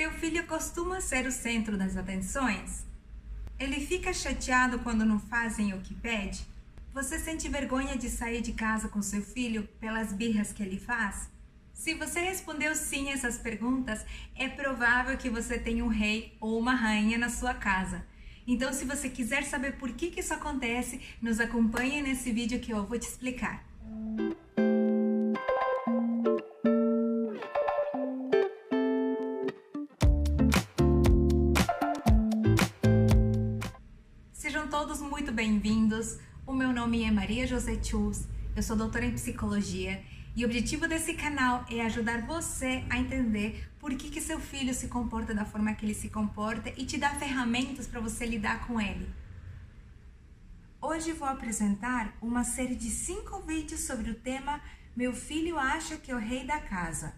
Teu 0.00 0.12
filho 0.12 0.46
costuma 0.46 0.98
ser 0.98 1.26
o 1.26 1.30
centro 1.30 1.76
das 1.76 1.94
atenções? 1.94 2.86
Ele 3.58 3.84
fica 3.84 4.14
chateado 4.14 4.78
quando 4.78 5.04
não 5.04 5.20
fazem 5.20 5.74
o 5.74 5.80
que 5.82 5.92
pede? 5.92 6.40
Você 6.94 7.18
sente 7.18 7.50
vergonha 7.50 7.98
de 7.98 8.08
sair 8.08 8.40
de 8.40 8.54
casa 8.54 8.88
com 8.88 9.02
seu 9.02 9.20
filho 9.20 9.68
pelas 9.78 10.10
birras 10.10 10.54
que 10.54 10.62
ele 10.62 10.78
faz? 10.78 11.28
Se 11.74 11.92
você 11.92 12.18
respondeu 12.20 12.74
sim 12.74 13.10
a 13.10 13.12
essas 13.12 13.36
perguntas, 13.36 14.02
é 14.34 14.48
provável 14.48 15.18
que 15.18 15.28
você 15.28 15.58
tenha 15.58 15.84
um 15.84 15.88
rei 15.88 16.34
ou 16.40 16.58
uma 16.58 16.74
rainha 16.74 17.18
na 17.18 17.28
sua 17.28 17.52
casa. 17.52 18.02
Então, 18.46 18.72
se 18.72 18.86
você 18.86 19.10
quiser 19.10 19.44
saber 19.44 19.72
por 19.72 19.92
que, 19.92 20.10
que 20.10 20.20
isso 20.20 20.32
acontece, 20.32 20.98
nos 21.20 21.38
acompanhe 21.38 22.00
nesse 22.00 22.32
vídeo 22.32 22.58
que 22.58 22.72
eu 22.72 22.86
vou 22.86 22.98
te 22.98 23.06
explicar. 23.06 23.69
Bem-vindos. 36.00 36.18
O 36.46 36.52
meu 36.52 36.72
nome 36.72 37.04
é 37.04 37.10
Maria 37.10 37.46
José 37.46 37.78
Chus, 37.82 38.26
eu 38.56 38.62
sou 38.62 38.74
doutora 38.74 39.04
em 39.04 39.12
psicologia 39.12 40.02
e 40.34 40.42
o 40.42 40.46
objetivo 40.46 40.88
desse 40.88 41.12
canal 41.14 41.64
é 41.70 41.82
ajudar 41.82 42.26
você 42.26 42.82
a 42.88 42.98
entender 42.98 43.70
por 43.78 43.94
que, 43.94 44.10
que 44.10 44.20
seu 44.20 44.40
filho 44.40 44.72
se 44.72 44.88
comporta 44.88 45.34
da 45.34 45.44
forma 45.44 45.74
que 45.74 45.84
ele 45.84 45.94
se 45.94 46.08
comporta 46.08 46.70
e 46.70 46.86
te 46.86 46.96
dar 46.96 47.18
ferramentas 47.18 47.86
para 47.86 48.00
você 48.00 48.24
lidar 48.24 48.66
com 48.66 48.80
ele. 48.80 49.08
Hoje 50.80 51.12
vou 51.12 51.28
apresentar 51.28 52.16
uma 52.20 52.42
série 52.44 52.74
de 52.74 52.90
cinco 52.90 53.42
vídeos 53.42 53.82
sobre 53.82 54.10
o 54.10 54.14
tema 54.14 54.60
Meu 54.96 55.12
filho 55.12 55.58
acha 55.58 55.96
que 55.96 56.10
é 56.10 56.14
o 56.14 56.18
rei 56.18 56.44
da 56.46 56.58
casa. 56.58 57.14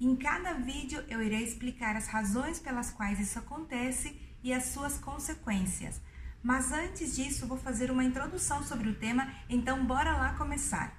Em 0.00 0.16
cada 0.16 0.54
vídeo 0.54 1.02
eu 1.08 1.22
irei 1.22 1.44
explicar 1.44 1.96
as 1.96 2.08
razões 2.08 2.58
pelas 2.58 2.90
quais 2.90 3.20
isso 3.20 3.38
acontece 3.38 4.20
e 4.42 4.52
as 4.52 4.64
suas 4.64 4.98
consequências. 4.98 6.00
Mas 6.44 6.70
antes 6.72 7.16
disso, 7.16 7.46
vou 7.46 7.56
fazer 7.56 7.90
uma 7.90 8.04
introdução 8.04 8.62
sobre 8.62 8.90
o 8.90 8.94
tema, 8.94 9.32
então 9.48 9.82
bora 9.86 10.14
lá 10.14 10.34
começar. 10.34 10.94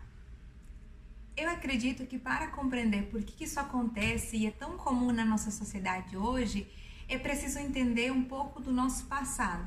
Eu 1.38 1.48
acredito 1.48 2.04
que 2.08 2.18
para 2.18 2.48
compreender 2.48 3.04
por 3.12 3.22
que 3.24 3.44
isso 3.44 3.60
acontece 3.60 4.38
e 4.38 4.48
é 4.48 4.52
tão 4.52 4.76
comum 4.76 5.12
na 5.12 5.24
nossa 5.24 5.52
sociedade 5.52 6.18
hoje, 6.18 6.68
é 7.08 7.20
preciso 7.20 7.60
entender 7.60 8.12
um 8.12 8.24
pouco 8.24 8.60
do 8.60 8.72
nosso 8.72 9.06
passado. 9.06 9.64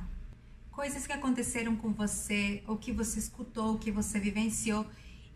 Coisas 0.73 1.07
que 1.07 1.13
aconteceram 1.13 1.77
com 1.77 1.93
você, 1.93 2.61
ou 2.67 2.77
que 2.77 2.91
você 2.91 3.21
escutou, 3.21 3.79
que 3.79 3.93
você 3.93 4.19
vivenciou, 4.19 4.85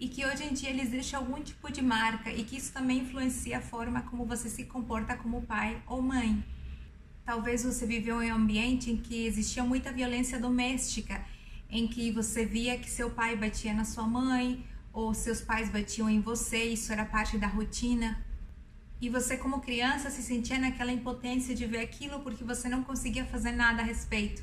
e 0.01 0.09
que 0.09 0.27
hoje 0.27 0.43
em 0.43 0.53
dia 0.53 0.71
eles 0.71 0.91
deixam 0.91 1.21
algum 1.21 1.41
tipo 1.41 1.71
de 1.71 1.81
marca 1.81 2.33
e 2.33 2.43
que 2.43 2.57
isso 2.57 2.73
também 2.73 3.03
influencia 3.03 3.59
a 3.59 3.63
forma 3.63 4.03
como 4.03 4.25
você 4.25 4.51
se 4.51 4.65
comporta 4.65 5.17
como 5.17 5.43
pai 5.43 5.81
ou 5.87 6.03
mãe. 6.03 6.45
Talvez 7.25 7.63
você 7.63 7.87
viveu 7.87 8.21
em 8.21 8.33
um 8.33 8.37
ambiente 8.37 8.91
em 8.91 8.97
que 8.97 9.27
existia 9.27 9.63
muita 9.63 9.93
violência 9.93 10.41
doméstica, 10.41 11.25
em 11.71 11.87
que 11.87 12.11
você 12.11 12.45
via 12.45 12.77
que 12.77 12.91
seu 12.91 13.11
pai 13.11 13.37
batia 13.37 13.73
na 13.73 13.85
sua 13.85 14.05
mãe, 14.05 14.65
ou 14.93 15.15
seus 15.15 15.41
pais 15.41 15.71
batiam 15.71 16.11
em 16.11 16.21
você, 16.21 16.65
isso 16.65 16.93
era 16.93 17.05
parte 17.05 17.39
da 17.39 17.47
rotina. 17.47 18.23
E 19.01 19.09
você, 19.09 19.37
como 19.37 19.61
criança, 19.61 20.11
se 20.11 20.23
sentia 20.23 20.59
naquela 20.59 20.93
impotência 20.93 21.55
de 21.55 21.65
ver 21.65 21.79
aquilo 21.79 22.21
porque 22.21 22.45
você 22.45 22.69
não 22.69 22.83
conseguia 22.83 23.25
fazer 23.25 23.53
nada 23.53 23.83
a 23.83 23.85
respeito. 23.85 24.43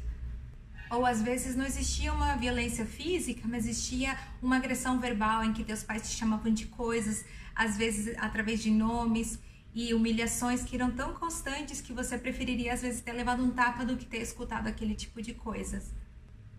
Ou 0.89 1.05
às 1.05 1.22
vezes 1.22 1.55
não 1.55 1.66
existia 1.66 2.11
uma 2.11 2.35
violência 2.35 2.85
física, 2.85 3.41
mas 3.45 3.67
existia 3.67 4.17
uma 4.41 4.55
agressão 4.55 5.00
verbal 5.00 5.44
em 5.44 5.53
que 5.53 5.63
teus 5.63 5.83
pais 5.83 6.09
te 6.09 6.17
chamavam 6.17 6.52
de 6.52 6.66
coisas, 6.66 7.25
às 7.53 7.77
vezes 7.77 8.16
através 8.17 8.63
de 8.63 8.72
nomes 8.72 9.38
e 9.81 9.94
humilhações 9.94 10.61
que 10.61 10.75
eram 10.75 10.91
tão 10.91 11.13
constantes 11.13 11.80
que 11.80 11.94
você 11.94 12.17
preferiria 12.17 12.73
às 12.73 12.81
vezes 12.81 12.99
ter 12.99 13.13
levado 13.13 13.41
um 13.41 13.49
tapa 13.49 13.85
do 13.85 13.95
que 13.95 14.05
ter 14.05 14.17
escutado 14.17 14.67
aquele 14.67 14.94
tipo 14.94 15.22
de 15.22 15.33
coisas. 15.33 15.94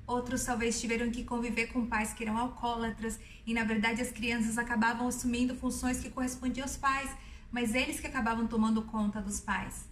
Outros 0.06 0.42
talvez 0.42 0.80
tiveram 0.80 1.10
que 1.10 1.22
conviver 1.22 1.66
com 1.66 1.84
pais 1.84 2.14
que 2.14 2.25
eram 2.25 2.38
alcoólatras 2.38 3.20
e 3.47 3.53
na 3.53 3.62
verdade 3.62 4.00
as 4.00 4.10
crianças 4.10 4.56
acabavam 4.56 5.06
assumindo 5.06 5.54
funções 5.54 6.00
que 6.00 6.09
correspondiam 6.09 6.64
aos 6.64 6.78
pais, 6.78 7.10
mas 7.53 7.75
eles 7.75 8.00
que 8.00 8.06
acabavam 8.06 8.47
tomando 8.47 8.80
conta 8.84 9.20
dos 9.20 9.38
pais. 9.38 9.86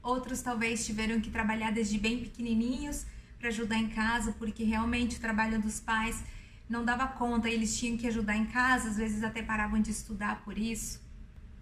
Outros 0.00 0.40
talvez 0.40 0.86
tiveram 0.86 1.20
que 1.20 1.30
trabalhar 1.30 1.72
desde 1.72 1.98
bem 1.98 2.20
pequenininhos 2.20 3.04
para 3.40 3.48
ajudar 3.48 3.78
em 3.78 3.88
casa, 3.88 4.36
porque 4.38 4.62
realmente 4.62 5.16
o 5.16 5.20
trabalho 5.20 5.60
dos 5.60 5.80
pais 5.80 6.22
não 6.68 6.84
dava 6.84 7.08
conta, 7.08 7.50
eles 7.50 7.76
tinham 7.76 7.96
que 7.96 8.06
ajudar 8.06 8.36
em 8.36 8.46
casa, 8.46 8.88
às 8.90 8.96
vezes 8.96 9.24
até 9.24 9.42
paravam 9.42 9.82
de 9.82 9.90
estudar 9.90 10.44
por 10.44 10.56
isso. 10.56 11.07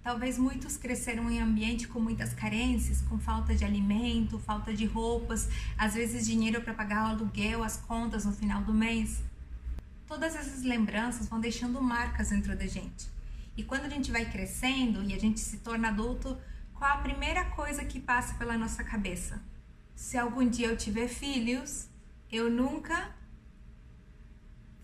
Talvez 0.06 0.38
muitos 0.38 0.76
cresceram 0.76 1.28
em 1.28 1.40
ambiente 1.40 1.88
com 1.88 1.98
muitas 1.98 2.32
carências, 2.32 3.02
com 3.02 3.18
falta 3.18 3.56
de 3.56 3.64
alimento, 3.64 4.38
falta 4.38 4.72
de 4.72 4.86
roupas, 4.86 5.48
às 5.76 5.94
vezes 5.94 6.24
dinheiro 6.24 6.62
para 6.62 6.72
pagar 6.72 7.06
o 7.06 7.08
aluguel, 7.08 7.64
as 7.64 7.78
contas 7.78 8.24
no 8.24 8.30
final 8.30 8.62
do 8.62 8.72
mês. 8.72 9.20
Todas 10.06 10.36
essas 10.36 10.62
lembranças 10.62 11.26
vão 11.28 11.40
deixando 11.40 11.82
marcas 11.82 12.28
dentro 12.28 12.56
da 12.56 12.68
gente. 12.68 13.10
E 13.56 13.64
quando 13.64 13.86
a 13.86 13.88
gente 13.88 14.12
vai 14.12 14.24
crescendo 14.24 15.02
e 15.02 15.12
a 15.12 15.18
gente 15.18 15.40
se 15.40 15.56
torna 15.56 15.88
adulto, 15.88 16.38
qual 16.72 16.88
a 16.88 16.98
primeira 16.98 17.44
coisa 17.46 17.84
que 17.84 17.98
passa 17.98 18.34
pela 18.34 18.56
nossa 18.56 18.84
cabeça? 18.84 19.42
Se 19.96 20.16
algum 20.16 20.48
dia 20.48 20.68
eu 20.68 20.76
tiver 20.76 21.08
filhos, 21.08 21.88
eu 22.30 22.48
nunca 22.48 23.12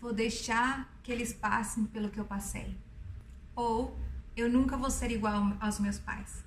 vou 0.01 0.11
deixar 0.11 0.93
que 1.01 1.13
eles 1.13 1.31
passem 1.31 1.85
pelo 1.85 2.09
que 2.09 2.19
eu 2.19 2.25
passei. 2.25 2.75
Ou 3.55 4.02
eu 4.35 4.49
nunca 4.49 4.75
vou 4.75 4.89
ser 4.89 5.11
igual 5.11 5.55
aos 5.59 5.79
meus 5.79 5.99
pais. 5.99 6.43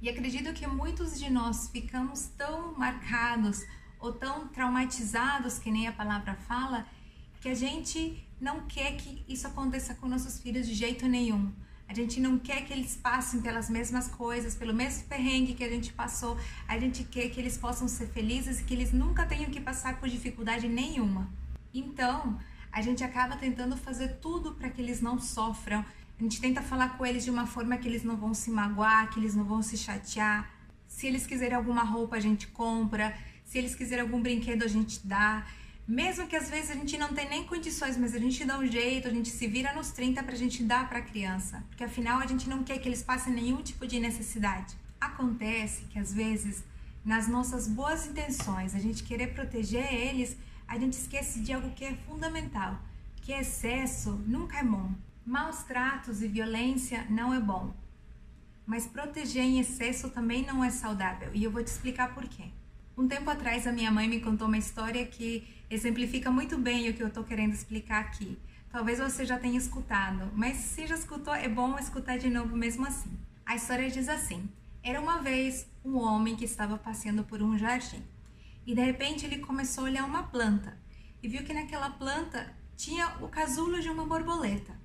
E 0.00 0.08
acredito 0.08 0.52
que 0.52 0.66
muitos 0.66 1.18
de 1.18 1.30
nós 1.30 1.68
ficamos 1.68 2.26
tão 2.36 2.74
marcados 2.74 3.64
ou 4.00 4.12
tão 4.12 4.48
traumatizados, 4.48 5.58
que 5.58 5.70
nem 5.70 5.86
a 5.86 5.92
palavra 5.92 6.34
fala, 6.34 6.86
que 7.40 7.48
a 7.48 7.54
gente 7.54 8.26
não 8.40 8.66
quer 8.66 8.96
que 8.96 9.24
isso 9.28 9.46
aconteça 9.46 9.94
com 9.94 10.08
nossos 10.08 10.40
filhos 10.40 10.66
de 10.66 10.74
jeito 10.74 11.06
nenhum. 11.06 11.52
A 11.88 11.94
gente 11.94 12.18
não 12.18 12.38
quer 12.38 12.64
que 12.64 12.72
eles 12.72 12.96
passem 12.96 13.42
pelas 13.42 13.68
mesmas 13.68 14.08
coisas, 14.08 14.54
pelo 14.54 14.72
mesmo 14.72 15.04
perrengue 15.04 15.54
que 15.54 15.62
a 15.62 15.68
gente 15.68 15.92
passou. 15.92 16.38
A 16.66 16.78
gente 16.78 17.04
quer 17.04 17.28
que 17.28 17.38
eles 17.38 17.58
possam 17.58 17.86
ser 17.86 18.06
felizes 18.08 18.60
e 18.60 18.64
que 18.64 18.72
eles 18.72 18.92
nunca 18.92 19.26
tenham 19.26 19.50
que 19.50 19.60
passar 19.60 20.00
por 20.00 20.08
dificuldade 20.08 20.68
nenhuma. 20.68 21.28
Então, 21.72 22.40
a 22.72 22.80
gente 22.80 23.04
acaba 23.04 23.36
tentando 23.36 23.76
fazer 23.76 24.16
tudo 24.20 24.52
para 24.54 24.70
que 24.70 24.80
eles 24.80 25.02
não 25.02 25.20
sofram, 25.20 25.84
a 26.22 26.24
gente 26.24 26.40
tenta 26.40 26.62
falar 26.62 26.96
com 26.96 27.04
eles 27.04 27.24
de 27.24 27.32
uma 27.32 27.48
forma 27.48 27.76
que 27.76 27.88
eles 27.88 28.04
não 28.04 28.16
vão 28.16 28.32
se 28.32 28.48
magoar, 28.48 29.10
que 29.10 29.18
eles 29.18 29.34
não 29.34 29.42
vão 29.42 29.60
se 29.60 29.76
chatear. 29.76 30.48
Se 30.86 31.08
eles 31.08 31.26
quiserem 31.26 31.56
alguma 31.56 31.82
roupa, 31.82 32.14
a 32.14 32.20
gente 32.20 32.46
compra. 32.46 33.12
Se 33.44 33.58
eles 33.58 33.74
quiserem 33.74 34.02
algum 34.02 34.22
brinquedo, 34.22 34.62
a 34.62 34.68
gente 34.68 35.04
dá. 35.04 35.44
Mesmo 35.84 36.28
que 36.28 36.36
às 36.36 36.48
vezes 36.48 36.70
a 36.70 36.74
gente 36.74 36.96
não 36.96 37.12
tem 37.12 37.28
nem 37.28 37.42
condições, 37.42 37.96
mas 37.96 38.14
a 38.14 38.20
gente 38.20 38.44
dá 38.44 38.56
um 38.56 38.64
jeito, 38.64 39.08
a 39.08 39.10
gente 39.10 39.30
se 39.30 39.48
vira 39.48 39.74
nos 39.74 39.90
30 39.90 40.22
pra 40.22 40.36
gente 40.36 40.62
dar 40.62 40.88
pra 40.88 41.02
criança. 41.02 41.64
Porque 41.68 41.82
afinal 41.82 42.20
a 42.20 42.26
gente 42.28 42.48
não 42.48 42.62
quer 42.62 42.78
que 42.78 42.88
eles 42.88 43.02
passem 43.02 43.32
nenhum 43.32 43.60
tipo 43.60 43.84
de 43.84 43.98
necessidade. 43.98 44.76
Acontece 45.00 45.86
que 45.86 45.98
às 45.98 46.14
vezes, 46.14 46.62
nas 47.04 47.26
nossas 47.26 47.66
boas 47.66 48.06
intenções, 48.06 48.76
a 48.76 48.78
gente 48.78 49.02
querer 49.02 49.34
proteger 49.34 49.92
eles, 49.92 50.36
a 50.68 50.78
gente 50.78 50.92
esquece 50.92 51.40
de 51.40 51.52
algo 51.52 51.70
que 51.70 51.84
é 51.84 51.94
fundamental, 52.06 52.78
que 53.22 53.32
excesso 53.32 54.12
nunca 54.24 54.58
é 54.58 54.62
bom. 54.62 54.88
Maus 55.24 55.62
tratos 55.62 56.20
e 56.20 56.26
violência 56.26 57.06
não 57.08 57.32
é 57.32 57.38
bom, 57.38 57.72
mas 58.66 58.88
proteger 58.88 59.44
em 59.44 59.60
excesso 59.60 60.10
também 60.10 60.44
não 60.44 60.64
é 60.64 60.70
saudável 60.70 61.30
e 61.32 61.44
eu 61.44 61.50
vou 61.50 61.62
te 61.62 61.68
explicar 61.68 62.12
por 62.12 62.24
quê. 62.24 62.50
Um 62.98 63.06
tempo 63.06 63.30
atrás 63.30 63.64
a 63.64 63.72
minha 63.72 63.90
mãe 63.92 64.08
me 64.08 64.20
contou 64.20 64.48
uma 64.48 64.58
história 64.58 65.06
que 65.06 65.46
exemplifica 65.70 66.28
muito 66.28 66.58
bem 66.58 66.90
o 66.90 66.94
que 66.94 67.04
eu 67.04 67.06
estou 67.06 67.22
querendo 67.22 67.52
explicar 67.52 68.00
aqui. 68.00 68.36
Talvez 68.68 68.98
você 68.98 69.24
já 69.24 69.38
tenha 69.38 69.56
escutado, 69.56 70.28
mas 70.34 70.56
se 70.56 70.88
já 70.88 70.96
escutou, 70.96 71.32
é 71.32 71.48
bom 71.48 71.78
escutar 71.78 72.18
de 72.18 72.28
novo 72.28 72.56
mesmo 72.56 72.84
assim. 72.84 73.16
A 73.46 73.54
história 73.54 73.88
diz 73.88 74.08
assim: 74.08 74.50
Era 74.82 75.00
uma 75.00 75.22
vez 75.22 75.68
um 75.84 75.98
homem 75.98 76.34
que 76.34 76.44
estava 76.44 76.76
passeando 76.76 77.22
por 77.22 77.40
um 77.40 77.56
jardim 77.56 78.02
e 78.66 78.74
de 78.74 78.82
repente 78.82 79.24
ele 79.24 79.38
começou 79.38 79.84
a 79.84 79.86
olhar 79.86 80.04
uma 80.04 80.24
planta 80.24 80.76
e 81.22 81.28
viu 81.28 81.44
que 81.44 81.54
naquela 81.54 81.90
planta 81.90 82.52
tinha 82.76 83.06
o 83.20 83.28
casulo 83.28 83.80
de 83.80 83.88
uma 83.88 84.04
borboleta. 84.04 84.81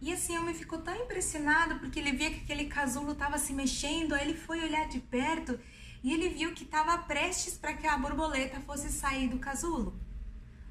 E 0.00 0.12
assim, 0.12 0.36
o 0.36 0.42
homem 0.42 0.54
ficou 0.54 0.78
tão 0.78 0.94
impressionado 0.94 1.80
porque 1.80 1.98
ele 1.98 2.12
via 2.12 2.30
que 2.30 2.40
aquele 2.40 2.66
casulo 2.66 3.12
estava 3.12 3.36
se 3.36 3.52
mexendo, 3.52 4.14
aí 4.14 4.28
ele 4.28 4.38
foi 4.38 4.62
olhar 4.62 4.86
de 4.86 5.00
perto 5.00 5.58
e 6.02 6.12
ele 6.12 6.28
viu 6.28 6.52
que 6.52 6.62
estava 6.62 6.96
prestes 6.98 7.56
para 7.56 7.74
que 7.74 7.86
a 7.86 7.98
borboleta 7.98 8.60
fosse 8.60 8.90
sair 8.90 9.28
do 9.28 9.38
casulo. 9.38 9.98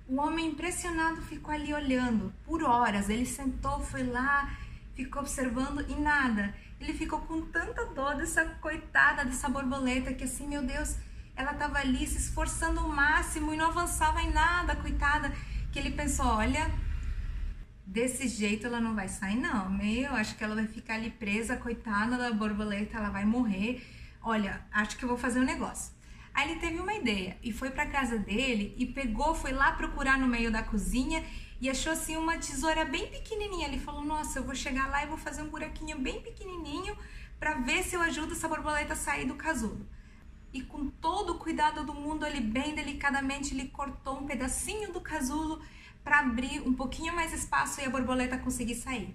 O 0.08 0.22
homem 0.22 0.48
impressionado 0.48 1.22
ficou 1.24 1.54
ali 1.54 1.74
olhando 1.74 2.34
por 2.46 2.64
horas. 2.64 3.10
Ele 3.10 3.26
sentou, 3.26 3.82
foi 3.82 4.04
lá, 4.04 4.58
ficou 4.96 5.22
observando 5.22 5.86
e 5.90 5.96
nada. 5.96 6.56
Ele 6.80 6.94
ficou 6.94 7.20
com 7.22 7.42
tanta 7.42 7.86
dor 7.88 8.16
dessa 8.16 8.46
coitada 8.62 9.26
dessa 9.26 9.50
borboleta 9.50 10.14
que 10.14 10.24
assim, 10.24 10.48
meu 10.48 10.64
Deus, 10.64 10.96
ela 11.36 11.52
estava 11.52 11.80
ali 11.80 12.08
se 12.08 12.18
esforçando 12.18 12.80
ao 12.80 12.88
máximo 12.88 13.54
e 13.54 13.58
não 13.58 13.68
avançava 13.68 14.22
em 14.22 14.32
nada, 14.32 14.78
coitada, 14.78 15.34
que 15.74 15.78
ele 15.78 15.92
pensou, 15.92 16.26
olha, 16.26 16.72
desse 17.88 18.28
jeito 18.28 18.68
ela 18.68 18.82
não 18.82 18.94
vai 18.94 19.08
sair 19.08 19.38
não, 19.38 19.70
meu, 19.70 20.14
acho 20.14 20.36
que 20.36 20.44
ela 20.44 20.54
vai 20.54 20.68
ficar 20.68 20.96
ali 20.96 21.10
presa, 21.10 21.56
coitada 21.56 22.18
da 22.18 22.32
borboleta, 22.32 22.98
ela 22.98 23.10
vai 23.10 23.24
morrer, 23.24 23.82
olha, 24.22 24.62
acho 24.72 24.98
que 24.98 25.06
eu 25.06 25.10
vou 25.10 25.18
fazer 25.18 25.40
um 25.40 25.46
negócio. 25.46 25.96
Aí 26.34 26.52
ele 26.52 26.60
teve 26.60 26.80
uma 26.80 26.94
ideia 26.94 27.38
e 27.42 27.52
foi 27.52 27.72
para 27.72 27.88
casa 27.88 28.20
dele 28.20 28.76
e 28.78 28.86
pegou, 28.86 29.34
foi 29.34 29.54
lá 29.54 29.72
procurar 29.72 30.20
no 30.20 30.28
meio 30.28 30.52
da 30.52 30.62
cozinha 30.62 31.24
e 31.60 31.70
achou 31.70 31.94
assim 31.94 32.16
uma 32.16 32.38
tesoura 32.38 32.86
bem 32.86 33.08
pequenininha. 33.08 33.68
Ele 33.68 33.80
falou: 33.80 34.04
"Nossa, 34.06 34.38
eu 34.38 34.44
vou 34.44 34.54
chegar 34.54 34.88
lá 34.88 35.04
e 35.04 35.08
vou 35.08 35.18
fazer 35.18 35.42
um 35.42 35.50
buraquinho 35.50 35.98
bem 35.98 36.22
pequenininho 36.22 36.96
para 37.40 37.56
ver 37.56 37.82
se 37.82 37.96
eu 37.96 38.02
ajudo 38.02 38.34
essa 38.34 38.48
borboleta 38.48 38.94
a 38.94 38.96
sair 38.96 39.26
do 39.26 39.34
casulo". 39.34 39.84
E 40.54 40.62
com 40.62 40.90
todo 40.90 41.32
o 41.32 41.40
cuidado 41.40 41.84
do 41.84 41.94
mundo, 41.94 42.24
ele 42.24 42.42
bem 42.42 42.76
delicadamente 42.76 43.56
ele 43.56 43.70
cortou 43.70 44.20
um 44.20 44.28
pedacinho 44.28 44.94
do 44.94 45.02
casulo 45.02 45.60
para 46.08 46.20
abrir 46.20 46.62
um 46.62 46.74
pouquinho 46.74 47.14
mais 47.14 47.34
espaço 47.34 47.82
e 47.82 47.84
a 47.84 47.90
borboleta 47.90 48.38
conseguir 48.38 48.76
sair. 48.76 49.14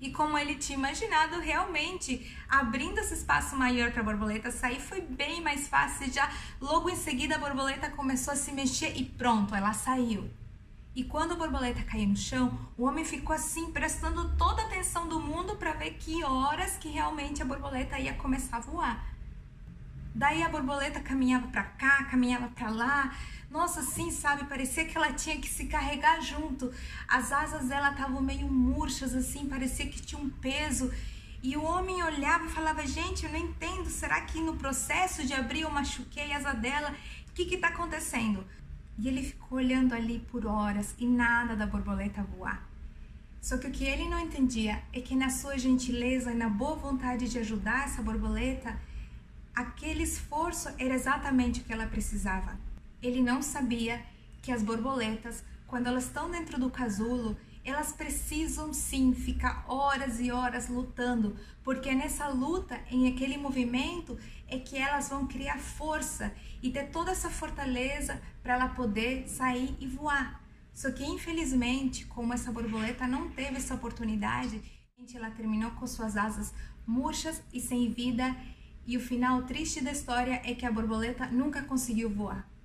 E 0.00 0.10
como 0.10 0.36
ele 0.36 0.56
tinha 0.56 0.76
imaginado, 0.76 1.38
realmente 1.38 2.36
abrindo 2.48 2.98
esse 2.98 3.14
espaço 3.14 3.54
maior 3.54 3.92
para 3.92 4.00
a 4.00 4.04
borboleta 4.04 4.50
sair 4.50 4.80
foi 4.80 5.00
bem 5.00 5.40
mais 5.40 5.68
fácil. 5.68 6.12
Já 6.12 6.28
logo 6.60 6.90
em 6.90 6.96
seguida 6.96 7.36
a 7.36 7.38
borboleta 7.38 7.88
começou 7.90 8.32
a 8.32 8.36
se 8.36 8.50
mexer 8.50 8.96
e 8.96 9.04
pronto, 9.04 9.54
ela 9.54 9.72
saiu. 9.72 10.28
E 10.96 11.04
quando 11.04 11.34
a 11.34 11.36
borboleta 11.36 11.84
caiu 11.84 12.08
no 12.08 12.16
chão, 12.16 12.58
o 12.76 12.86
homem 12.86 13.04
ficou 13.04 13.34
assim, 13.34 13.70
prestando 13.70 14.36
toda 14.36 14.62
a 14.62 14.66
atenção 14.66 15.06
do 15.06 15.20
mundo 15.20 15.54
para 15.54 15.74
ver 15.74 15.92
que 15.92 16.24
horas 16.24 16.76
que 16.76 16.88
realmente 16.88 17.40
a 17.40 17.44
borboleta 17.44 18.00
ia 18.00 18.14
começar 18.14 18.56
a 18.56 18.60
voar. 18.60 19.16
Daí 20.12 20.42
a 20.42 20.48
borboleta 20.48 20.98
caminhava 20.98 21.46
para 21.48 21.62
cá, 21.62 22.04
caminhava 22.04 22.48
para 22.48 22.70
lá, 22.70 23.14
nossa, 23.56 23.80
sim, 23.82 24.10
sabe? 24.10 24.44
Parecia 24.44 24.84
que 24.84 24.94
ela 24.98 25.14
tinha 25.14 25.40
que 25.40 25.48
se 25.48 25.64
carregar 25.64 26.20
junto. 26.20 26.70
As 27.08 27.32
asas 27.32 27.68
dela 27.68 27.90
estavam 27.90 28.20
meio 28.20 28.46
murchas, 28.46 29.14
assim, 29.14 29.46
parecia 29.46 29.86
que 29.86 30.02
tinha 30.02 30.20
um 30.20 30.28
peso. 30.28 30.92
E 31.42 31.56
o 31.56 31.62
homem 31.62 32.02
olhava 32.02 32.44
e 32.44 32.50
falava: 32.50 32.86
Gente, 32.86 33.24
eu 33.24 33.32
não 33.32 33.38
entendo. 33.38 33.88
Será 33.88 34.20
que 34.20 34.42
no 34.42 34.56
processo 34.56 35.26
de 35.26 35.32
abrir 35.32 35.62
eu 35.62 35.70
machuquei 35.70 36.32
a 36.32 36.36
asa 36.36 36.52
dela? 36.52 36.94
O 37.28 37.32
que 37.32 37.54
está 37.54 37.68
acontecendo? 37.68 38.46
E 38.98 39.08
ele 39.08 39.22
ficou 39.22 39.56
olhando 39.56 39.94
ali 39.94 40.18
por 40.30 40.46
horas 40.46 40.94
e 40.98 41.06
nada 41.06 41.56
da 41.56 41.66
borboleta 41.66 42.22
voar. 42.22 42.62
Só 43.40 43.56
que 43.56 43.68
o 43.68 43.70
que 43.70 43.84
ele 43.84 44.06
não 44.08 44.20
entendia 44.20 44.82
é 44.92 45.00
que 45.00 45.14
na 45.14 45.30
sua 45.30 45.56
gentileza 45.56 46.30
e 46.30 46.34
na 46.34 46.48
boa 46.50 46.76
vontade 46.76 47.28
de 47.28 47.38
ajudar 47.38 47.84
essa 47.84 48.02
borboleta, 48.02 48.78
aquele 49.54 50.02
esforço 50.02 50.68
era 50.78 50.94
exatamente 50.94 51.60
o 51.60 51.64
que 51.64 51.72
ela 51.72 51.86
precisava. 51.86 52.65
Ele 53.06 53.22
não 53.22 53.40
sabia 53.40 54.04
que 54.42 54.50
as 54.50 54.64
borboletas, 54.64 55.44
quando 55.68 55.86
elas 55.86 56.06
estão 56.06 56.28
dentro 56.28 56.58
do 56.58 56.68
casulo, 56.68 57.36
elas 57.64 57.92
precisam 57.92 58.72
sim 58.72 59.14
ficar 59.14 59.64
horas 59.68 60.18
e 60.18 60.32
horas 60.32 60.68
lutando, 60.68 61.36
porque 61.62 61.88
é 61.88 61.94
nessa 61.94 62.26
luta, 62.26 62.80
em 62.90 63.06
aquele 63.06 63.38
movimento, 63.38 64.18
é 64.48 64.58
que 64.58 64.76
elas 64.76 65.08
vão 65.08 65.24
criar 65.24 65.58
força 65.58 66.34
e 66.60 66.70
ter 66.70 66.90
toda 66.90 67.12
essa 67.12 67.30
fortaleza 67.30 68.20
para 68.42 68.54
ela 68.54 68.68
poder 68.70 69.28
sair 69.28 69.76
e 69.78 69.86
voar. 69.86 70.42
Só 70.74 70.90
que 70.90 71.04
infelizmente, 71.04 72.06
como 72.06 72.34
essa 72.34 72.50
borboleta 72.50 73.06
não 73.06 73.30
teve 73.30 73.56
essa 73.56 73.74
oportunidade, 73.74 74.60
ela 75.14 75.30
terminou 75.30 75.70
com 75.72 75.86
suas 75.86 76.16
asas 76.16 76.52
murchas 76.84 77.40
e 77.52 77.60
sem 77.60 77.88
vida, 77.92 78.36
e 78.84 78.96
o 78.96 79.00
final 79.00 79.42
triste 79.42 79.80
da 79.80 79.92
história 79.92 80.42
é 80.44 80.54
que 80.56 80.66
a 80.66 80.72
borboleta 80.72 81.26
nunca 81.28 81.62
conseguiu 81.62 82.10
voar. 82.10 82.55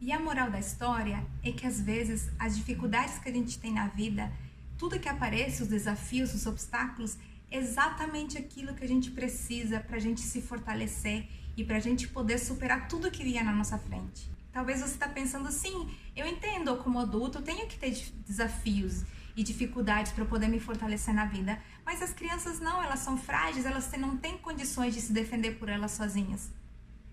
E 0.00 0.12
a 0.12 0.20
moral 0.20 0.48
da 0.48 0.60
história 0.60 1.26
é 1.42 1.50
que 1.50 1.66
às 1.66 1.80
vezes 1.80 2.30
as 2.38 2.56
dificuldades 2.56 3.18
que 3.18 3.28
a 3.28 3.32
gente 3.32 3.58
tem 3.58 3.72
na 3.72 3.88
vida, 3.88 4.30
tudo 4.76 4.98
que 4.98 5.08
aparece, 5.08 5.62
os 5.62 5.68
desafios, 5.68 6.32
os 6.32 6.46
obstáculos, 6.46 7.18
é 7.50 7.58
exatamente 7.58 8.38
aquilo 8.38 8.74
que 8.74 8.84
a 8.84 8.88
gente 8.88 9.10
precisa 9.10 9.80
para 9.80 9.96
a 9.96 10.00
gente 10.00 10.20
se 10.20 10.40
fortalecer 10.40 11.26
e 11.56 11.64
para 11.64 11.78
a 11.78 11.80
gente 11.80 12.06
poder 12.06 12.38
superar 12.38 12.86
tudo 12.86 13.10
que 13.10 13.24
vier 13.24 13.44
na 13.44 13.52
nossa 13.52 13.76
frente. 13.76 14.30
Talvez 14.52 14.80
você 14.80 14.92
está 14.92 15.08
pensando 15.08 15.48
assim, 15.48 15.90
eu 16.14 16.26
entendo, 16.26 16.76
como 16.76 17.00
adulto, 17.00 17.38
eu 17.38 17.42
tenho 17.42 17.66
que 17.66 17.76
ter 17.76 17.90
desafios 18.24 19.04
e 19.34 19.42
dificuldades 19.42 20.12
para 20.12 20.24
poder 20.24 20.48
me 20.48 20.60
fortalecer 20.60 21.12
na 21.12 21.24
vida, 21.24 21.60
mas 21.84 22.02
as 22.02 22.12
crianças 22.12 22.60
não, 22.60 22.82
elas 22.82 23.00
são 23.00 23.16
frágeis, 23.16 23.66
elas 23.66 23.90
não 23.98 24.16
têm 24.16 24.38
condições 24.38 24.94
de 24.94 25.00
se 25.00 25.12
defender 25.12 25.58
por 25.58 25.68
elas 25.68 25.92
sozinhas. 25.92 26.50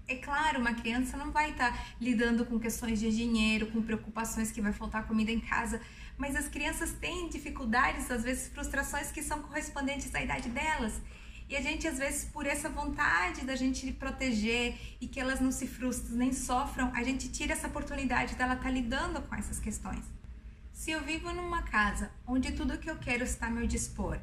É 0.08 0.16
claro, 0.16 0.60
uma 0.60 0.76
criança 0.76 1.18
não 1.18 1.32
vai 1.32 1.50
estar 1.52 1.72
tá 1.72 1.86
lidando 2.00 2.46
com 2.46 2.60
questões 2.60 3.00
de 3.00 3.10
dinheiro, 3.10 3.68
com 3.72 3.82
preocupações 3.82 4.52
que 4.52 4.62
vai 4.62 4.72
faltar 4.72 5.08
comida 5.08 5.32
em 5.32 5.40
casa, 5.40 5.82
mas 6.16 6.36
as 6.36 6.48
crianças 6.48 6.92
têm 6.94 7.28
dificuldades, 7.28 8.12
às 8.12 8.24
vezes 8.24 8.50
frustrações 8.50 9.12
que 9.12 9.24
são 9.24 9.42
correspondentes 9.42 10.14
à 10.14 10.22
idade 10.22 10.50
delas. 10.50 11.02
E 11.50 11.56
a 11.56 11.62
gente, 11.62 11.88
às 11.88 11.98
vezes, 11.98 12.26
por 12.26 12.46
essa 12.46 12.70
vontade 12.70 13.46
da 13.46 13.56
gente 13.56 13.92
proteger 13.94 14.76
e 15.02 15.08
que 15.08 15.20
elas 15.20 15.40
não 15.40 15.52
se 15.52 15.68
frustrem 15.68 16.18
nem 16.18 16.34
sofram, 16.34 16.92
a 16.96 17.04
gente 17.04 17.30
tira 17.30 17.54
essa 17.54 17.68
oportunidade 17.68 18.36
dela 18.36 18.54
estar 18.54 18.66
tá 18.66 18.72
lidando 18.72 19.22
com 19.24 19.36
essas 19.36 19.60
questões. 19.60 20.04
Se 20.72 20.92
eu 20.92 21.02
vivo 21.02 21.32
numa 21.34 21.64
casa 21.64 22.12
onde 22.28 22.52
tudo 22.52 22.78
que 22.78 22.90
eu 22.90 22.98
quero 22.98 23.24
está 23.24 23.48
a 23.48 23.50
meu 23.50 23.66
dispor, 23.66 24.20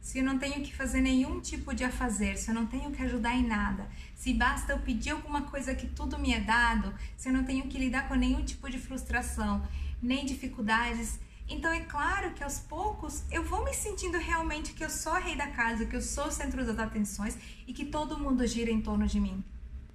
se 0.00 0.18
eu 0.18 0.24
não 0.24 0.38
tenho 0.38 0.62
que 0.62 0.74
fazer 0.74 1.00
nenhum 1.00 1.40
tipo 1.40 1.74
de 1.74 1.84
afazer, 1.84 2.38
se 2.38 2.50
eu 2.50 2.54
não 2.54 2.66
tenho 2.66 2.90
que 2.90 3.02
ajudar 3.02 3.34
em 3.34 3.46
nada, 3.46 3.88
se 4.14 4.32
basta 4.32 4.72
eu 4.72 4.78
pedir 4.78 5.10
alguma 5.10 5.42
coisa 5.42 5.74
que 5.74 5.86
tudo 5.86 6.18
me 6.18 6.32
é 6.32 6.40
dado, 6.40 6.94
se 7.16 7.28
eu 7.28 7.32
não 7.32 7.44
tenho 7.44 7.64
que 7.68 7.78
lidar 7.78 8.08
com 8.08 8.14
nenhum 8.14 8.44
tipo 8.44 8.70
de 8.70 8.78
frustração, 8.78 9.66
nem 10.02 10.24
dificuldades, 10.24 11.18
então 11.48 11.72
é 11.72 11.80
claro 11.80 12.32
que 12.34 12.44
aos 12.44 12.58
poucos 12.58 13.24
eu 13.30 13.42
vou 13.42 13.64
me 13.64 13.72
sentindo 13.72 14.18
realmente 14.18 14.74
que 14.74 14.84
eu 14.84 14.90
sou 14.90 15.12
a 15.12 15.18
rei 15.18 15.34
da 15.34 15.46
casa, 15.46 15.86
que 15.86 15.96
eu 15.96 16.02
sou 16.02 16.26
o 16.26 16.30
centro 16.30 16.64
das 16.64 16.78
atenções 16.78 17.38
e 17.66 17.72
que 17.72 17.86
todo 17.86 18.18
mundo 18.18 18.46
gira 18.46 18.70
em 18.70 18.82
torno 18.82 19.06
de 19.06 19.18
mim. 19.18 19.42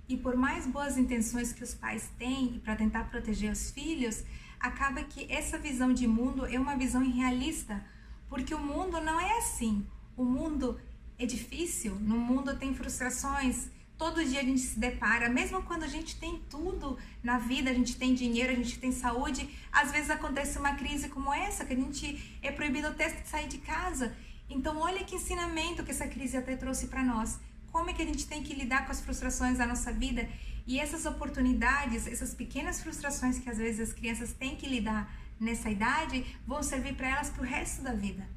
E 0.09 0.17
por 0.17 0.35
mais 0.35 0.65
boas 0.65 0.97
intenções 0.97 1.53
que 1.53 1.63
os 1.63 1.73
pais 1.73 2.09
têm 2.17 2.59
para 2.63 2.75
tentar 2.75 3.05
proteger 3.05 3.51
os 3.51 3.69
filhos, 3.69 4.23
acaba 4.59 5.03
que 5.03 5.31
essa 5.31 5.57
visão 5.57 5.93
de 5.93 6.07
mundo 6.07 6.45
é 6.45 6.59
uma 6.59 6.75
visão 6.75 7.03
irrealista, 7.03 7.83
porque 8.27 8.55
o 8.55 8.59
mundo 8.59 8.99
não 8.99 9.19
é 9.19 9.37
assim. 9.37 9.85
O 10.15 10.23
mundo 10.23 10.79
é 11.17 11.25
difícil, 11.25 11.95
no 11.95 12.17
mundo 12.17 12.55
tem 12.55 12.73
frustrações. 12.73 13.67
Todo 13.97 14.23
dia 14.25 14.41
a 14.41 14.43
gente 14.43 14.61
se 14.61 14.79
depara, 14.79 15.29
mesmo 15.29 15.61
quando 15.63 15.83
a 15.83 15.87
gente 15.87 16.15
tem 16.17 16.41
tudo 16.49 16.97
na 17.23 17.37
vida, 17.37 17.69
a 17.69 17.73
gente 17.73 17.95
tem 17.95 18.13
dinheiro, 18.13 18.51
a 18.51 18.55
gente 18.55 18.77
tem 18.79 18.91
saúde, 18.91 19.49
às 19.71 19.91
vezes 19.91 20.09
acontece 20.09 20.57
uma 20.57 20.75
crise 20.75 21.09
como 21.09 21.33
essa, 21.33 21.63
que 21.65 21.73
a 21.73 21.75
gente 21.75 22.39
é 22.41 22.51
proibido 22.51 22.87
até 22.87 23.09
sair 23.23 23.47
de 23.47 23.59
casa. 23.59 24.15
Então, 24.49 24.77
olha 24.77 25.03
que 25.03 25.15
ensinamento 25.15 25.83
que 25.83 25.91
essa 25.91 26.07
crise 26.07 26.35
até 26.37 26.55
trouxe 26.55 26.87
para 26.87 27.03
nós. 27.03 27.39
Como 27.71 27.89
é 27.89 27.93
que 27.93 28.01
a 28.01 28.05
gente 28.05 28.27
tem 28.27 28.43
que 28.43 28.53
lidar 28.53 28.85
com 28.85 28.91
as 28.91 29.01
frustrações 29.01 29.57
da 29.57 29.65
nossa 29.65 29.91
vida 29.91 30.29
e 30.67 30.79
essas 30.79 31.05
oportunidades, 31.05 32.05
essas 32.07 32.33
pequenas 32.33 32.81
frustrações 32.81 33.39
que 33.39 33.49
às 33.49 33.57
vezes 33.57 33.89
as 33.89 33.93
crianças 33.93 34.31
têm 34.33 34.55
que 34.55 34.67
lidar 34.67 35.11
nessa 35.39 35.69
idade 35.69 36.25
vão 36.45 36.61
servir 36.61 36.95
para 36.95 37.09
elas 37.09 37.29
para 37.29 37.41
o 37.41 37.45
resto 37.45 37.81
da 37.81 37.93
vida. 37.93 38.27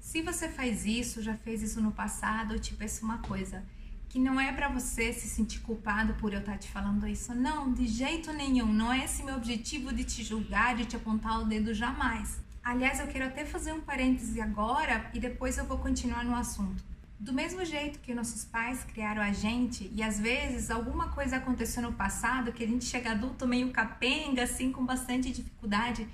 Se 0.00 0.22
você 0.22 0.48
faz 0.48 0.86
isso, 0.86 1.22
já 1.22 1.36
fez 1.36 1.62
isso 1.62 1.80
no 1.80 1.92
passado, 1.92 2.54
eu 2.54 2.58
te 2.58 2.74
peço 2.74 3.04
uma 3.04 3.18
coisa, 3.18 3.62
que 4.08 4.18
não 4.18 4.40
é 4.40 4.50
para 4.50 4.68
você 4.68 5.12
se 5.12 5.28
sentir 5.28 5.60
culpado 5.60 6.14
por 6.14 6.32
eu 6.32 6.40
estar 6.40 6.52
tá 6.52 6.58
te 6.58 6.68
falando 6.68 7.06
isso. 7.06 7.32
Não, 7.34 7.72
de 7.72 7.86
jeito 7.86 8.32
nenhum. 8.32 8.72
Não 8.72 8.92
é 8.92 9.04
esse 9.04 9.22
meu 9.22 9.36
objetivo 9.36 9.92
de 9.92 10.02
te 10.02 10.24
julgar, 10.24 10.74
de 10.74 10.86
te 10.86 10.96
apontar 10.96 11.40
o 11.40 11.44
dedo 11.44 11.72
jamais. 11.72 12.40
Aliás, 12.64 12.98
eu 12.98 13.06
quero 13.06 13.26
até 13.26 13.44
fazer 13.44 13.72
um 13.72 13.80
parêntese 13.80 14.40
agora 14.40 15.08
e 15.14 15.20
depois 15.20 15.58
eu 15.58 15.64
vou 15.64 15.78
continuar 15.78 16.24
no 16.24 16.34
assunto. 16.34 16.82
Do 17.18 17.32
mesmo 17.32 17.64
jeito 17.64 18.00
que 18.00 18.14
nossos 18.14 18.44
pais 18.44 18.82
criaram 18.82 19.22
a 19.22 19.32
gente 19.32 19.90
e 19.94 20.02
às 20.02 20.18
vezes 20.18 20.70
alguma 20.70 21.10
coisa 21.10 21.36
aconteceu 21.36 21.82
no 21.82 21.92
passado 21.92 22.52
que 22.52 22.64
a 22.64 22.66
gente 22.66 22.86
chega 22.86 23.12
adulto 23.12 23.46
meio 23.46 23.70
capenga, 23.70 24.42
assim, 24.42 24.72
com 24.72 24.84
bastante 24.84 25.30
dificuldade, 25.30 26.08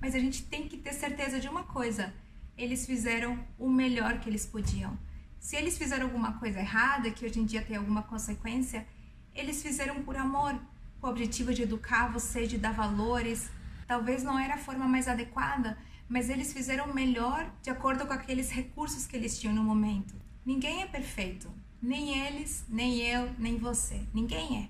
mas 0.00 0.14
a 0.14 0.18
gente 0.18 0.44
tem 0.44 0.68
que 0.68 0.76
ter 0.76 0.92
certeza 0.92 1.40
de 1.40 1.48
uma 1.48 1.64
coisa: 1.64 2.14
eles 2.56 2.86
fizeram 2.86 3.38
o 3.58 3.68
melhor 3.68 4.20
que 4.20 4.28
eles 4.28 4.46
podiam. 4.46 4.98
Se 5.38 5.56
eles 5.56 5.76
fizeram 5.76 6.06
alguma 6.06 6.34
coisa 6.38 6.60
errada, 6.60 7.10
que 7.10 7.24
hoje 7.24 7.40
em 7.40 7.44
dia 7.44 7.62
tem 7.62 7.76
alguma 7.76 8.02
consequência, 8.02 8.86
eles 9.34 9.62
fizeram 9.62 10.02
por 10.02 10.16
amor, 10.16 10.58
com 11.00 11.06
o 11.06 11.10
objetivo 11.10 11.52
de 11.52 11.62
educar 11.62 12.10
você, 12.10 12.46
de 12.46 12.56
dar 12.56 12.72
valores. 12.72 13.50
Talvez 13.86 14.22
não 14.22 14.38
era 14.38 14.54
a 14.54 14.58
forma 14.58 14.86
mais 14.86 15.06
adequada, 15.06 15.76
mas 16.08 16.30
eles 16.30 16.52
fizeram 16.52 16.86
o 16.86 16.94
melhor 16.94 17.50
de 17.62 17.70
acordo 17.70 18.06
com 18.06 18.12
aqueles 18.12 18.50
recursos 18.50 19.06
que 19.06 19.16
eles 19.16 19.38
tinham 19.38 19.54
no 19.54 19.62
momento. 19.62 20.14
Ninguém 20.46 20.82
é 20.82 20.86
perfeito, 20.86 21.50
nem 21.82 22.18
eles, 22.26 22.64
nem 22.68 23.00
eu, 23.00 23.30
nem 23.38 23.58
você. 23.58 24.00
Ninguém 24.14 24.62
é. 24.62 24.68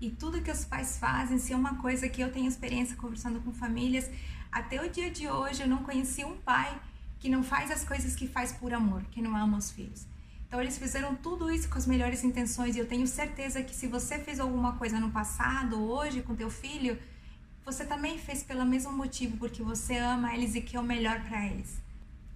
E 0.00 0.10
tudo 0.10 0.42
que 0.42 0.50
os 0.50 0.64
pais 0.64 0.98
fazem, 0.98 1.38
se 1.38 1.52
é 1.52 1.56
uma 1.56 1.76
coisa 1.76 2.08
que 2.08 2.20
eu 2.20 2.32
tenho 2.32 2.48
experiência 2.48 2.96
conversando 2.96 3.40
com 3.40 3.52
famílias, 3.52 4.10
até 4.50 4.84
o 4.84 4.90
dia 4.90 5.10
de 5.10 5.28
hoje 5.28 5.62
eu 5.62 5.68
não 5.68 5.84
conheci 5.84 6.24
um 6.24 6.36
pai 6.38 6.80
que 7.18 7.28
não 7.28 7.42
faz 7.42 7.70
as 7.70 7.84
coisas 7.84 8.14
que 8.14 8.26
faz 8.26 8.52
por 8.52 8.72
amor, 8.72 9.02
que 9.10 9.22
não 9.22 9.36
ama 9.36 9.58
os 9.58 9.70
filhos. 9.70 10.06
Então 10.46 10.60
eles 10.60 10.78
fizeram 10.78 11.14
tudo 11.14 11.50
isso 11.50 11.68
com 11.68 11.76
as 11.76 11.86
melhores 11.86 12.22
intenções 12.22 12.76
e 12.76 12.78
eu 12.78 12.86
tenho 12.86 13.06
certeza 13.06 13.62
que 13.62 13.74
se 13.74 13.86
você 13.86 14.18
fez 14.18 14.38
alguma 14.38 14.74
coisa 14.74 15.00
no 15.00 15.10
passado, 15.10 15.82
hoje 15.82 16.22
com 16.22 16.36
teu 16.36 16.50
filho, 16.50 16.98
você 17.64 17.84
também 17.84 18.16
fez 18.16 18.44
pelo 18.44 18.64
mesmo 18.64 18.92
motivo, 18.92 19.36
porque 19.38 19.60
você 19.62 19.96
ama 19.96 20.32
eles 20.34 20.54
e 20.54 20.60
quer 20.60 20.78
o 20.78 20.84
melhor 20.84 21.20
para 21.24 21.44
eles. 21.46 21.82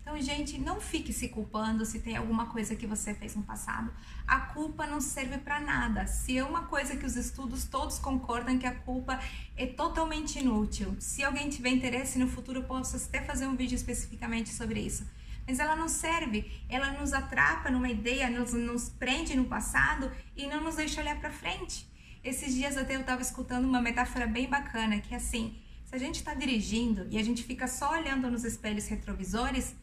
Então, 0.00 0.20
gente, 0.20 0.58
não 0.58 0.80
fique 0.80 1.12
se 1.12 1.28
culpando 1.28 1.84
se 1.84 2.00
tem 2.00 2.16
alguma 2.16 2.46
coisa 2.46 2.74
que 2.74 2.86
você 2.86 3.14
fez 3.14 3.36
no 3.36 3.42
passado. 3.42 3.92
A 4.26 4.40
culpa 4.40 4.86
não 4.86 5.00
serve 5.00 5.38
para 5.38 5.60
nada. 5.60 6.06
Se 6.06 6.36
é 6.36 6.42
uma 6.42 6.62
coisa 6.66 6.96
que 6.96 7.04
os 7.06 7.16
estudos 7.16 7.64
todos 7.64 7.98
concordam 7.98 8.58
que 8.58 8.66
a 8.66 8.74
culpa 8.74 9.20
é 9.56 9.66
totalmente 9.66 10.38
inútil. 10.38 10.96
Se 10.98 11.22
alguém 11.22 11.48
tiver 11.48 11.70
interesse 11.70 12.18
no 12.18 12.26
futuro, 12.26 12.60
eu 12.60 12.64
posso 12.64 12.96
até 12.96 13.22
fazer 13.22 13.46
um 13.46 13.54
vídeo 13.54 13.76
especificamente 13.76 14.48
sobre 14.48 14.80
isso. 14.80 15.06
Mas 15.46 15.58
ela 15.58 15.76
não 15.76 15.88
serve, 15.88 16.50
ela 16.68 16.92
nos 16.92 17.12
atrapa 17.12 17.70
numa 17.70 17.88
ideia, 17.88 18.30
nos, 18.30 18.52
nos 18.52 18.88
prende 18.88 19.36
no 19.36 19.44
passado 19.44 20.10
e 20.36 20.46
não 20.46 20.62
nos 20.62 20.76
deixa 20.76 21.00
olhar 21.00 21.18
para 21.20 21.30
frente. 21.30 21.88
Esses 22.22 22.54
dias 22.54 22.76
até 22.76 22.96
eu 22.96 23.00
estava 23.00 23.22
escutando 23.22 23.64
uma 23.64 23.80
metáfora 23.80 24.26
bem 24.26 24.48
bacana, 24.48 25.00
que 25.00 25.14
é 25.14 25.16
assim, 25.16 25.56
se 25.84 25.94
a 25.94 25.98
gente 25.98 26.16
está 26.16 26.34
dirigindo 26.34 27.06
e 27.10 27.18
a 27.18 27.22
gente 27.22 27.42
fica 27.42 27.66
só 27.66 27.92
olhando 27.92 28.30
nos 28.30 28.44
espelhos 28.44 28.86
retrovisores, 28.86 29.74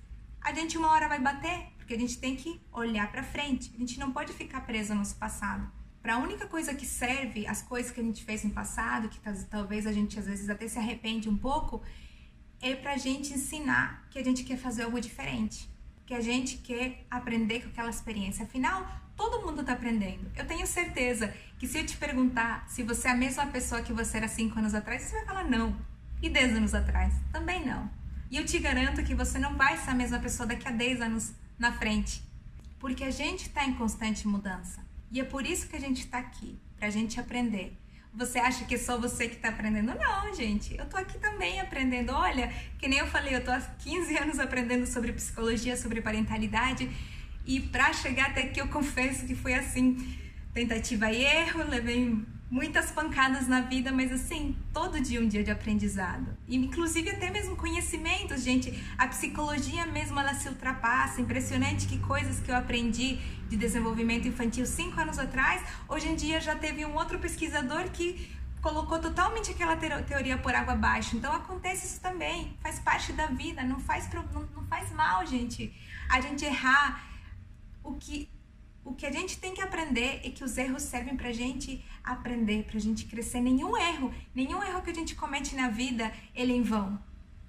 a 0.41 0.53
gente 0.53 0.77
uma 0.77 0.91
hora 0.91 1.08
vai 1.08 1.20
bater, 1.20 1.67
porque 1.77 1.94
a 1.94 2.00
gente 2.00 2.17
tem 2.17 2.36
que 2.36 2.60
olhar 2.72 3.12
para 3.12 3.24
frente. 3.24 3.72
A 3.75 3.79
gente 3.79 4.00
não 4.00 4.12
pode 4.12 4.34
ficar 4.34 4.62
preso 4.62 4.94
no 4.94 5.00
nosso 5.00 5.15
passado. 5.15 5.70
Para 6.01 6.15
a 6.15 6.17
única 6.17 6.48
coisa 6.48 6.74
que 6.74 6.86
serve 6.86 7.46
as 7.48 7.62
coisas 7.62 7.91
que 7.91 8.00
a 8.00 8.03
gente 8.03 8.24
fez 8.24 8.44
no 8.44 8.51
passado, 8.51 9.10
que 9.10 9.20
talvez 9.50 9.86
a 9.86 9.91
gente 9.91 10.17
às 10.17 10.25
vezes 10.25 10.50
até 10.50 10.67
se 10.67 10.79
arrepende 10.79 11.27
um 11.27 11.38
pouco, 11.38 11.82
é 12.62 12.75
para 12.75 12.94
a 12.94 12.98
gente 12.98 13.34
ensinar 13.34 14.08
que 14.10 14.17
a 14.17 14.24
gente 14.24 14.44
quer 14.44 14.58
fazer 14.58 14.84
algo 14.84 15.00
diferente, 15.00 15.70
que 16.06 16.13
a 16.13 16.22
gente 16.22 16.58
quer 16.58 17.06
aprender 17.12 17.62
com 17.62 17.70
aquela 17.70 17.89
experiência. 17.89 18.46
Afinal, 18.46 18.88
todo 19.15 19.46
mundo 19.46 19.62
está 19.62 19.74
aprendendo. 19.74 20.32
Eu 20.36 20.46
tenho 20.46 20.65
certeza 20.65 21.34
que 21.60 21.67
se 21.67 21.79
eu 21.79 21.86
te 21.86 21.98
perguntar 21.98 22.65
se 22.70 22.84
você 22.84 23.08
é 23.08 23.12
a 23.12 23.15
mesma 23.15 23.46
pessoa 23.48 23.82
que 23.82 23.91
você 23.91 24.17
era 24.17 24.27
cinco 24.27 24.60
anos 24.60 24.74
atrás, 24.74 25.01
você 25.01 25.15
vai 25.15 25.25
falar 25.25 25.44
não. 25.44 25.75
E 26.22 26.29
10 26.29 26.58
anos 26.58 26.74
atrás? 26.74 27.13
Também 27.32 27.65
não. 27.65 27.89
E 28.29 28.38
eu 28.38 28.46
te 28.46 28.60
garanto 28.60 29.03
que 29.03 29.15
você 29.15 29.39
não 29.39 29.55
vai 29.55 29.77
ser 29.77 29.91
a 29.91 29.96
mesma 29.96 30.19
pessoa 30.19 30.48
daqui 30.48 30.67
a 30.67 30.72
10 30.72 31.01
anos 31.01 31.34
na 31.57 31.72
frente. 31.72 32.22
Porque 32.79 33.03
a 33.03 33.12
gente 33.12 33.48
está 33.48 33.65
em 33.65 33.74
constante 33.74 34.27
mudança. 34.27 34.86
E 35.12 35.19
é 35.19 35.24
por 35.24 35.46
isso 35.46 35.67
que 35.67 35.75
a 35.75 35.79
gente 35.79 36.01
está 36.01 36.17
aqui, 36.19 36.60
para 36.77 36.88
a 36.88 36.91
gente 36.91 37.19
aprender. 37.19 37.77
Você 38.13 38.39
acha 38.39 38.65
que 38.65 38.75
é 38.75 38.77
só 38.77 39.00
você 39.00 39.27
que 39.29 39.36
está 39.36 39.50
aprendendo? 39.50 39.93
Não, 39.93 40.34
gente. 40.34 40.75
Eu 40.77 40.86
tô 40.88 40.98
aqui 40.98 41.17
também 41.19 41.60
aprendendo. 41.60 42.12
Olha, 42.12 42.51
que 42.79 42.88
nem 42.88 43.00
eu 43.00 43.07
falei, 43.07 43.36
eu 43.36 43.43
tô 43.43 43.51
há 43.51 43.62
15 43.62 44.17
anos 44.17 44.39
aprendendo 44.39 44.86
sobre 44.88 45.13
psicologia, 45.13 45.77
sobre 45.77 46.01
parentalidade. 46.01 46.89
E 47.46 47.62
para 47.62 47.93
chegar 47.93 48.31
até 48.31 48.41
aqui, 48.41 48.60
eu 48.60 48.67
confesso 48.67 49.25
que 49.25 49.36
foi 49.36 49.53
assim: 49.53 50.17
tentativa 50.53 51.12
e 51.12 51.24
erro, 51.24 51.63
levei 51.69 52.17
muitas 52.49 52.91
pancadas 52.91 53.47
na 53.47 53.61
vida, 53.61 53.91
mas 53.91 54.11
assim, 54.11 54.55
todo 54.73 55.01
dia 55.01 55.21
um 55.21 55.27
dia 55.27 55.43
de 55.43 55.51
aprendizado. 55.51 56.37
E 56.47 56.55
inclusive 56.55 57.09
até 57.09 57.29
mesmo 57.29 57.55
conhecimentos, 57.55 58.43
gente. 58.43 58.73
A 58.97 59.07
psicologia 59.07 59.85
mesmo 59.85 60.19
ela 60.19 60.33
se 60.33 60.47
ultrapassa. 60.47 61.19
Impressionante 61.19 61.87
que 61.87 61.99
coisas 61.99 62.39
que 62.39 62.49
eu 62.49 62.55
aprendi 62.55 63.17
de 63.49 63.57
desenvolvimento 63.57 64.27
infantil 64.27 64.65
cinco 64.65 64.99
anos 64.99 65.19
atrás, 65.19 65.61
hoje 65.87 66.07
em 66.07 66.15
dia 66.15 66.39
já 66.39 66.55
teve 66.55 66.85
um 66.85 66.95
outro 66.95 67.19
pesquisador 67.19 67.89
que 67.91 68.29
colocou 68.61 68.99
totalmente 68.99 69.51
aquela 69.51 69.75
teoria 69.75 70.37
por 70.37 70.53
água 70.53 70.73
abaixo. 70.73 71.15
Então 71.17 71.31
acontece 71.33 71.85
isso 71.85 72.01
também, 72.01 72.57
faz 72.61 72.79
parte 72.79 73.13
da 73.13 73.27
vida, 73.27 73.63
não 73.63 73.79
faz, 73.79 74.09
não, 74.13 74.23
não 74.55 74.65
faz 74.67 74.91
mal, 74.91 75.25
gente. 75.25 75.73
A 76.09 76.21
gente 76.21 76.45
errar. 76.45 77.05
O 77.83 77.93
que 77.93 78.29
o 78.88 78.94
que 78.94 79.06
a 79.06 79.12
gente 79.12 79.38
tem 79.38 79.53
que 79.53 79.62
aprender 79.62 80.22
é 80.24 80.29
que 80.29 80.44
os 80.44 80.58
erros 80.58 80.84
servem 80.84 81.17
pra 81.17 81.34
gente 81.34 81.84
aprender, 82.01 82.63
pra 82.63 82.79
gente 82.79 83.06
crescer. 83.06 83.41
Nenhum 83.41 83.75
erro, 83.75 84.13
nenhum 84.34 84.63
erro 84.63 84.82
que 84.82 84.89
a 84.89 84.94
gente 84.94 85.13
comete 85.13 85.56
na 85.56 85.67
vida, 85.67 86.10
ele 86.34 86.53
é 86.53 86.56
em 86.56 86.62
vão. 86.62 86.98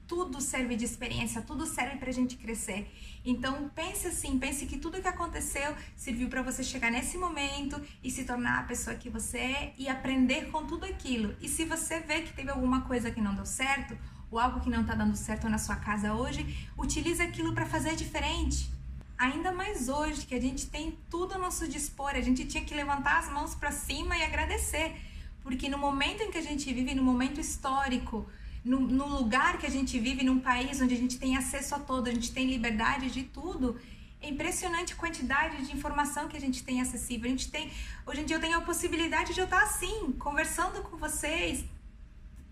Tudo 0.08 0.40
serve 0.40 0.74
de 0.74 0.84
experiência, 0.84 1.40
tudo 1.40 1.64
serve 1.64 1.96
pra 1.98 2.10
gente 2.10 2.36
crescer. 2.36 2.90
Então 3.24 3.70
pense 3.72 4.08
assim, 4.08 4.36
pense 4.36 4.66
que 4.66 4.78
tudo 4.78 5.00
que 5.00 5.06
aconteceu 5.06 5.76
serviu 5.94 6.28
para 6.28 6.42
você 6.42 6.64
chegar 6.64 6.90
nesse 6.90 7.16
momento 7.16 7.80
e 8.02 8.10
se 8.10 8.24
tornar 8.24 8.58
a 8.58 8.64
pessoa 8.64 8.96
que 8.96 9.08
você 9.08 9.38
é 9.38 9.74
e 9.78 9.88
aprender 9.88 10.50
com 10.50 10.66
tudo 10.66 10.86
aquilo. 10.86 11.36
E 11.40 11.48
se 11.48 11.64
você 11.64 12.00
vê 12.00 12.22
que 12.22 12.32
teve 12.32 12.50
alguma 12.50 12.80
coisa 12.80 13.12
que 13.12 13.20
não 13.20 13.34
deu 13.34 13.46
certo, 13.46 13.96
ou 14.28 14.40
algo 14.40 14.60
que 14.60 14.70
não 14.70 14.80
está 14.80 14.94
dando 14.94 15.16
certo 15.16 15.48
na 15.48 15.58
sua 15.58 15.76
casa 15.76 16.14
hoje, 16.14 16.68
utilize 16.76 17.22
aquilo 17.22 17.54
para 17.54 17.64
fazer 17.64 17.94
diferente 17.94 18.76
ainda 19.18 19.50
mais 19.50 19.88
hoje, 19.88 20.24
que 20.24 20.34
a 20.34 20.40
gente 20.40 20.66
tem 20.66 20.96
tudo 21.10 21.34
a 21.34 21.38
nosso 21.38 21.66
dispor, 21.66 22.10
a 22.10 22.20
gente 22.20 22.46
tinha 22.46 22.64
que 22.64 22.72
levantar 22.72 23.18
as 23.18 23.28
mãos 23.30 23.54
para 23.54 23.72
cima 23.72 24.16
e 24.16 24.22
agradecer, 24.22 24.94
porque 25.42 25.68
no 25.68 25.76
momento 25.76 26.22
em 26.22 26.30
que 26.30 26.38
a 26.38 26.42
gente 26.42 26.72
vive, 26.72 26.94
no 26.94 27.02
momento 27.02 27.40
histórico, 27.40 28.26
no, 28.64 28.80
no, 28.80 29.06
lugar 29.06 29.58
que 29.58 29.66
a 29.66 29.70
gente 29.70 29.98
vive, 29.98 30.24
num 30.24 30.38
país 30.38 30.80
onde 30.80 30.94
a 30.94 30.96
gente 30.96 31.18
tem 31.18 31.36
acesso 31.36 31.74
a 31.74 31.78
tudo, 31.78 32.08
a 32.08 32.12
gente 32.12 32.32
tem 32.32 32.46
liberdade 32.46 33.10
de 33.10 33.24
tudo, 33.24 33.78
é 34.20 34.28
impressionante 34.28 34.92
a 34.92 34.96
quantidade 34.96 35.64
de 35.64 35.72
informação 35.72 36.28
que 36.28 36.36
a 36.36 36.40
gente 36.40 36.62
tem 36.64 36.80
acessível. 36.80 37.26
A 37.26 37.30
gente 37.30 37.50
tem, 37.50 37.70
hoje 38.04 38.20
em 38.20 38.24
dia 38.24 38.36
eu 38.36 38.40
tenho 38.40 38.58
a 38.58 38.60
possibilidade 38.60 39.32
de 39.32 39.40
eu 39.40 39.44
estar 39.44 39.62
assim, 39.62 40.12
conversando 40.18 40.82
com 40.82 40.96
vocês, 40.96 41.64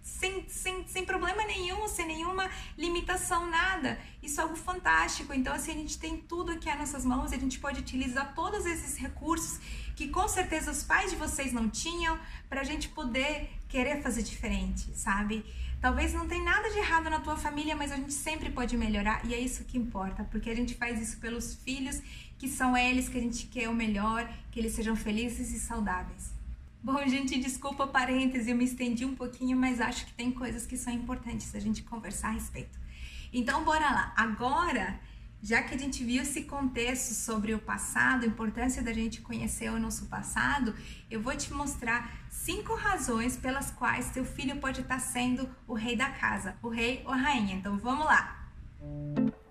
sem, 0.07 0.49
sem, 0.49 0.87
sem 0.87 1.05
problema 1.05 1.45
nenhum, 1.45 1.89
sem 1.89 2.07
nenhuma 2.07 2.49
limitação, 2.79 3.51
nada. 3.51 3.99
Isso 4.23 4.41
é 4.41 4.45
algo 4.45 4.55
fantástico. 4.55 5.35
Então, 5.35 5.53
assim, 5.53 5.73
a 5.73 5.75
gente 5.75 5.99
tem 5.99 6.17
tudo 6.17 6.53
aqui 6.53 6.71
às 6.71 6.79
nossas 6.79 7.05
mãos 7.05 7.33
a 7.33 7.37
gente 7.37 7.59
pode 7.59 7.81
utilizar 7.81 8.33
todos 8.35 8.65
esses 8.65 8.97
recursos 8.97 9.59
que 9.97 10.09
com 10.09 10.29
certeza 10.29 10.71
os 10.71 10.85
pais 10.85 11.11
de 11.11 11.17
vocês 11.17 11.53
não 11.53 11.69
tinham 11.69 12.19
para 12.49 12.61
a 12.61 12.65
gente 12.65 12.89
poder 12.89 13.51
querer 13.69 14.01
fazer 14.01 14.23
diferente, 14.23 14.97
sabe? 14.97 15.45
Talvez 15.81 16.13
não 16.13 16.29
tenha 16.29 16.45
nada 16.45 16.71
de 16.71 16.79
errado 16.79 17.11
na 17.11 17.19
tua 17.21 17.37
família, 17.37 17.75
mas 17.75 17.91
a 17.91 17.97
gente 17.97 18.13
sempre 18.13 18.51
pode 18.51 18.77
melhorar 18.77 19.25
e 19.25 19.35
é 19.35 19.41
isso 19.41 19.65
que 19.65 19.77
importa, 19.77 20.23
porque 20.25 20.49
a 20.49 20.55
gente 20.55 20.75
faz 20.75 21.01
isso 21.01 21.19
pelos 21.19 21.55
filhos, 21.57 22.01
que 22.39 22.49
são 22.49 22.77
eles 22.77 23.09
que 23.09 23.19
a 23.19 23.21
gente 23.21 23.47
quer 23.47 23.69
o 23.69 23.75
melhor, 23.75 24.31
que 24.53 24.61
eles 24.61 24.73
sejam 24.73 24.95
felizes 24.95 25.51
e 25.51 25.59
saudáveis. 25.59 26.36
Bom, 26.87 27.05
gente, 27.09 27.37
desculpa 27.41 27.85
parêntese, 27.85 28.49
eu 28.49 28.57
me 28.57 28.65
estendi 28.65 29.05
um 29.05 29.17
pouquinho, 29.17 29.57
mas 29.57 29.81
acho 29.81 30.07
que 30.07 30.13
tem 30.13 30.31
coisas 30.31 30.65
que 30.65 30.77
são 30.77 30.93
importantes 30.93 31.53
a 31.53 31.59
gente 31.59 31.83
conversar 31.83 32.29
a 32.29 32.31
respeito. 32.31 32.79
Então, 33.33 33.65
bora 33.65 33.91
lá. 33.91 34.15
Agora, 34.17 35.01
já 35.43 35.65
que 35.65 35.75
a 35.75 35.79
gente 35.79 36.05
viu 36.05 36.23
esse 36.23 36.45
contexto 36.45 37.13
sobre 37.13 37.53
o 37.53 37.59
passado, 37.59 38.23
a 38.23 38.29
importância 38.29 38.85
da 38.85 38.93
gente 38.93 39.21
conhecer 39.21 39.69
o 39.69 39.81
nosso 39.81 40.07
passado, 40.07 40.77
eu 41.11 41.21
vou 41.21 41.37
te 41.37 41.53
mostrar 41.53 42.25
cinco 42.31 42.77
razões 42.77 43.37
pelas 43.37 43.73
quais 43.73 44.11
teu 44.11 44.25
filho 44.25 44.61
pode 44.61 44.83
estar 44.83 45.01
sendo 45.01 45.51
o 45.67 45.75
rei 45.75 45.97
da 45.97 46.11
casa, 46.11 46.57
o 46.63 46.69
rei 46.69 47.03
ou 47.05 47.11
a 47.11 47.17
rainha. 47.17 47.57
Então, 47.57 47.77
vamos 47.77 48.07
lá. 48.07 48.49
Música 48.81 49.46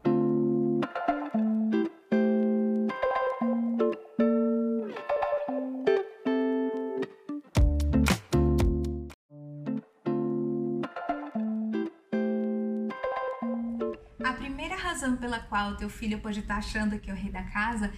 qual 15.55 15.71
o 15.71 15.75
teu 15.77 15.89
filho 15.89 16.19
pode 16.19 16.41
estar 16.41 16.57
achando 16.57 16.99
que 16.99 17.09
é 17.09 17.13
o 17.13 17.15
rei 17.15 17.31
da 17.31 17.43
casa 17.43 17.89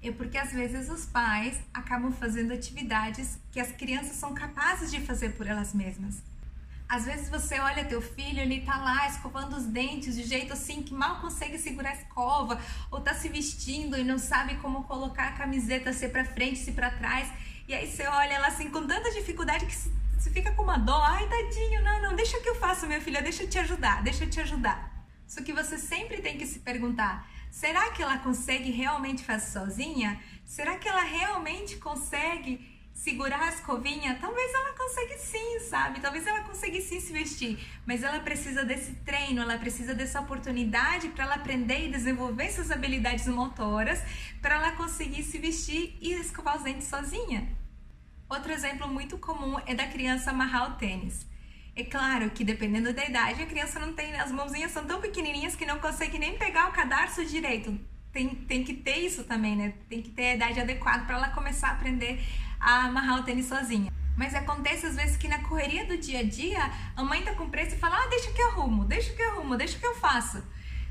é 0.00 0.12
porque 0.12 0.38
às 0.38 0.52
vezes 0.52 0.88
os 0.88 1.06
pais 1.06 1.60
acabam 1.74 2.12
fazendo 2.12 2.52
atividades 2.52 3.36
que 3.50 3.58
as 3.58 3.72
crianças 3.72 4.14
são 4.14 4.32
capazes 4.32 4.92
de 4.92 5.00
fazer 5.00 5.30
por 5.30 5.44
elas 5.44 5.74
mesmas. 5.74 6.22
Às 6.88 7.06
vezes 7.06 7.28
você 7.28 7.58
olha 7.58 7.84
teu 7.84 8.00
filho, 8.00 8.38
ele 8.38 8.60
tá 8.60 8.76
lá 8.76 9.08
escovando 9.08 9.56
os 9.56 9.66
dentes 9.66 10.14
de 10.14 10.22
jeito 10.22 10.52
assim 10.52 10.84
que 10.84 10.94
mal 10.94 11.20
consegue 11.20 11.58
segurar 11.58 11.90
a 11.90 11.94
escova, 11.94 12.60
ou 12.92 13.00
tá 13.00 13.12
se 13.12 13.28
vestindo 13.28 13.98
e 13.98 14.04
não 14.04 14.18
sabe 14.18 14.54
como 14.58 14.84
colocar 14.84 15.30
a 15.30 15.32
camiseta 15.32 15.92
se 15.92 16.08
para 16.08 16.24
frente, 16.24 16.60
se 16.60 16.70
para 16.70 16.92
trás. 16.92 17.28
E 17.66 17.74
aí 17.74 17.90
você 17.90 18.06
olha 18.06 18.34
ela 18.34 18.46
assim 18.46 18.70
com 18.70 18.86
tanta 18.86 19.10
dificuldade 19.10 19.66
que 19.66 19.74
você 20.16 20.30
fica 20.30 20.52
com 20.52 20.62
uma 20.62 20.78
dó. 20.78 21.02
Ai, 21.02 21.28
tadinho, 21.28 21.82
não, 21.82 22.02
não, 22.02 22.14
deixa 22.14 22.38
que 22.38 22.48
eu 22.48 22.54
faço, 22.54 22.86
minha 22.86 23.00
filha, 23.00 23.20
deixa 23.20 23.42
eu 23.42 23.50
te 23.50 23.58
ajudar, 23.58 24.00
deixa 24.00 24.24
eu 24.24 24.30
te 24.30 24.40
ajudar. 24.40 24.89
Só 25.30 25.40
que 25.44 25.52
você 25.52 25.78
sempre 25.78 26.20
tem 26.20 26.36
que 26.36 26.44
se 26.44 26.58
perguntar: 26.58 27.30
será 27.52 27.92
que 27.92 28.02
ela 28.02 28.18
consegue 28.18 28.72
realmente 28.72 29.22
fazer 29.22 29.52
sozinha? 29.52 30.20
Será 30.44 30.76
que 30.76 30.88
ela 30.88 31.04
realmente 31.04 31.76
consegue 31.76 32.68
segurar 32.92 33.40
a 33.40 33.48
escovinha? 33.50 34.18
Talvez 34.20 34.52
ela 34.52 34.72
consiga 34.72 35.16
sim, 35.18 35.60
sabe? 35.60 36.00
Talvez 36.00 36.26
ela 36.26 36.40
consiga 36.40 36.80
sim 36.80 37.00
se 37.00 37.12
vestir, 37.12 37.64
mas 37.86 38.02
ela 38.02 38.18
precisa 38.18 38.64
desse 38.64 38.92
treino, 39.04 39.40
ela 39.40 39.56
precisa 39.56 39.94
dessa 39.94 40.20
oportunidade 40.20 41.10
para 41.10 41.22
ela 41.22 41.36
aprender 41.36 41.86
e 41.86 41.92
desenvolver 41.92 42.50
suas 42.50 42.72
habilidades 42.72 43.28
motoras 43.28 44.02
para 44.42 44.56
ela 44.56 44.72
conseguir 44.72 45.22
se 45.22 45.38
vestir 45.38 45.96
e 46.00 46.12
escovar 46.14 46.56
os 46.56 46.64
dentes 46.64 46.88
sozinha. 46.88 47.48
Outro 48.28 48.50
exemplo 48.50 48.88
muito 48.88 49.16
comum 49.16 49.60
é 49.64 49.76
da 49.76 49.86
criança 49.86 50.30
amarrar 50.30 50.72
o 50.72 50.74
tênis. 50.74 51.29
É 51.80 51.84
claro 51.84 52.28
que 52.28 52.44
dependendo 52.44 52.92
da 52.92 53.02
idade, 53.06 53.42
a 53.42 53.46
criança 53.46 53.78
não 53.78 53.94
tem, 53.94 54.14
as 54.14 54.30
mãozinhas 54.30 54.70
são 54.70 54.84
tão 54.84 55.00
pequenininhas 55.00 55.56
que 55.56 55.64
não 55.64 55.78
consegue 55.78 56.18
nem 56.18 56.36
pegar 56.36 56.68
o 56.68 56.72
cadarço 56.72 57.24
direito. 57.24 57.74
Tem, 58.12 58.28
tem 58.28 58.62
que 58.62 58.74
ter 58.74 58.98
isso 58.98 59.24
também, 59.24 59.56
né? 59.56 59.72
Tem 59.88 60.02
que 60.02 60.10
ter 60.10 60.32
a 60.32 60.34
idade 60.34 60.60
adequada 60.60 61.06
para 61.06 61.16
ela 61.16 61.30
começar 61.30 61.68
a 61.68 61.72
aprender 61.72 62.22
a 62.60 62.84
amarrar 62.84 63.20
o 63.20 63.22
tênis 63.22 63.46
sozinha. 63.46 63.90
Mas 64.14 64.34
acontece 64.34 64.88
às 64.88 64.94
vezes 64.94 65.16
que 65.16 65.26
na 65.26 65.38
correria 65.38 65.86
do 65.86 65.96
dia 65.96 66.18
a 66.18 66.22
dia, 66.22 66.70
a 66.94 67.02
mãe 67.02 67.22
tá 67.22 67.34
com 67.34 67.48
pressa 67.48 67.74
e 67.74 67.78
fala: 67.78 67.96
"Ah, 67.96 68.08
deixa 68.08 68.30
que 68.30 68.42
eu 68.42 68.48
arrumo, 68.48 68.84
deixa 68.84 69.14
que 69.14 69.22
eu 69.22 69.30
arrumo, 69.30 69.56
deixa 69.56 69.78
que 69.78 69.86
eu 69.86 69.94
faço". 69.94 70.44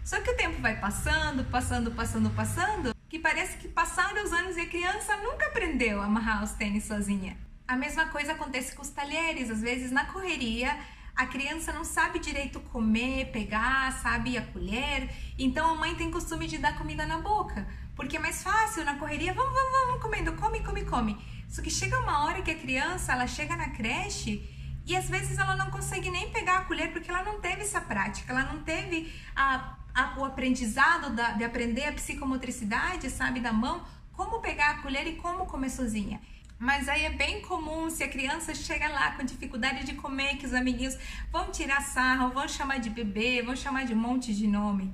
Só 0.04 0.20
que 0.22 0.32
o 0.32 0.36
tempo 0.36 0.60
vai 0.60 0.80
passando, 0.80 1.44
passando, 1.52 1.92
passando, 1.92 2.32
passando, 2.32 2.96
que 3.08 3.20
parece 3.20 3.60
que 3.60 3.68
passaram 3.68 4.24
os 4.24 4.34
anos 4.34 4.58
e 4.58 4.62
a 4.62 4.66
criança 4.66 5.16
nunca 5.18 5.46
aprendeu 5.46 6.02
a 6.02 6.06
amarrar 6.06 6.44
os 6.44 6.54
tênis 6.54 6.86
sozinha. 6.86 7.38
A 7.70 7.76
mesma 7.76 8.08
coisa 8.08 8.32
acontece 8.32 8.76
com 8.76 8.82
os 8.82 8.90
talheres, 8.90 9.52
às 9.52 9.62
vezes 9.62 9.92
na 9.92 10.04
correria 10.06 10.76
a 11.16 11.28
criança 11.28 11.72
não 11.72 11.84
sabe 11.84 12.18
direito 12.18 12.60
comer, 12.62 13.26
pegar, 13.32 13.92
sabe 14.02 14.40
a 14.40 14.42
colher, 14.42 15.08
então 15.38 15.70
a 15.70 15.76
mãe 15.76 15.94
tem 15.94 16.10
costume 16.10 16.48
de 16.48 16.58
dar 16.58 16.76
comida 16.80 17.06
na 17.06 17.20
boca, 17.20 17.68
porque 17.96 18.18
é 18.18 18.20
mais 18.20 18.42
fácil 18.42 18.84
na 18.84 18.96
correria, 18.96 19.36
vamos, 19.36 19.54
vamos, 19.54 19.86
vamos 19.86 20.02
comendo, 20.02 20.34
come, 20.34 20.62
come, 20.64 20.84
come. 20.86 21.18
Só 21.48 21.62
que 21.62 21.70
chega 21.70 22.00
uma 22.00 22.24
hora 22.24 22.42
que 22.42 22.50
a 22.50 22.56
criança, 22.56 23.12
ela 23.12 23.28
chega 23.28 23.56
na 23.56 23.70
creche 23.70 24.44
e 24.84 24.96
às 24.96 25.08
vezes 25.08 25.38
ela 25.38 25.56
não 25.56 25.70
consegue 25.70 26.10
nem 26.10 26.32
pegar 26.32 26.58
a 26.58 26.66
colher 26.66 26.92
porque 26.92 27.12
ela 27.12 27.22
não 27.22 27.40
teve 27.40 27.62
essa 27.62 27.82
prática, 27.82 28.34
ela 28.34 28.52
não 28.52 28.64
teve 28.64 29.14
a, 29.36 29.78
a, 29.94 30.18
o 30.18 30.26
aprendizado 30.26 31.14
da, 31.14 31.34
de 31.34 31.44
aprender 31.44 31.86
a 31.86 31.92
psicomotricidade, 31.92 33.12
sabe, 33.12 33.40
da 33.40 33.54
mão, 33.54 33.86
como 34.14 34.40
pegar 34.40 34.72
a 34.72 34.82
colher 34.82 35.06
e 35.06 35.18
como 35.18 35.46
comer 35.46 35.70
sozinha. 35.70 36.20
Mas 36.60 36.90
aí 36.90 37.06
é 37.06 37.10
bem 37.10 37.42
comum 37.42 37.90
se 37.90 38.04
a 38.04 38.08
criança 38.10 38.54
chega 38.54 38.90
lá 38.90 39.14
com 39.14 39.24
dificuldade 39.24 39.86
de 39.86 39.96
comer, 39.96 40.36
que 40.36 40.46
os 40.46 40.54
amiguinhos 40.54 40.98
vão 41.32 41.50
tirar 41.50 41.82
sarro, 41.82 42.34
vão 42.34 42.50
chamar 42.50 42.80
de 42.80 42.90
bebê, 42.90 43.42
vão 43.42 43.56
chamar 43.56 43.86
de 43.86 43.94
um 43.94 43.98
monte 43.98 44.36
de 44.36 44.46
nome. 44.46 44.94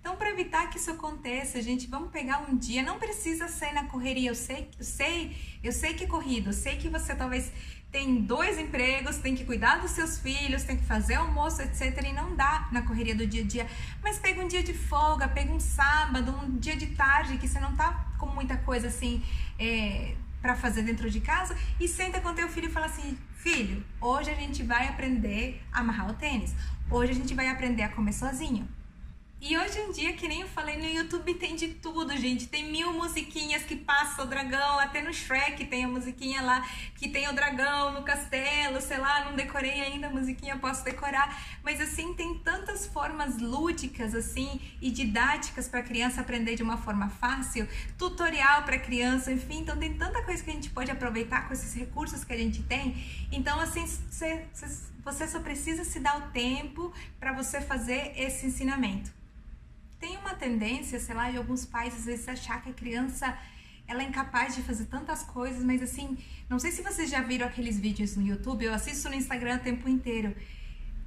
Então, 0.00 0.16
para 0.16 0.30
evitar 0.30 0.70
que 0.70 0.78
isso 0.78 0.90
aconteça, 0.90 1.60
gente, 1.60 1.88
vamos 1.88 2.10
pegar 2.10 2.48
um 2.48 2.56
dia. 2.56 2.80
Não 2.82 2.96
precisa 2.96 3.48
ser 3.48 3.72
na 3.72 3.84
correria. 3.84 4.30
Eu 4.30 4.36
sei, 4.36 4.70
eu 4.78 4.84
sei, 4.84 5.36
eu 5.62 5.72
sei 5.72 5.94
que 5.94 6.04
é 6.04 6.06
corrido. 6.06 6.50
Eu 6.50 6.52
sei 6.52 6.76
que 6.76 6.88
você 6.88 7.14
talvez 7.14 7.52
tem 7.90 8.22
dois 8.22 8.56
empregos, 8.56 9.18
tem 9.18 9.34
que 9.34 9.44
cuidar 9.44 9.80
dos 9.80 9.90
seus 9.90 10.18
filhos, 10.18 10.62
tem 10.62 10.76
que 10.76 10.84
fazer 10.84 11.14
almoço, 11.14 11.60
etc. 11.60 12.04
E 12.04 12.12
não 12.12 12.36
dá 12.36 12.68
na 12.70 12.82
correria 12.82 13.16
do 13.16 13.26
dia 13.26 13.42
a 13.42 13.46
dia. 13.46 13.66
Mas 14.00 14.18
pega 14.18 14.40
um 14.40 14.46
dia 14.46 14.62
de 14.62 14.72
folga, 14.72 15.26
pega 15.26 15.52
um 15.52 15.58
sábado, 15.58 16.30
um 16.30 16.56
dia 16.56 16.76
de 16.76 16.86
tarde 16.94 17.36
que 17.36 17.48
você 17.48 17.58
não 17.58 17.74
tá 17.74 18.06
com 18.16 18.26
muita 18.26 18.56
coisa 18.56 18.86
assim. 18.86 19.20
É, 19.58 20.14
para 20.40 20.54
fazer 20.54 20.82
dentro 20.82 21.10
de 21.10 21.20
casa 21.20 21.56
e 21.80 21.88
senta 21.88 22.20
com 22.20 22.34
teu 22.34 22.48
filho 22.48 22.68
e 22.68 22.72
fala 22.72 22.86
assim: 22.86 23.16
"Filho, 23.36 23.84
hoje 24.00 24.30
a 24.30 24.34
gente 24.34 24.62
vai 24.62 24.88
aprender 24.88 25.62
a 25.72 25.80
amarrar 25.80 26.10
o 26.10 26.14
tênis. 26.14 26.54
Hoje 26.90 27.12
a 27.12 27.14
gente 27.14 27.34
vai 27.34 27.48
aprender 27.48 27.82
a 27.82 27.88
comer 27.88 28.12
sozinho. 28.12 28.68
E 29.38 29.56
hoje 29.56 29.78
em 29.78 29.92
dia, 29.92 30.14
que 30.14 30.26
nem 30.26 30.40
eu 30.40 30.48
falei, 30.48 30.78
no 30.78 30.86
YouTube 30.86 31.34
tem 31.34 31.54
de 31.54 31.68
tudo, 31.68 32.16
gente. 32.16 32.48
Tem 32.48 32.70
mil 32.70 32.92
musiquinhas 32.94 33.62
que 33.62 33.76
passa 33.76 34.22
o 34.22 34.26
dragão, 34.26 34.78
até 34.80 35.02
no 35.02 35.12
Shrek 35.12 35.66
tem 35.66 35.84
a 35.84 35.88
musiquinha 35.88 36.40
lá 36.40 36.66
que 36.94 37.08
tem 37.08 37.28
o 37.28 37.34
dragão 37.34 37.92
no 37.92 38.02
castelo, 38.02 38.80
sei 38.80 38.96
lá, 38.96 39.26
não 39.26 39.36
decorei 39.36 39.82
ainda 39.82 40.06
a 40.06 40.10
musiquinha, 40.10 40.56
posso 40.56 40.82
decorar. 40.82 41.58
Mas 41.62 41.82
assim, 41.82 42.14
tem 42.14 42.38
tantas 42.38 42.86
formas 42.86 43.38
lúdicas 43.38 44.14
assim 44.14 44.58
e 44.80 44.90
didáticas 44.90 45.68
para 45.68 45.82
criança 45.82 46.22
aprender 46.22 46.56
de 46.56 46.62
uma 46.62 46.78
forma 46.78 47.10
fácil, 47.10 47.68
tutorial 47.98 48.62
para 48.62 48.78
criança, 48.78 49.30
enfim, 49.30 49.58
então 49.60 49.76
tem 49.76 49.92
tanta 49.94 50.22
coisa 50.22 50.42
que 50.42 50.50
a 50.50 50.54
gente 50.54 50.70
pode 50.70 50.90
aproveitar 50.90 51.46
com 51.46 51.52
esses 51.52 51.74
recursos 51.74 52.24
que 52.24 52.32
a 52.32 52.38
gente 52.38 52.62
tem. 52.62 52.96
Então, 53.30 53.60
assim, 53.60 53.86
você, 53.86 54.46
você 55.06 55.28
só 55.28 55.38
precisa 55.38 55.84
se 55.84 56.00
dar 56.00 56.18
o 56.18 56.30
tempo 56.32 56.92
para 57.20 57.32
você 57.32 57.60
fazer 57.60 58.12
esse 58.16 58.44
ensinamento. 58.44 59.08
Tem 60.00 60.16
uma 60.16 60.34
tendência, 60.34 60.98
sei 60.98 61.14
lá, 61.14 61.30
de 61.30 61.36
alguns 61.36 61.64
pais 61.64 61.94
às 61.94 62.06
vezes 62.06 62.28
achar 62.28 62.60
que 62.60 62.70
a 62.70 62.72
criança 62.72 63.38
ela 63.86 64.02
é 64.02 64.04
incapaz 64.04 64.56
de 64.56 64.62
fazer 64.62 64.86
tantas 64.86 65.22
coisas, 65.22 65.62
mas 65.62 65.80
assim, 65.80 66.18
não 66.50 66.58
sei 66.58 66.72
se 66.72 66.82
vocês 66.82 67.08
já 67.08 67.22
viram 67.22 67.46
aqueles 67.46 67.78
vídeos 67.78 68.16
no 68.16 68.26
YouTube, 68.26 68.64
eu 68.64 68.74
assisto 68.74 69.08
no 69.08 69.14
Instagram 69.14 69.58
o 69.58 69.60
tempo 69.60 69.88
inteiro, 69.88 70.34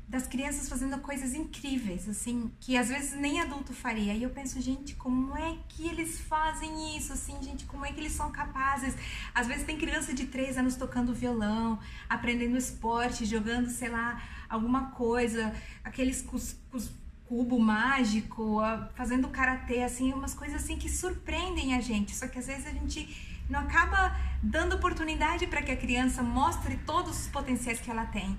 das 0.10 0.26
crianças 0.26 0.68
fazendo 0.68 0.98
coisas 1.02 1.36
incríveis, 1.36 2.10
assim, 2.10 2.52
que 2.60 2.76
às 2.76 2.90
vezes 2.90 3.14
nem 3.14 3.40
adulto 3.40 3.74
faria. 3.74 4.16
E 4.16 4.24
eu 4.24 4.32
penso, 4.32 4.60
gente, 4.60 4.96
como 4.96 5.38
é 5.38 5.56
que 5.70 5.88
eles 5.88 6.20
fazem 6.20 6.98
isso? 6.98 7.14
Assim, 7.14 7.38
gente, 7.44 7.66
como 7.66 7.86
é 7.86 7.92
que 7.92 8.00
eles 8.00 8.14
são 8.14 8.32
capazes? 8.32 8.96
Às 9.36 9.46
vezes 9.46 9.66
tem 9.66 9.78
criança 9.78 10.12
de 10.12 10.26
3 10.26 10.58
anos 10.58 10.76
tocando 10.76 11.14
violão, 11.14 11.78
aprendendo 12.10 12.58
esporte, 12.58 13.24
jogando, 13.24 13.70
sei 13.70 13.90
lá, 13.90 14.20
alguma 14.50 14.90
coisa, 14.92 15.54
aqueles 15.84 16.24
cus, 16.24 16.56
cus 16.72 16.90
cubo 17.28 17.60
mágico, 17.60 18.58
fazendo 18.96 19.28
karatê, 19.28 19.84
assim, 19.84 20.12
umas 20.12 20.34
coisas 20.34 20.64
assim 20.64 20.76
que 20.76 20.90
surpreendem 20.90 21.76
a 21.76 21.82
gente. 21.82 22.16
Só 22.16 22.28
que 22.28 22.40
às 22.40 22.48
vezes 22.48 22.66
a 22.66 22.72
gente 22.72 23.44
não 23.48 23.60
acaba 23.60 24.18
dando 24.42 24.76
oportunidade 24.76 25.46
para 25.46 25.62
que 25.62 25.72
a 25.72 25.78
criança 25.78 26.24
mostre 26.24 26.78
todos 26.78 27.22
os 27.22 27.28
potenciais 27.28 27.80
que 27.80 27.92
ela 27.92 28.08
tem. 28.08 28.36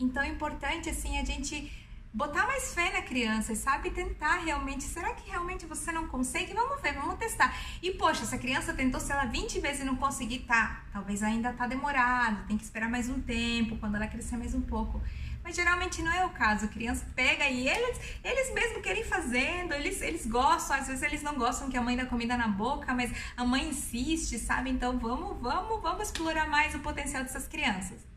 Então 0.00 0.22
é 0.22 0.28
importante 0.28 0.88
assim 0.88 1.18
a 1.18 1.24
gente 1.24 1.70
botar 2.12 2.46
mais 2.46 2.74
fé 2.74 2.90
na 2.90 3.02
criança, 3.02 3.54
sabe? 3.54 3.90
Tentar 3.90 4.38
realmente, 4.38 4.82
será 4.82 5.12
que 5.14 5.30
realmente 5.30 5.66
você 5.66 5.92
não 5.92 6.08
consegue? 6.08 6.54
Vamos 6.54 6.80
ver, 6.80 6.94
vamos 6.94 7.16
testar. 7.16 7.54
E 7.82 7.92
poxa, 7.92 8.24
se 8.24 8.34
a 8.34 8.38
criança 8.38 8.72
tentou, 8.72 8.98
sei 8.98 9.14
lá, 9.14 9.26
20 9.26 9.60
vezes 9.60 9.82
e 9.82 9.84
não 9.84 9.96
conseguir, 9.96 10.40
tá, 10.40 10.82
talvez 10.92 11.22
ainda 11.22 11.52
tá 11.52 11.66
demorado, 11.66 12.46
tem 12.48 12.56
que 12.56 12.64
esperar 12.64 12.88
mais 12.88 13.08
um 13.08 13.20
tempo, 13.20 13.76
quando 13.76 13.94
ela 13.94 14.08
crescer 14.08 14.36
mais 14.36 14.54
um 14.54 14.62
pouco. 14.62 15.00
Mas 15.44 15.54
geralmente 15.54 16.02
não 16.02 16.12
é 16.12 16.24
o 16.24 16.30
caso. 16.30 16.64
A 16.64 16.68
criança 16.68 17.06
pega 17.14 17.46
e 17.48 17.68
eles, 17.68 18.00
eles 18.24 18.52
mesmo 18.54 18.82
querem 18.82 19.04
fazendo, 19.04 19.72
eles, 19.74 20.00
eles 20.00 20.26
gostam, 20.26 20.76
às 20.76 20.86
vezes 20.86 21.02
eles 21.02 21.22
não 21.22 21.34
gostam 21.34 21.70
que 21.70 21.76
a 21.76 21.82
mãe 21.82 21.96
dá 21.96 22.06
comida 22.06 22.36
na 22.36 22.48
boca, 22.48 22.92
mas 22.94 23.12
a 23.36 23.44
mãe 23.44 23.68
insiste, 23.68 24.38
sabe? 24.38 24.70
Então 24.70 24.98
vamos, 24.98 25.40
vamos, 25.40 25.80
vamos 25.80 26.02
explorar 26.08 26.48
mais 26.48 26.74
o 26.74 26.80
potencial 26.80 27.22
dessas 27.22 27.46
crianças. 27.46 28.09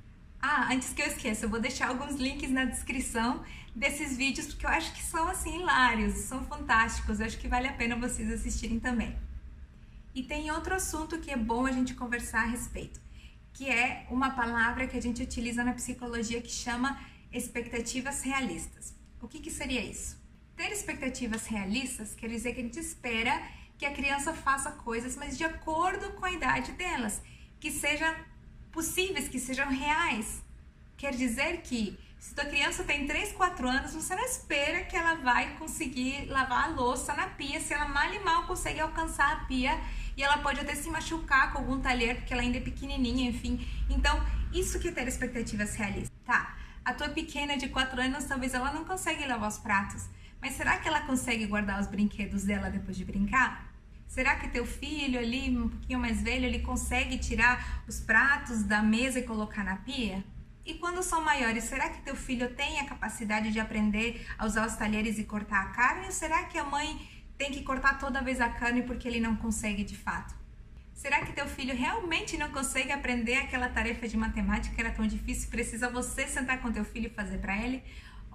Ah, 0.45 0.67
antes 0.73 0.91
que 0.91 1.01
eu 1.01 1.07
esqueça, 1.07 1.45
eu 1.45 1.49
vou 1.49 1.57
deixar 1.57 1.87
alguns 1.87 2.15
links 2.15 2.51
na 2.51 2.65
descrição 2.65 3.45
desses 3.73 4.17
vídeos, 4.17 4.47
porque 4.47 4.65
eu 4.65 4.71
acho 4.71 4.93
que 4.93 5.01
são 5.01 5.25
assim 5.29 5.61
hilários, 5.61 6.15
são 6.15 6.43
fantásticos, 6.43 7.21
eu 7.21 7.25
acho 7.25 7.37
que 7.37 7.47
vale 7.47 7.65
a 7.65 7.71
pena 7.71 7.95
vocês 7.95 8.29
assistirem 8.29 8.77
também. 8.77 9.17
E 10.13 10.21
tem 10.21 10.51
outro 10.51 10.75
assunto 10.75 11.17
que 11.21 11.31
é 11.31 11.37
bom 11.37 11.65
a 11.65 11.71
gente 11.71 11.95
conversar 11.95 12.41
a 12.41 12.47
respeito, 12.47 12.99
que 13.53 13.69
é 13.69 14.05
uma 14.09 14.31
palavra 14.31 14.85
que 14.85 14.97
a 14.97 15.01
gente 15.01 15.23
utiliza 15.23 15.63
na 15.63 15.71
psicologia 15.71 16.41
que 16.41 16.51
chama 16.51 16.99
expectativas 17.31 18.21
realistas. 18.21 18.93
O 19.21 19.29
que, 19.29 19.39
que 19.39 19.49
seria 19.49 19.81
isso? 19.81 20.21
Ter 20.57 20.73
expectativas 20.73 21.47
realistas 21.47 22.15
quer 22.15 22.27
dizer 22.27 22.53
que 22.53 22.59
a 22.59 22.63
gente 22.63 22.79
espera 22.79 23.41
que 23.77 23.85
a 23.85 23.93
criança 23.93 24.33
faça 24.33 24.71
coisas, 24.71 25.15
mas 25.15 25.37
de 25.37 25.45
acordo 25.45 26.11
com 26.17 26.25
a 26.25 26.33
idade 26.33 26.73
delas, 26.73 27.21
que 27.61 27.71
sejam 27.71 28.13
possíveis, 28.73 29.29
que 29.29 29.39
sejam 29.39 29.69
reais. 29.69 30.43
Quer 30.97 31.13
dizer 31.15 31.61
que 31.61 31.97
se 32.19 32.33
tua 32.33 32.45
criança 32.45 32.83
tem 32.83 33.05
3, 33.05 33.33
4 33.33 33.67
anos, 33.67 33.93
você 33.93 34.15
não 34.15 34.23
espera 34.23 34.83
que 34.85 34.95
ela 34.95 35.15
vai 35.15 35.55
conseguir 35.57 36.25
lavar 36.27 36.65
a 36.65 36.67
louça 36.67 37.13
na 37.13 37.27
pia, 37.27 37.59
se 37.59 37.73
ela 37.73 37.87
mal 37.87 38.13
e 38.13 38.19
mal 38.19 38.47
consegue 38.47 38.79
alcançar 38.79 39.31
a 39.31 39.35
pia 39.45 39.79
e 40.15 40.23
ela 40.23 40.37
pode 40.37 40.59
até 40.59 40.73
se 40.73 40.89
machucar 40.89 41.51
com 41.51 41.59
algum 41.59 41.81
talher, 41.81 42.15
porque 42.15 42.33
ela 42.33 42.41
ainda 42.41 42.57
é 42.57 42.61
pequenininha, 42.61 43.29
enfim. 43.29 43.67
Então, 43.89 44.23
isso 44.53 44.79
que 44.79 44.87
é 44.87 44.91
ter 44.91 45.07
expectativas 45.07 45.75
realistas. 45.75 46.11
Tá, 46.25 46.55
a 46.85 46.93
tua 46.93 47.09
pequena 47.09 47.57
de 47.57 47.67
4 47.67 48.01
anos, 48.01 48.23
talvez 48.23 48.53
ela 48.53 48.71
não 48.71 48.85
consegue 48.85 49.25
lavar 49.25 49.49
os 49.49 49.57
pratos, 49.57 50.05
mas 50.41 50.53
será 50.53 50.77
que 50.77 50.87
ela 50.87 51.01
consegue 51.01 51.45
guardar 51.45 51.79
os 51.81 51.87
brinquedos 51.87 52.43
dela 52.43 52.69
depois 52.69 52.95
de 52.95 53.03
brincar? 53.03 53.72
Será 54.13 54.35
que 54.35 54.47
teu 54.47 54.63
filho 54.63 55.17
ali, 55.17 55.49
um 55.57 55.67
pouquinho 55.67 55.97
mais 55.97 56.21
velho, 56.21 56.45
ele 56.45 56.59
consegue 56.59 57.17
tirar 57.17 57.83
os 57.87 57.99
pratos 57.99 58.61
da 58.61 58.79
mesa 58.79 59.17
e 59.17 59.23
colocar 59.23 59.63
na 59.63 59.77
pia? 59.77 60.23
E 60.63 60.75
quando 60.75 61.01
são 61.01 61.19
maiores, 61.19 61.63
será 61.63 61.89
que 61.89 62.03
teu 62.03 62.15
filho 62.15 62.53
tem 62.53 62.79
a 62.79 62.85
capacidade 62.85 63.51
de 63.51 63.59
aprender 63.59 64.23
a 64.37 64.45
usar 64.45 64.67
os 64.67 64.75
talheres 64.75 65.17
e 65.17 65.23
cortar 65.23 65.63
a 65.63 65.69
carne? 65.69 66.05
Ou 66.05 66.11
será 66.11 66.43
que 66.43 66.59
a 66.59 66.63
mãe 66.63 67.09
tem 67.39 67.49
que 67.49 67.63
cortar 67.63 67.97
toda 67.97 68.21
vez 68.21 68.39
a 68.39 68.49
carne 68.49 68.83
porque 68.83 69.07
ele 69.07 69.19
não 69.19 69.35
consegue 69.35 69.83
de 69.83 69.97
fato? 69.97 70.35
Será 70.93 71.25
que 71.25 71.33
teu 71.33 71.47
filho 71.47 71.75
realmente 71.75 72.37
não 72.37 72.51
consegue 72.51 72.91
aprender 72.91 73.37
aquela 73.37 73.67
tarefa 73.67 74.07
de 74.07 74.15
matemática 74.15 74.75
que 74.75 74.79
era 74.79 74.91
tão 74.91 75.07
difícil? 75.07 75.49
Precisa 75.49 75.89
você 75.89 76.27
sentar 76.27 76.61
com 76.61 76.71
teu 76.71 76.85
filho 76.85 77.07
e 77.07 77.15
fazer 77.15 77.39
para 77.39 77.57
ele? 77.57 77.83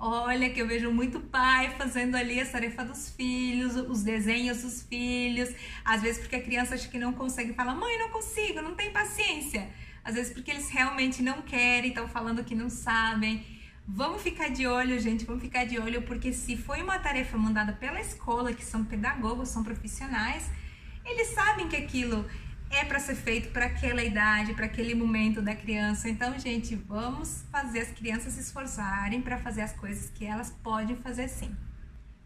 Olha 0.01 0.49
que 0.51 0.61
eu 0.63 0.67
vejo 0.69 0.93
muito 0.93 1.19
pai 1.19 1.75
fazendo 1.77 2.15
ali 2.15 2.41
a 2.41 2.47
tarefa 2.47 2.85
dos 2.85 3.11
filhos, 3.11 3.75
os 3.75 4.05
desenhos 4.05 4.63
dos 4.63 4.83
filhos. 4.83 5.53
Às 5.85 6.03
vezes 6.03 6.21
porque 6.21 6.37
a 6.37 6.43
criança 6.43 6.77
acha 6.77 6.89
que 6.89 6.99
não 6.99 7.13
consegue, 7.13 7.53
fala: 7.53 7.75
"Mãe, 7.75 7.99
não 7.99 8.11
consigo, 8.11 8.63
não 8.63 8.77
tem 8.77 8.93
paciência". 8.93 9.69
Às 10.05 10.15
vezes 10.15 10.33
porque 10.33 10.53
eles 10.53 10.71
realmente 10.71 11.21
não 11.21 11.43
querem, 11.43 11.89
estão 11.89 12.07
falando 12.07 12.45
que 12.45 12.55
não 12.55 12.71
sabem. 12.71 13.45
Vamos 13.89 14.23
ficar 14.23 14.51
de 14.51 14.69
olho, 14.69 15.01
gente, 15.01 15.25
vamos 15.25 15.43
ficar 15.43 15.65
de 15.65 15.79
olho, 15.81 16.03
porque 16.03 16.33
se 16.33 16.57
foi 16.57 16.81
uma 16.81 16.99
tarefa 17.01 17.37
mandada 17.37 17.73
pela 17.73 18.01
escola, 18.01 18.53
que 18.53 18.65
são 18.65 18.85
pedagogos, 18.85 19.49
são 19.49 19.65
profissionais, 19.65 20.49
eles 21.05 21.29
sabem 21.29 21.69
que 21.69 21.77
aquilo 21.77 22.25
é 22.71 22.85
para 22.85 22.99
ser 22.99 23.15
feito 23.15 23.51
para 23.51 23.67
aquela 23.67 24.03
idade, 24.03 24.55
para 24.55 24.67
aquele 24.67 24.95
momento 24.95 25.41
da 25.41 25.55
criança. 25.55 26.09
Então, 26.09 26.39
gente, 26.39 26.75
vamos 26.75 27.45
fazer 27.51 27.81
as 27.81 27.91
crianças 27.91 28.35
se 28.35 28.41
esforçarem 28.41 29.23
para 29.23 29.39
fazer 29.39 29.63
as 29.63 29.73
coisas 29.73 30.11
que 30.11 30.25
elas 30.25 30.51
podem 30.63 30.97
fazer 30.97 31.29
sim. 31.29 31.55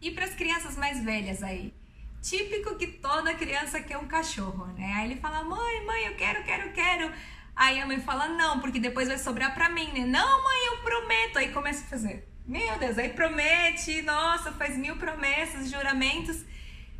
E 0.01 0.11
para 0.11 0.25
as 0.25 0.33
crianças 0.33 0.75
mais 0.75 1.01
velhas 1.03 1.41
aí, 1.41 1.73
típico 2.21 2.75
que 2.75 2.87
toda 2.87 3.33
criança 3.33 3.79
quer 3.81 3.97
um 3.97 4.07
cachorro, 4.07 4.65
né? 4.77 4.93
Aí 4.97 5.11
ele 5.11 5.19
fala: 5.19 5.43
"Mãe, 5.43 5.85
mãe, 5.85 6.05
eu 6.05 6.15
quero, 6.15 6.43
quero, 6.43 6.73
quero". 6.73 7.11
Aí 7.55 7.79
a 7.79 7.85
mãe 7.85 8.01
fala: 8.01 8.27
"Não, 8.27 8.59
porque 8.59 8.79
depois 8.79 9.07
vai 9.07 9.17
sobrar 9.17 9.53
para 9.53 9.69
mim", 9.69 9.91
né? 9.93 10.05
"Não, 10.05 10.43
mãe, 10.43 10.67
eu 10.67 10.77
prometo". 10.83 11.37
Aí 11.37 11.51
começa 11.51 11.85
a 11.85 11.87
fazer. 11.87 12.27
Meu 12.45 12.77
Deus, 12.77 12.97
aí 12.97 13.09
promete, 13.09 14.01
nossa, 14.01 14.51
faz 14.51 14.77
mil 14.77 14.97
promessas, 14.97 15.71
juramentos. 15.71 16.43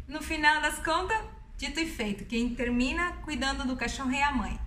No 0.07 0.21
final 0.21 0.61
das 0.61 0.79
contas, 0.79 1.17
dito 1.63 1.79
e 1.79 1.85
feito, 1.85 2.25
quem 2.25 2.53
termina 2.53 3.13
cuidando 3.23 3.65
do 3.65 3.77
cachorro 3.77 4.11
é 4.11 4.21
a 4.21 4.33
mãe. 4.33 4.59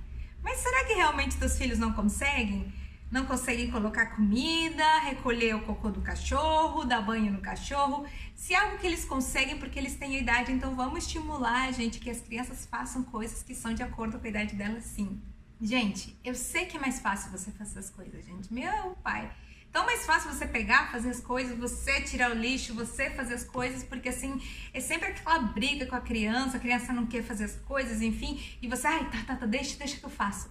Mas 0.42 0.60
será 0.60 0.84
que 0.86 0.94
realmente 0.94 1.36
teus 1.36 1.58
filhos 1.58 1.78
não 1.78 1.92
conseguem? 1.92 2.72
Não 3.10 3.26
conseguem 3.26 3.70
colocar 3.70 4.06
comida, 4.16 4.98
recolher 5.00 5.54
o 5.54 5.60
cocô 5.60 5.90
do 5.90 6.00
cachorro, 6.00 6.84
dar 6.84 7.02
banho 7.02 7.30
no 7.30 7.40
cachorro? 7.40 8.06
Se 8.34 8.54
é 8.54 8.56
algo 8.56 8.78
que 8.78 8.86
eles 8.86 9.04
conseguem 9.04 9.58
porque 9.58 9.78
eles 9.78 9.94
têm 9.96 10.16
a 10.16 10.20
idade, 10.20 10.52
então 10.52 10.74
vamos 10.74 11.04
estimular, 11.04 11.70
gente, 11.72 12.00
que 12.00 12.08
as 12.08 12.20
crianças 12.20 12.66
façam 12.66 13.02
coisas 13.04 13.42
que 13.42 13.54
são 13.54 13.74
de 13.74 13.82
acordo 13.82 14.18
com 14.18 14.26
a 14.26 14.30
idade 14.30 14.56
delas, 14.56 14.84
sim. 14.84 15.20
Gente, 15.60 16.18
eu 16.24 16.34
sei 16.34 16.64
que 16.64 16.78
é 16.78 16.80
mais 16.80 16.98
fácil 16.98 17.30
você 17.30 17.50
fazer 17.50 17.78
as 17.78 17.90
coisas, 17.90 18.24
gente. 18.24 18.52
Meu 18.52 18.96
pai. 19.02 19.30
Tão 19.76 19.84
mais 19.84 20.06
fácil 20.06 20.32
você 20.32 20.46
pegar, 20.46 20.90
fazer 20.90 21.10
as 21.10 21.20
coisas, 21.20 21.54
você 21.54 22.00
tirar 22.00 22.30
o 22.30 22.34
lixo, 22.34 22.72
você 22.72 23.10
fazer 23.10 23.34
as 23.34 23.44
coisas, 23.44 23.84
porque 23.84 24.08
assim, 24.08 24.40
é 24.72 24.80
sempre 24.80 25.08
aquela 25.08 25.38
briga 25.38 25.84
com 25.84 25.94
a 25.94 26.00
criança, 26.00 26.56
a 26.56 26.60
criança 26.60 26.94
não 26.94 27.04
quer 27.04 27.22
fazer 27.22 27.44
as 27.44 27.56
coisas, 27.56 28.00
enfim, 28.00 28.42
e 28.62 28.68
você, 28.68 28.86
ai, 28.86 29.04
tá, 29.10 29.22
tá, 29.26 29.36
tá, 29.36 29.44
deixa, 29.44 29.76
deixa 29.76 29.98
que 29.98 30.04
eu 30.04 30.08
faço. 30.08 30.50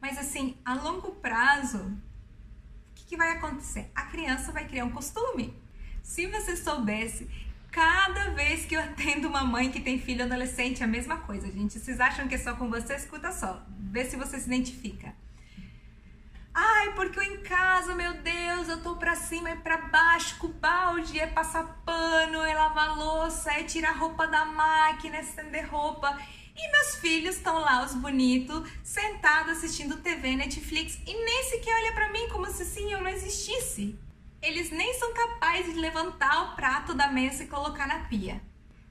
Mas 0.00 0.16
assim, 0.16 0.56
a 0.64 0.72
longo 0.76 1.10
prazo, 1.16 1.76
o 1.76 2.94
que, 2.94 3.04
que 3.04 3.16
vai 3.18 3.32
acontecer? 3.32 3.90
A 3.94 4.04
criança 4.04 4.50
vai 4.50 4.66
criar 4.66 4.86
um 4.86 4.92
costume. 4.92 5.54
Se 6.02 6.26
você 6.26 6.56
soubesse 6.56 7.28
cada 7.70 8.30
vez 8.30 8.64
que 8.64 8.76
eu 8.76 8.80
atendo 8.80 9.28
uma 9.28 9.44
mãe 9.44 9.70
que 9.70 9.80
tem 9.80 10.00
filho 10.00 10.24
adolescente, 10.24 10.80
é 10.80 10.84
a 10.84 10.88
mesma 10.88 11.18
coisa, 11.18 11.52
gente. 11.52 11.78
Vocês 11.78 12.00
acham 12.00 12.26
que 12.26 12.34
é 12.34 12.38
só 12.38 12.54
com 12.54 12.70
você? 12.70 12.94
Escuta 12.94 13.30
só, 13.30 13.62
vê 13.78 14.06
se 14.06 14.16
você 14.16 14.40
se 14.40 14.46
identifica. 14.46 15.14
Ai, 16.54 16.94
porque 16.94 17.18
eu 17.18 17.22
em 17.24 17.42
casa, 17.42 17.94
meu 17.94 18.14
Deus, 18.14 18.68
eu 18.68 18.80
tô 18.82 18.96
pra 18.96 19.16
cima 19.16 19.50
e 19.50 19.56
pra 19.56 19.76
baixo 19.76 20.38
com 20.38 20.48
balde, 20.48 21.18
é 21.18 21.26
passar 21.26 21.82
pano, 21.84 22.42
é 22.42 22.54
lavar 22.54 22.96
louça, 22.96 23.52
é 23.52 23.64
tirar 23.64 23.96
roupa 23.96 24.26
da 24.26 24.44
máquina, 24.44 25.16
é 25.16 25.20
estender 25.20 25.68
roupa. 25.68 26.16
E 26.56 26.70
meus 26.70 26.94
filhos 26.96 27.36
estão 27.36 27.58
lá, 27.58 27.84
os 27.84 27.94
bonitos, 27.94 28.70
sentados 28.84 29.58
assistindo 29.58 29.96
TV, 29.96 30.36
Netflix, 30.36 31.00
e 31.04 31.24
nem 31.24 31.44
sequer 31.50 31.74
olha 31.74 31.92
para 31.92 32.12
mim 32.12 32.28
como 32.28 32.46
se 32.46 32.62
assim 32.62 32.92
eu 32.92 33.00
não 33.00 33.10
existisse 33.10 33.98
eles 34.44 34.70
nem 34.70 34.92
são 34.94 35.14
capazes 35.14 35.72
de 35.72 35.80
levantar 35.80 36.42
o 36.42 36.54
prato 36.54 36.92
da 36.92 37.08
mesa 37.08 37.44
e 37.44 37.46
colocar 37.46 37.86
na 37.86 38.00
pia. 38.00 38.42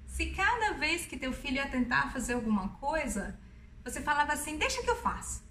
Se 0.07 0.31
cada 0.31 0.73
vez 0.73 1.05
que 1.05 1.17
teu 1.17 1.31
filho 1.31 1.57
ia 1.57 1.67
tentar 1.67 2.11
fazer 2.11 2.33
alguma 2.33 2.69
coisa, 2.69 3.39
você 3.83 4.01
falava 4.01 4.33
assim: 4.33 4.57
deixa 4.57 4.81
que 4.81 4.89
eu 4.89 4.95
faço. 4.95 5.42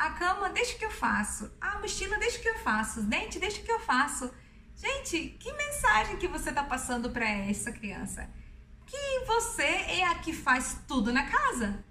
A 0.00 0.12
cama, 0.12 0.48
deixa 0.48 0.78
que 0.78 0.84
eu 0.86 0.90
faço. 0.90 1.52
A 1.60 1.78
mochila, 1.78 2.16
deixa 2.16 2.38
que 2.38 2.48
eu 2.48 2.58
faço. 2.60 3.00
Os 3.00 3.04
dentes, 3.04 3.38
deixa 3.38 3.60
que 3.60 3.70
eu 3.70 3.78
faço. 3.80 4.32
Gente, 4.74 5.36
que 5.38 5.52
mensagem 5.52 6.16
que 6.16 6.26
você 6.26 6.48
está 6.48 6.64
passando 6.64 7.10
para 7.10 7.28
essa 7.28 7.70
criança? 7.70 8.26
Que 8.86 9.24
você 9.26 9.62
é 9.62 10.06
a 10.06 10.14
que 10.14 10.32
faz 10.32 10.80
tudo 10.88 11.12
na 11.12 11.26
casa. 11.26 11.84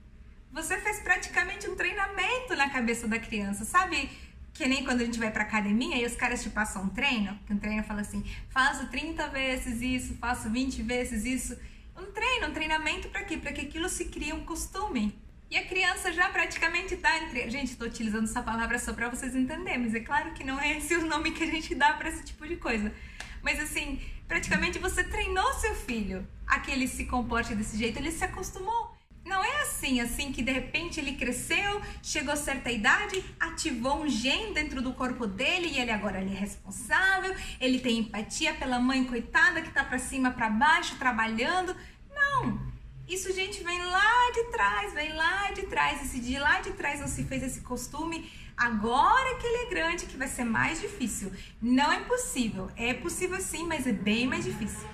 Você 0.51 0.79
fez 0.79 1.01
praticamente 1.01 1.69
um 1.69 1.75
treinamento 1.75 2.55
na 2.55 2.67
cabeça 2.67 3.07
da 3.07 3.19
criança, 3.19 3.63
sabe? 3.63 4.09
Que 4.55 4.65
nem 4.65 4.83
quando 4.83 5.01
a 5.01 5.05
gente 5.05 5.19
vai 5.19 5.29
pra 5.29 5.43
academia 5.43 5.97
e 5.97 6.03
os 6.03 6.15
caras 6.15 6.41
te 6.41 6.49
passam 6.49 6.85
um 6.85 6.89
treino, 6.89 7.39
que 7.45 7.53
um 7.53 7.59
treino 7.59 7.83
fala 7.83 8.01
assim, 8.01 8.23
faço 8.49 8.87
30 8.87 9.27
vezes 9.27 9.83
isso, 9.83 10.15
faço 10.15 10.49
20 10.49 10.81
vezes 10.81 11.25
isso. 11.25 11.55
Um 11.95 12.11
treino, 12.11 12.47
um 12.47 12.53
treinamento 12.53 13.07
para 13.09 13.23
quê? 13.23 13.37
Para 13.37 13.53
que 13.53 13.61
aquilo 13.61 13.87
se 13.87 14.05
crie 14.05 14.33
um 14.33 14.43
costume. 14.43 15.28
E 15.49 15.57
a 15.57 15.65
criança 15.65 16.13
já 16.13 16.29
praticamente 16.29 16.95
tá 16.97 17.17
entre. 17.17 17.49
Gente, 17.49 17.71
estou 17.71 17.87
utilizando 17.87 18.25
essa 18.25 18.41
palavra 18.41 18.77
só 18.77 18.93
para 18.93 19.09
vocês 19.09 19.35
entenderem, 19.35 19.79
mas 19.79 19.95
é 19.95 19.99
claro 19.99 20.31
que 20.33 20.43
não 20.43 20.59
é 20.59 20.77
esse 20.77 20.95
o 20.95 21.05
nome 21.05 21.31
que 21.31 21.43
a 21.43 21.47
gente 21.47 21.73
dá 21.73 21.93
para 21.93 22.09
esse 22.09 22.23
tipo 22.23 22.47
de 22.47 22.55
coisa. 22.55 22.93
Mas 23.41 23.59
assim, 23.59 23.99
praticamente 24.27 24.77
você 24.77 25.03
treinou 25.03 25.53
seu 25.53 25.73
filho 25.73 26.27
a 26.45 26.59
que 26.59 26.69
ele 26.69 26.87
se 26.87 27.05
comporte 27.05 27.55
desse 27.55 27.77
jeito, 27.77 27.97
ele 27.97 28.11
se 28.11 28.23
acostumou. 28.23 28.95
Não 29.25 29.43
é 29.43 29.61
assim, 29.61 29.99
assim 30.01 30.31
que 30.31 30.41
de 30.41 30.51
repente 30.51 30.99
ele 30.99 31.13
cresceu, 31.13 31.81
chegou 32.01 32.33
a 32.33 32.37
certa 32.37 32.71
idade, 32.71 33.23
ativou 33.39 34.01
um 34.01 34.07
gene 34.07 34.53
dentro 34.53 34.81
do 34.81 34.93
corpo 34.93 35.27
dele 35.27 35.67
e 35.67 35.79
ele 35.79 35.91
agora 35.91 36.21
ele 36.21 36.33
é 36.33 36.39
responsável, 36.39 37.35
ele 37.59 37.79
tem 37.79 37.99
empatia 37.99 38.53
pela 38.53 38.79
mãe 38.79 39.03
coitada 39.03 39.61
que 39.61 39.71
tá 39.71 39.83
para 39.83 39.99
cima, 39.99 40.31
para 40.31 40.49
baixo, 40.49 40.95
trabalhando. 40.97 41.75
Não. 42.09 42.78
Isso, 43.09 43.33
gente, 43.33 43.63
vem 43.63 43.81
lá 43.81 44.31
de 44.35 44.43
trás, 44.51 44.93
vem 44.93 45.11
lá 45.13 45.51
de 45.51 45.63
trás. 45.63 46.03
E 46.03 46.07
se 46.07 46.19
de 46.19 46.37
lá 46.37 46.61
de 46.61 46.71
trás 46.73 46.99
não 46.99 47.07
se 47.07 47.23
fez 47.23 47.41
esse 47.41 47.61
costume, 47.61 48.31
agora 48.55 49.35
que 49.39 49.47
ele 49.47 49.65
é 49.65 49.69
grande, 49.71 50.05
que 50.05 50.15
vai 50.15 50.27
ser 50.27 50.43
mais 50.43 50.79
difícil. 50.79 51.31
Não 51.59 51.91
é 51.91 52.01
possível. 52.01 52.69
É 52.77 52.93
possível 52.93 53.41
sim, 53.41 53.65
mas 53.65 53.87
é 53.87 53.91
bem 53.91 54.27
mais 54.27 54.45
difícil. 54.45 54.87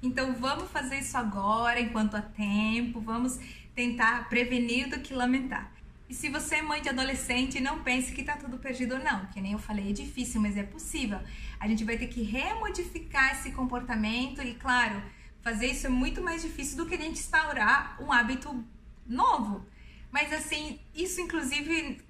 Então 0.00 0.36
vamos 0.36 0.70
fazer 0.70 1.00
isso 1.00 1.18
agora, 1.18 1.80
enquanto 1.80 2.14
há 2.14 2.22
tempo. 2.22 3.00
Vamos 3.00 3.40
tentar 3.74 4.28
prevenir 4.28 4.88
do 4.88 5.00
que 5.00 5.12
lamentar. 5.12 5.68
E 6.08 6.14
se 6.14 6.28
você 6.28 6.56
é 6.56 6.62
mãe 6.62 6.80
de 6.80 6.88
adolescente, 6.88 7.60
não 7.60 7.82
pense 7.82 8.12
que 8.12 8.22
tá 8.22 8.36
tudo 8.36 8.58
perdido 8.58 9.00
não, 9.00 9.26
que 9.26 9.40
nem 9.40 9.52
eu 9.52 9.58
falei, 9.58 9.90
é 9.90 9.92
difícil, 9.92 10.40
mas 10.40 10.56
é 10.56 10.62
possível. 10.62 11.18
A 11.58 11.66
gente 11.66 11.82
vai 11.82 11.98
ter 11.98 12.06
que 12.06 12.22
remodificar 12.22 13.32
esse 13.32 13.50
comportamento 13.50 14.40
e, 14.42 14.54
claro, 14.54 15.02
fazer 15.42 15.66
isso 15.66 15.86
é 15.86 15.90
muito 15.90 16.22
mais 16.22 16.42
difícil 16.42 16.76
do 16.76 16.86
que 16.86 16.94
a 16.94 16.98
gente 16.98 17.18
instaurar 17.18 17.96
um 18.00 18.12
hábito 18.12 18.64
novo. 19.06 19.66
Mas 20.10 20.32
assim, 20.32 20.80
isso 20.94 21.20
inclusive 21.20 22.00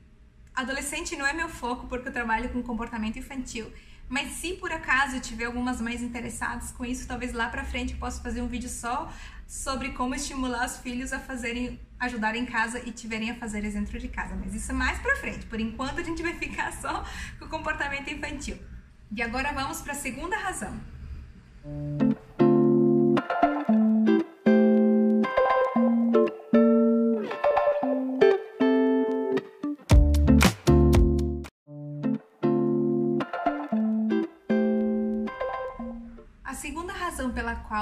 adolescente 0.54 1.16
não 1.16 1.26
é 1.26 1.32
meu 1.32 1.48
foco 1.48 1.86
porque 1.86 2.08
eu 2.08 2.12
trabalho 2.12 2.48
com 2.48 2.62
comportamento 2.62 3.18
infantil. 3.18 3.72
Mas 4.08 4.32
se 4.32 4.54
por 4.54 4.72
acaso 4.72 5.20
tiver 5.20 5.44
algumas 5.44 5.80
mães 5.80 6.00
interessadas 6.00 6.72
com 6.72 6.84
isso, 6.84 7.06
talvez 7.06 7.32
lá 7.32 7.48
para 7.48 7.64
frente 7.64 7.92
eu 7.92 7.98
possa 7.98 8.22
fazer 8.22 8.40
um 8.40 8.48
vídeo 8.48 8.68
só 8.68 9.12
sobre 9.46 9.90
como 9.90 10.14
estimular 10.14 10.64
os 10.64 10.78
filhos 10.78 11.12
a 11.12 11.18
fazerem, 11.18 11.78
ajudar 12.00 12.34
em 12.34 12.46
casa 12.46 12.80
e 12.86 12.90
tiverem 12.90 13.30
a 13.30 13.34
fazer 13.34 13.60
dentro 13.62 13.98
de 13.98 14.08
casa. 14.08 14.34
Mas 14.34 14.54
isso 14.54 14.70
é 14.70 14.74
mais 14.74 14.98
para 14.98 15.16
frente. 15.16 15.46
Por 15.46 15.60
enquanto 15.60 16.00
a 16.00 16.02
gente 16.02 16.22
vai 16.22 16.32
ficar 16.38 16.72
só 16.72 17.04
com 17.38 17.44
o 17.44 17.48
comportamento 17.48 18.08
infantil. 18.08 18.58
E 19.14 19.22
agora 19.22 19.52
vamos 19.52 19.80
para 19.80 19.92
a 19.92 19.96
segunda 19.96 20.36
razão. 20.36 20.78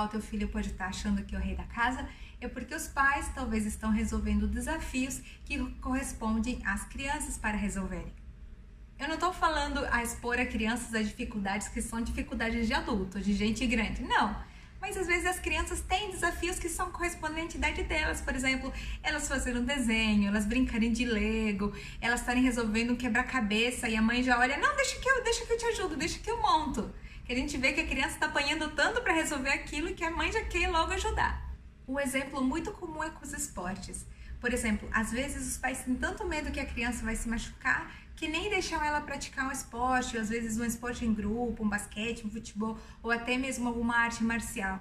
Qual 0.06 0.08
teu 0.08 0.20
filho 0.20 0.48
pode 0.48 0.68
estar 0.68 0.86
achando 0.86 1.24
que 1.24 1.34
é 1.34 1.38
o 1.38 1.42
rei 1.42 1.56
da 1.56 1.64
casa, 1.64 2.08
é 2.40 2.46
porque 2.46 2.74
os 2.74 2.86
pais 2.86 3.28
talvez 3.34 3.66
estão 3.66 3.90
resolvendo 3.90 4.46
desafios 4.46 5.20
que 5.44 5.58
correspondem 5.80 6.60
às 6.64 6.84
crianças 6.84 7.36
para 7.36 7.56
resolverem. 7.56 8.12
Eu 8.98 9.08
não 9.08 9.14
estou 9.14 9.32
falando 9.32 9.84
a 9.90 10.02
expor 10.02 10.38
a 10.38 10.46
crianças 10.46 10.94
as 10.94 11.08
dificuldades 11.08 11.68
que 11.68 11.82
são 11.82 12.00
dificuldades 12.00 12.66
de 12.66 12.72
adultos, 12.72 13.24
de 13.24 13.34
gente 13.34 13.66
grande, 13.66 14.02
não. 14.02 14.36
Mas 14.80 14.96
às 14.96 15.06
vezes 15.06 15.26
as 15.26 15.40
crianças 15.40 15.80
têm 15.80 16.10
desafios 16.12 16.58
que 16.58 16.68
são 16.68 16.90
correspondentes 16.92 17.56
à 17.56 17.58
idade 17.58 17.82
delas. 17.82 18.20
Por 18.20 18.34
exemplo, 18.34 18.72
elas 19.02 19.26
fazerem 19.26 19.60
um 19.60 19.64
desenho, 19.64 20.28
elas 20.28 20.46
brincarem 20.46 20.92
de 20.92 21.04
Lego, 21.04 21.74
elas 22.00 22.20
estarem 22.20 22.42
resolvendo 22.42 22.92
um 22.92 22.96
quebra-cabeça 22.96 23.88
e 23.88 23.96
a 23.96 24.02
mãe 24.02 24.22
já 24.22 24.38
olha, 24.38 24.56
não, 24.56 24.76
deixa 24.76 25.00
que 25.00 25.08
eu, 25.08 25.24
deixa 25.24 25.44
que 25.44 25.52
eu 25.52 25.58
te 25.58 25.64
ajudo, 25.66 25.96
deixa 25.96 26.18
que 26.20 26.30
eu 26.30 26.40
monto 26.40 26.94
que 27.26 27.32
a 27.32 27.36
gente 27.36 27.58
vê 27.58 27.72
que 27.72 27.80
a 27.80 27.86
criança 27.86 28.14
está 28.14 28.26
apanhando 28.26 28.70
tanto 28.70 29.02
para 29.02 29.12
resolver 29.12 29.50
aquilo 29.50 29.94
que 29.94 30.04
a 30.04 30.10
mãe 30.10 30.30
já 30.30 30.44
quer 30.44 30.70
logo 30.70 30.92
ajudar. 30.92 31.44
Um 31.88 31.98
exemplo 31.98 32.42
muito 32.42 32.70
comum 32.70 33.02
é 33.02 33.10
com 33.10 33.24
os 33.24 33.32
esportes. 33.32 34.06
Por 34.40 34.52
exemplo, 34.52 34.88
às 34.92 35.10
vezes 35.10 35.48
os 35.50 35.58
pais 35.58 35.80
têm 35.80 35.96
tanto 35.96 36.24
medo 36.24 36.52
que 36.52 36.60
a 36.60 36.66
criança 36.66 37.04
vai 37.04 37.16
se 37.16 37.28
machucar 37.28 37.92
que 38.14 38.28
nem 38.28 38.48
deixam 38.48 38.82
ela 38.82 39.00
praticar 39.00 39.46
um 39.46 39.52
esporte, 39.52 40.16
às 40.16 40.30
vezes 40.30 40.58
um 40.58 40.64
esporte 40.64 41.04
em 41.04 41.12
grupo, 41.12 41.64
um 41.64 41.68
basquete, 41.68 42.26
um 42.26 42.30
futebol 42.30 42.78
ou 43.02 43.10
até 43.10 43.36
mesmo 43.36 43.68
alguma 43.68 43.96
arte 43.96 44.22
marcial. 44.22 44.80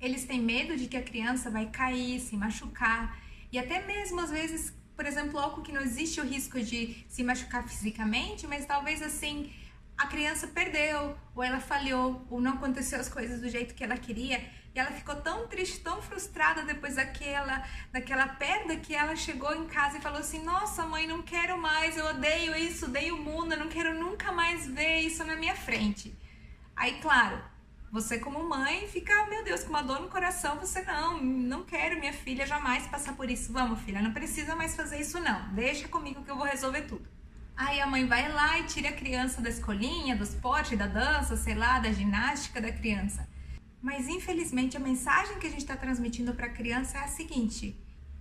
Eles 0.00 0.24
têm 0.24 0.42
medo 0.42 0.76
de 0.76 0.88
que 0.88 0.96
a 0.96 1.02
criança 1.02 1.50
vai 1.50 1.66
cair, 1.66 2.20
se 2.20 2.36
machucar 2.36 3.16
e 3.50 3.58
até 3.58 3.86
mesmo 3.86 4.20
às 4.20 4.30
vezes, 4.30 4.74
por 4.94 5.06
exemplo, 5.06 5.38
algo 5.38 5.62
que 5.62 5.72
não 5.72 5.80
existe 5.80 6.20
o 6.20 6.24
risco 6.24 6.60
de 6.60 7.04
se 7.08 7.22
machucar 7.22 7.66
fisicamente, 7.66 8.46
mas 8.46 8.66
talvez 8.66 9.00
assim 9.00 9.52
a 9.96 10.06
criança 10.06 10.46
perdeu, 10.46 11.16
ou 11.34 11.42
ela 11.42 11.60
falhou, 11.60 12.26
ou 12.30 12.40
não 12.40 12.52
aconteceu 12.52 13.00
as 13.00 13.08
coisas 13.08 13.40
do 13.40 13.48
jeito 13.48 13.74
que 13.74 13.82
ela 13.82 13.96
queria, 13.96 14.38
e 14.74 14.78
ela 14.78 14.90
ficou 14.90 15.16
tão 15.16 15.48
triste, 15.48 15.80
tão 15.80 16.02
frustrada 16.02 16.62
depois 16.62 16.96
daquela, 16.96 17.66
daquela 17.90 18.28
perda 18.28 18.76
que 18.76 18.94
ela 18.94 19.16
chegou 19.16 19.54
em 19.54 19.66
casa 19.66 19.96
e 19.96 20.02
falou 20.02 20.18
assim: 20.18 20.42
Nossa, 20.42 20.84
mãe, 20.84 21.06
não 21.06 21.22
quero 21.22 21.56
mais, 21.56 21.96
eu 21.96 22.04
odeio 22.04 22.54
isso, 22.54 22.84
odeio 22.84 23.16
o 23.16 23.22
mundo, 23.22 23.52
eu 23.52 23.58
não 23.58 23.68
quero 23.68 23.98
nunca 23.98 24.30
mais 24.32 24.66
ver 24.66 25.00
isso 25.00 25.24
na 25.24 25.34
minha 25.34 25.56
frente. 25.56 26.14
Aí, 26.76 27.00
claro, 27.00 27.42
você 27.90 28.18
como 28.18 28.46
mãe 28.46 28.86
fica, 28.88 29.24
meu 29.30 29.42
Deus, 29.42 29.62
com 29.62 29.70
uma 29.70 29.80
dor 29.80 30.00
no 30.00 30.10
coração, 30.10 30.58
você 30.58 30.82
não, 30.82 31.22
não 31.22 31.64
quero 31.64 31.98
minha 31.98 32.12
filha 32.12 32.44
jamais 32.46 32.86
passar 32.86 33.16
por 33.16 33.30
isso. 33.30 33.50
Vamos, 33.54 33.80
filha, 33.80 34.02
não 34.02 34.12
precisa 34.12 34.54
mais 34.54 34.76
fazer 34.76 35.00
isso 35.00 35.18
não. 35.18 35.54
Deixa 35.54 35.88
comigo 35.88 36.22
que 36.22 36.30
eu 36.30 36.36
vou 36.36 36.44
resolver 36.44 36.82
tudo. 36.82 37.15
Aí 37.56 37.80
a 37.80 37.86
mãe 37.86 38.06
vai 38.06 38.30
lá 38.30 38.58
e 38.58 38.64
tira 38.64 38.90
a 38.90 38.92
criança 38.92 39.40
da 39.40 39.48
escolinha, 39.48 40.14
do 40.14 40.22
esporte, 40.22 40.76
da 40.76 40.86
dança, 40.86 41.36
sei 41.38 41.54
lá, 41.54 41.78
da 41.78 41.90
ginástica 41.90 42.60
da 42.60 42.70
criança. 42.70 43.26
Mas 43.80 44.08
infelizmente 44.08 44.76
a 44.76 44.80
mensagem 44.80 45.38
que 45.38 45.46
a 45.46 45.50
gente 45.50 45.60
está 45.60 45.74
transmitindo 45.74 46.34
para 46.34 46.46
a 46.46 46.52
criança 46.52 46.98
é 46.98 47.04
a 47.04 47.08
seguinte: 47.08 47.74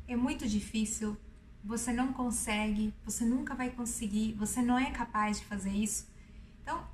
é 0.08 0.15
muito 0.15 0.48
difícil, 0.48 1.17
você 1.62 1.91
não 1.91 2.13
consegue, 2.13 2.93
você 3.04 3.26
nunca 3.26 3.54
vai 3.54 3.71
conseguir, 3.71 4.34
você 4.34 4.62
não 4.62 4.80
é 4.80 4.89
capaz 4.91 5.41
de 5.41 5.45
fazer 5.45 5.71
isso. 5.71 6.08
Então, 6.62 6.88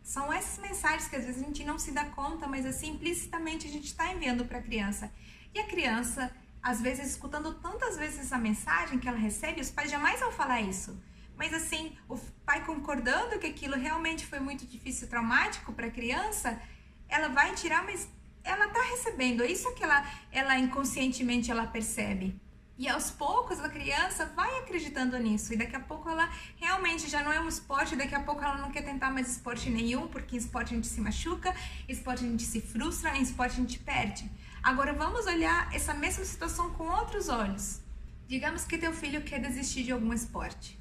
são 0.00 0.32
essas 0.32 0.58
mensagens 0.58 1.08
que 1.08 1.16
às 1.16 1.24
vezes 1.24 1.42
a 1.42 1.44
gente 1.46 1.64
não 1.64 1.80
se 1.80 1.90
dá 1.90 2.04
conta, 2.04 2.46
mas 2.46 2.64
assim, 2.64 2.90
implicitamente 2.90 3.66
a 3.66 3.70
gente 3.70 3.86
está 3.86 4.12
enviando 4.12 4.44
para 4.44 4.58
a 4.58 4.62
criança. 4.62 5.12
E 5.52 5.58
a 5.58 5.66
criança, 5.66 6.30
às 6.62 6.80
vezes, 6.80 7.10
escutando 7.10 7.54
tantas 7.54 7.96
vezes 7.96 8.20
essa 8.20 8.38
mensagem 8.38 9.00
que 9.00 9.08
ela 9.08 9.18
recebe, 9.18 9.60
os 9.60 9.70
pais 9.70 9.90
jamais 9.90 10.20
vão 10.20 10.30
falar 10.30 10.60
isso. 10.60 10.96
Mas 11.38 11.54
assim, 11.54 11.96
o 12.08 12.18
pai 12.44 12.64
concordando 12.66 13.38
que 13.38 13.46
aquilo 13.46 13.76
realmente 13.76 14.26
foi 14.26 14.40
muito 14.40 14.66
difícil, 14.66 15.06
traumático 15.06 15.72
para 15.72 15.86
a 15.86 15.90
criança, 15.90 16.60
ela 17.08 17.28
vai 17.28 17.54
tirar, 17.54 17.84
mas 17.84 18.08
ela 18.42 18.66
está 18.66 18.82
recebendo. 18.82 19.44
É 19.44 19.46
isso 19.46 19.72
que 19.74 19.84
ela, 19.84 20.04
ela 20.32 20.58
inconscientemente 20.58 21.48
ela 21.48 21.64
percebe. 21.66 22.34
E 22.76 22.88
aos 22.88 23.10
poucos 23.10 23.60
a 23.60 23.68
criança 23.68 24.26
vai 24.34 24.58
acreditando 24.58 25.16
nisso. 25.18 25.52
E 25.52 25.56
daqui 25.56 25.76
a 25.76 25.80
pouco 25.80 26.08
ela 26.08 26.28
realmente 26.56 27.08
já 27.08 27.22
não 27.22 27.32
é 27.32 27.40
um 27.40 27.48
esporte, 27.48 27.94
daqui 27.94 28.16
a 28.16 28.20
pouco 28.20 28.42
ela 28.42 28.58
não 28.58 28.72
quer 28.72 28.82
tentar 28.82 29.10
mais 29.10 29.30
esporte 29.30 29.70
nenhum, 29.70 30.08
porque 30.08 30.34
em 30.34 30.38
esporte 30.38 30.72
a 30.72 30.76
gente 30.76 30.88
se 30.88 31.00
machuca, 31.00 31.54
em 31.88 31.92
esporte 31.92 32.24
a 32.24 32.28
gente 32.28 32.44
se 32.44 32.60
frustra, 32.60 33.16
em 33.16 33.22
esporte 33.22 33.52
a 33.52 33.60
gente 33.60 33.78
perde. 33.78 34.28
Agora 34.60 34.92
vamos 34.92 35.26
olhar 35.26 35.72
essa 35.72 35.94
mesma 35.94 36.24
situação 36.24 36.70
com 36.74 36.88
outros 36.88 37.28
olhos. 37.28 37.80
Digamos 38.26 38.64
que 38.64 38.76
teu 38.76 38.92
filho 38.92 39.22
quer 39.22 39.40
desistir 39.40 39.84
de 39.84 39.92
algum 39.92 40.12
esporte. 40.12 40.78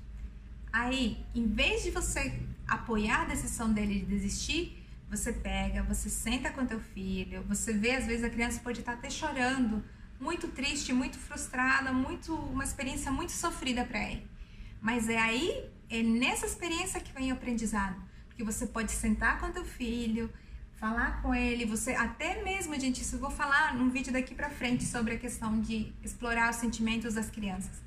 Aí, 0.79 1.25
em 1.33 1.47
vez 1.47 1.81
de 1.81 1.89
você 1.89 2.39
apoiar 2.67 3.23
a 3.23 3.25
decisão 3.25 3.73
dele 3.73 3.99
de 4.01 4.05
desistir, 4.05 4.77
você 5.09 5.33
pega, 5.33 5.81
você 5.81 6.07
senta 6.07 6.51
com 6.51 6.67
teu 6.67 6.79
filho, 6.79 7.41
você 7.47 7.73
vê 7.73 7.95
às 7.95 8.05
vezes 8.05 8.23
a 8.23 8.29
criança 8.29 8.59
pode 8.59 8.81
estar 8.81 8.93
até 8.93 9.09
chorando 9.09 9.83
muito 10.19 10.47
triste, 10.49 10.93
muito 10.93 11.17
frustrada, 11.17 11.91
muito 11.91 12.31
uma 12.35 12.63
experiência 12.63 13.11
muito 13.11 13.31
sofrida 13.31 13.83
para 13.85 14.03
ele. 14.07 14.27
Mas 14.79 15.09
é 15.09 15.17
aí, 15.17 15.67
é 15.89 16.03
nessa 16.03 16.45
experiência 16.45 16.99
que 16.99 17.11
vem 17.11 17.31
o 17.31 17.33
aprendizado, 17.33 17.99
porque 18.27 18.43
você 18.43 18.67
pode 18.67 18.91
sentar 18.91 19.39
com 19.39 19.51
teu 19.51 19.65
filho, 19.65 20.31
falar 20.75 21.23
com 21.23 21.33
ele, 21.33 21.65
você 21.65 21.93
até 21.93 22.43
mesmo, 22.43 22.79
gente, 22.79 23.01
isso 23.01 23.15
eu 23.15 23.19
vou 23.19 23.31
falar 23.31 23.73
num 23.73 23.89
vídeo 23.89 24.13
daqui 24.13 24.35
para 24.35 24.51
frente 24.51 24.83
sobre 24.83 25.15
a 25.15 25.17
questão 25.17 25.59
de 25.59 25.91
explorar 26.03 26.51
os 26.51 26.57
sentimentos 26.57 27.15
das 27.15 27.31
crianças. 27.31 27.86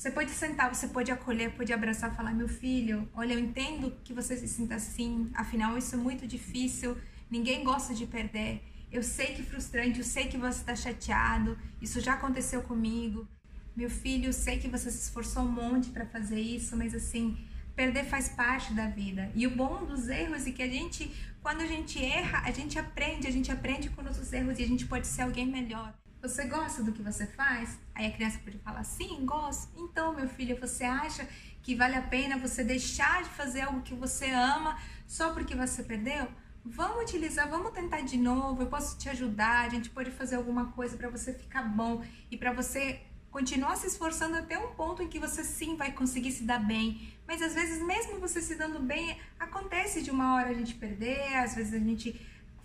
Você 0.00 0.10
pode 0.10 0.30
sentar, 0.30 0.74
você 0.74 0.88
pode 0.88 1.12
acolher, 1.12 1.50
pode 1.50 1.74
abraçar, 1.74 2.16
falar: 2.16 2.32
"Meu 2.32 2.48
filho, 2.48 3.06
olha, 3.12 3.34
eu 3.34 3.38
entendo 3.38 3.94
que 4.02 4.14
você 4.14 4.34
se 4.34 4.48
sinta 4.48 4.76
assim, 4.76 5.30
afinal 5.34 5.76
isso 5.76 5.94
é 5.94 5.98
muito 5.98 6.26
difícil, 6.26 6.96
ninguém 7.30 7.62
gosta 7.62 7.92
de 7.92 8.06
perder. 8.06 8.62
Eu 8.90 9.02
sei 9.02 9.34
que 9.34 9.42
é 9.42 9.44
frustrante, 9.44 9.98
eu 9.98 10.04
sei 10.06 10.26
que 10.26 10.38
você 10.38 10.60
está 10.60 10.74
chateado, 10.74 11.58
isso 11.82 12.00
já 12.00 12.14
aconteceu 12.14 12.62
comigo. 12.62 13.28
Meu 13.76 13.90
filho, 13.90 14.30
eu 14.30 14.32
sei 14.32 14.58
que 14.58 14.68
você 14.68 14.90
se 14.90 15.02
esforçou 15.02 15.42
um 15.42 15.52
monte 15.52 15.90
para 15.90 16.06
fazer 16.06 16.40
isso, 16.40 16.74
mas 16.78 16.94
assim, 16.94 17.36
perder 17.76 18.06
faz 18.06 18.30
parte 18.30 18.72
da 18.72 18.86
vida. 18.88 19.30
E 19.34 19.46
o 19.46 19.54
bom 19.54 19.84
dos 19.84 20.08
erros 20.08 20.46
é 20.46 20.50
que 20.50 20.62
a 20.62 20.68
gente, 20.68 21.14
quando 21.42 21.60
a 21.60 21.66
gente 21.66 22.02
erra, 22.02 22.40
a 22.46 22.50
gente 22.50 22.78
aprende, 22.78 23.26
a 23.26 23.30
gente 23.30 23.52
aprende 23.52 23.90
com 23.90 24.00
nossos 24.00 24.32
erros 24.32 24.58
e 24.58 24.62
a 24.62 24.66
gente 24.66 24.86
pode 24.86 25.06
ser 25.06 25.20
alguém 25.20 25.46
melhor. 25.46 25.92
Você 26.22 26.44
gosta 26.44 26.82
do 26.82 26.92
que 26.92 27.02
você 27.02 27.26
faz? 27.26 27.78
Aí 27.94 28.06
a 28.06 28.12
criança 28.12 28.38
pode 28.44 28.58
falar: 28.58 28.84
sim, 28.84 29.24
gosto. 29.24 29.72
Então, 29.74 30.14
meu 30.14 30.28
filho, 30.28 30.58
você 30.60 30.84
acha 30.84 31.26
que 31.62 31.74
vale 31.74 31.96
a 31.96 32.02
pena 32.02 32.36
você 32.36 32.62
deixar 32.62 33.22
de 33.22 33.30
fazer 33.30 33.62
algo 33.62 33.80
que 33.80 33.94
você 33.94 34.30
ama 34.30 34.78
só 35.06 35.32
porque 35.32 35.54
você 35.54 35.82
perdeu? 35.82 36.28
Vamos 36.62 37.04
utilizar, 37.04 37.48
vamos 37.48 37.72
tentar 37.72 38.02
de 38.02 38.18
novo. 38.18 38.62
Eu 38.62 38.66
posso 38.66 38.98
te 38.98 39.08
ajudar. 39.08 39.64
A 39.64 39.70
gente 39.70 39.88
pode 39.88 40.10
fazer 40.10 40.36
alguma 40.36 40.72
coisa 40.72 40.94
para 40.94 41.08
você 41.08 41.32
ficar 41.32 41.62
bom 41.62 42.04
e 42.30 42.36
para 42.36 42.52
você 42.52 43.00
continuar 43.30 43.76
se 43.76 43.86
esforçando 43.86 44.36
até 44.36 44.58
um 44.58 44.74
ponto 44.74 45.02
em 45.02 45.08
que 45.08 45.18
você 45.18 45.42
sim 45.42 45.74
vai 45.74 45.92
conseguir 45.92 46.32
se 46.32 46.44
dar 46.44 46.58
bem. 46.58 47.14
Mas 47.26 47.40
às 47.40 47.54
vezes, 47.54 47.80
mesmo 47.82 48.18
você 48.18 48.42
se 48.42 48.56
dando 48.56 48.80
bem, 48.80 49.18
acontece 49.38 50.02
de 50.02 50.10
uma 50.10 50.34
hora 50.34 50.50
a 50.50 50.54
gente 50.54 50.74
perder, 50.74 51.34
às 51.36 51.54
vezes 51.54 51.72
a 51.72 51.78
gente 51.78 52.20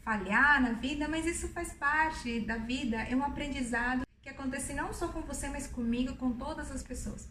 falhar 0.06 0.62
na 0.62 0.74
vida, 0.74 1.08
mas 1.08 1.26
isso 1.26 1.48
faz 1.50 1.74
parte 1.74 2.40
da 2.42 2.58
vida. 2.58 2.98
É 2.98 3.16
um 3.16 3.24
aprendizado 3.24 4.06
que 4.22 4.30
acontece 4.30 4.72
não 4.74 4.94
só 4.94 5.08
com 5.08 5.22
você, 5.22 5.50
mas 5.50 5.66
comigo, 5.66 6.16
com 6.16 6.32
todas 6.32 6.72
as 6.72 6.84
pessoas. 6.84 7.28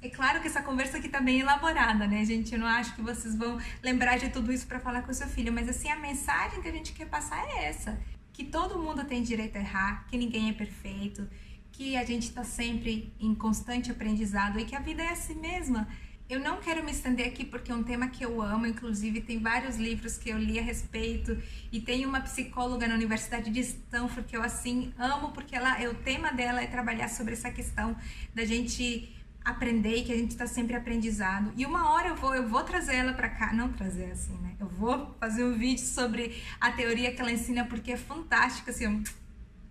É 0.00 0.08
claro 0.08 0.40
que 0.40 0.46
essa 0.46 0.62
conversa 0.62 0.98
aqui 0.98 1.08
tá 1.08 1.20
bem 1.20 1.40
elaborada, 1.40 2.06
né, 2.06 2.24
gente? 2.24 2.52
Eu 2.52 2.60
não 2.60 2.68
acho 2.68 2.94
que 2.94 3.02
vocês 3.02 3.34
vão 3.34 3.58
lembrar 3.82 4.16
de 4.16 4.28
tudo 4.28 4.52
isso 4.52 4.64
para 4.64 4.78
falar 4.78 5.02
com 5.02 5.10
o 5.10 5.14
seu 5.14 5.26
filho, 5.26 5.52
mas 5.52 5.68
assim, 5.68 5.90
a 5.90 5.98
mensagem 5.98 6.62
que 6.62 6.68
a 6.68 6.72
gente 6.72 6.92
quer 6.92 7.08
passar 7.08 7.44
é 7.48 7.64
essa: 7.64 8.00
que 8.32 8.44
todo 8.44 8.78
mundo 8.78 9.04
tem 9.04 9.20
direito 9.20 9.56
a 9.56 9.60
errar, 9.60 10.06
que 10.06 10.16
ninguém 10.16 10.50
é 10.50 10.52
perfeito, 10.52 11.28
que 11.72 11.96
a 11.96 12.04
gente 12.04 12.28
está 12.28 12.44
sempre 12.44 13.12
em 13.18 13.34
constante 13.34 13.90
aprendizado 13.90 14.60
e 14.60 14.64
que 14.64 14.76
a 14.76 14.80
vida 14.80 15.02
é 15.02 15.10
assim 15.10 15.34
mesma. 15.34 15.88
Eu 16.28 16.40
não 16.40 16.58
quero 16.58 16.84
me 16.84 16.92
estender 16.92 17.26
aqui 17.26 17.42
porque 17.42 17.72
é 17.72 17.74
um 17.74 17.82
tema 17.82 18.08
que 18.08 18.22
eu 18.22 18.42
amo, 18.42 18.66
inclusive 18.66 19.22
tem 19.22 19.38
vários 19.38 19.76
livros 19.76 20.18
que 20.18 20.28
eu 20.28 20.36
li 20.36 20.58
a 20.58 20.62
respeito 20.62 21.42
e 21.72 21.80
tem 21.80 22.04
uma 22.04 22.20
psicóloga 22.20 22.86
na 22.86 22.94
Universidade 22.94 23.50
de 23.50 23.60
Stanford 23.60 24.28
que 24.28 24.36
eu 24.36 24.42
assim 24.42 24.92
amo 24.98 25.30
porque 25.32 25.56
ela, 25.56 25.80
é, 25.80 25.88
o 25.88 25.94
tema 25.94 26.30
dela 26.30 26.62
é 26.62 26.66
trabalhar 26.66 27.08
sobre 27.08 27.32
essa 27.32 27.50
questão 27.50 27.96
da 28.34 28.44
gente 28.44 29.10
aprender 29.42 29.96
e 29.96 30.04
que 30.04 30.12
a 30.12 30.16
gente 30.16 30.32
está 30.32 30.46
sempre 30.46 30.76
aprendizado. 30.76 31.50
E 31.56 31.64
uma 31.64 31.92
hora 31.92 32.08
eu 32.08 32.16
vou, 32.16 32.34
eu 32.34 32.46
vou 32.46 32.62
trazer 32.62 32.96
ela 32.96 33.14
para 33.14 33.30
cá, 33.30 33.54
não 33.54 33.72
trazer 33.72 34.10
assim, 34.10 34.36
né? 34.36 34.54
Eu 34.60 34.68
vou 34.68 35.16
fazer 35.18 35.44
um 35.44 35.56
vídeo 35.56 35.82
sobre 35.82 36.42
a 36.60 36.70
teoria 36.70 37.10
que 37.10 37.22
ela 37.22 37.32
ensina 37.32 37.64
porque 37.64 37.92
é 37.92 37.96
fantástica, 37.96 38.70
assim, 38.70 39.02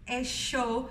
é 0.07 0.23
show. 0.23 0.89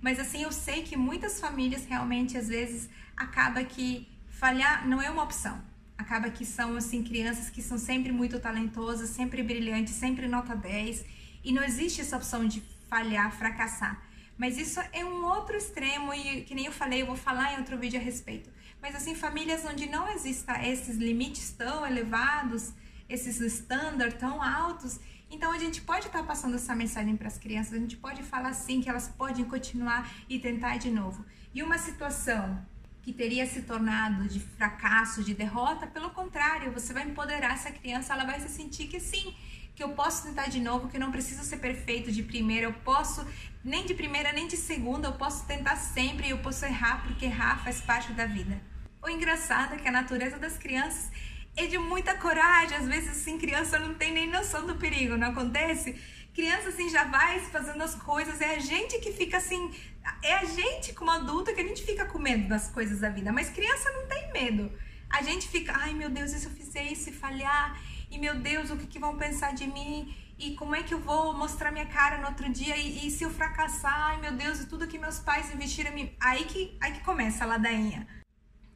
Mas 0.00 0.20
assim, 0.20 0.44
eu 0.44 0.52
sei 0.52 0.84
que 0.84 0.96
muitas 0.96 1.40
famílias 1.40 1.84
realmente 1.86 2.38
às 2.38 2.46
vezes 2.46 2.88
acaba 3.16 3.64
que 3.64 4.06
falhar 4.38 4.86
não 4.86 5.02
é 5.02 5.10
uma 5.10 5.24
opção. 5.24 5.60
Acaba 5.96 6.30
que 6.30 6.44
são 6.44 6.76
assim 6.76 7.02
crianças 7.02 7.50
que 7.50 7.60
são 7.60 7.76
sempre 7.76 8.12
muito 8.12 8.38
talentosas, 8.38 9.10
sempre 9.10 9.42
brilhantes, 9.42 9.94
sempre 9.94 10.28
nota 10.28 10.54
10, 10.54 11.04
e 11.42 11.52
não 11.52 11.62
existe 11.64 12.00
essa 12.00 12.16
opção 12.16 12.46
de 12.46 12.62
falhar, 12.88 13.32
fracassar. 13.32 14.00
Mas 14.36 14.56
isso 14.56 14.80
é 14.92 15.04
um 15.04 15.24
outro 15.24 15.56
extremo 15.56 16.14
e 16.14 16.42
que 16.42 16.54
nem 16.54 16.66
eu 16.66 16.72
falei, 16.72 17.02
eu 17.02 17.06
vou 17.06 17.16
falar 17.16 17.54
em 17.54 17.58
outro 17.58 17.76
vídeo 17.76 17.98
a 17.98 18.02
respeito. 18.02 18.48
Mas 18.80 18.94
assim, 18.94 19.16
famílias 19.16 19.64
onde 19.64 19.88
não 19.88 20.08
exista 20.08 20.52
esses 20.64 20.96
limites 20.96 21.50
tão 21.50 21.84
elevados, 21.84 22.72
esses 23.08 23.40
estándares 23.40 24.14
tão 24.14 24.40
altos, 24.40 25.00
então 25.28 25.50
a 25.50 25.58
gente 25.58 25.80
pode 25.82 26.06
estar 26.06 26.20
tá 26.20 26.24
passando 26.24 26.54
essa 26.54 26.76
mensagem 26.76 27.16
para 27.16 27.26
as 27.26 27.38
crianças, 27.38 27.72
a 27.72 27.78
gente 27.78 27.96
pode 27.96 28.22
falar 28.22 28.52
sim 28.52 28.80
que 28.80 28.88
elas 28.88 29.08
podem 29.08 29.44
continuar 29.44 30.08
e 30.28 30.38
tentar 30.38 30.76
de 30.76 30.92
novo. 30.92 31.26
E 31.52 31.60
uma 31.60 31.76
situação 31.76 32.64
que 33.08 33.14
teria 33.14 33.46
se 33.46 33.62
tornado 33.62 34.28
de 34.28 34.38
fracasso, 34.38 35.24
de 35.24 35.32
derrota, 35.32 35.86
pelo 35.86 36.10
contrário, 36.10 36.70
você 36.70 36.92
vai 36.92 37.04
empoderar 37.04 37.54
essa 37.54 37.70
criança, 37.70 38.12
ela 38.12 38.26
vai 38.26 38.38
se 38.38 38.50
sentir 38.50 38.86
que 38.86 39.00
sim, 39.00 39.34
que 39.74 39.82
eu 39.82 39.88
posso 40.00 40.24
tentar 40.24 40.48
de 40.48 40.60
novo, 40.60 40.90
que 40.90 40.98
eu 40.98 41.00
não 41.00 41.10
preciso 41.10 41.42
ser 41.42 41.56
perfeito 41.56 42.12
de 42.12 42.22
primeira, 42.22 42.66
eu 42.66 42.72
posso 42.74 43.26
nem 43.64 43.86
de 43.86 43.94
primeira 43.94 44.30
nem 44.30 44.46
de 44.46 44.58
segunda, 44.58 45.08
eu 45.08 45.14
posso 45.14 45.46
tentar 45.46 45.76
sempre 45.76 46.26
e 46.26 46.30
eu 46.32 46.38
posso 46.40 46.66
errar, 46.66 47.02
porque 47.02 47.24
errar 47.24 47.64
faz 47.64 47.80
parte 47.80 48.12
da 48.12 48.26
vida. 48.26 48.60
O 49.02 49.08
engraçado 49.08 49.72
é 49.72 49.78
que 49.78 49.88
a 49.88 49.92
natureza 49.92 50.38
das 50.38 50.58
crianças 50.58 51.10
é 51.56 51.66
de 51.66 51.78
muita 51.78 52.14
coragem, 52.14 52.76
às 52.76 52.86
vezes 52.86 53.08
assim, 53.08 53.38
criança 53.38 53.78
não 53.78 53.94
tem 53.94 54.12
nem 54.12 54.30
noção 54.30 54.66
do 54.66 54.74
perigo, 54.74 55.16
não 55.16 55.28
acontece? 55.28 55.98
Criança 56.38 56.68
assim 56.68 56.88
já 56.88 57.04
vai 57.04 57.40
fazendo 57.40 57.82
as 57.82 57.94
coisas, 57.96 58.40
é 58.40 58.54
a 58.54 58.58
gente 58.60 58.98
que 59.00 59.12
fica 59.12 59.38
assim, 59.38 59.72
é 60.22 60.34
a 60.34 60.44
gente 60.44 60.92
como 60.92 61.10
adulto 61.10 61.52
que 61.52 61.60
a 61.60 61.68
gente 61.70 61.82
fica 61.82 62.04
com 62.04 62.18
medo 62.18 62.46
das 62.48 62.70
coisas 62.70 63.00
da 63.00 63.08
vida, 63.08 63.32
mas 63.32 63.50
criança 63.50 63.90
não 63.90 64.06
tem 64.06 64.32
medo. 64.32 64.70
A 65.10 65.20
gente 65.20 65.48
fica, 65.48 65.72
ai 65.74 65.94
meu 65.94 66.10
Deus, 66.18 66.32
e 66.32 66.38
se 66.38 66.46
eu 66.46 66.52
fizer 66.52 66.84
isso 66.84 67.10
e 67.10 67.12
falhar? 67.12 67.76
e 68.10 68.18
meu 68.18 68.34
Deus, 68.34 68.70
o 68.70 68.76
que, 68.76 68.86
que 68.86 68.98
vão 68.98 69.16
pensar 69.16 69.52
de 69.54 69.66
mim? 69.66 70.14
E 70.38 70.54
como 70.54 70.74
é 70.74 70.82
que 70.82 70.94
eu 70.94 71.00
vou 71.00 71.34
mostrar 71.34 71.72
minha 71.72 71.86
cara 71.86 72.18
no 72.18 72.28
outro 72.28 72.48
dia? 72.48 72.76
E, 72.76 73.06
e 73.06 73.10
se 73.10 73.24
eu 73.24 73.30
fracassar? 73.30 74.10
Ai 74.10 74.20
meu 74.20 74.32
Deus, 74.32 74.60
e 74.60 74.66
tudo 74.66 74.86
que 74.86 74.98
meus 74.98 75.18
pais 75.18 75.52
investiram 75.52 75.90
em 75.92 75.94
mim. 75.94 76.16
Aí 76.20 76.44
que, 76.44 76.76
aí 76.80 76.92
que 76.92 77.00
começa 77.00 77.44
a 77.44 77.46
ladainha. 77.46 78.06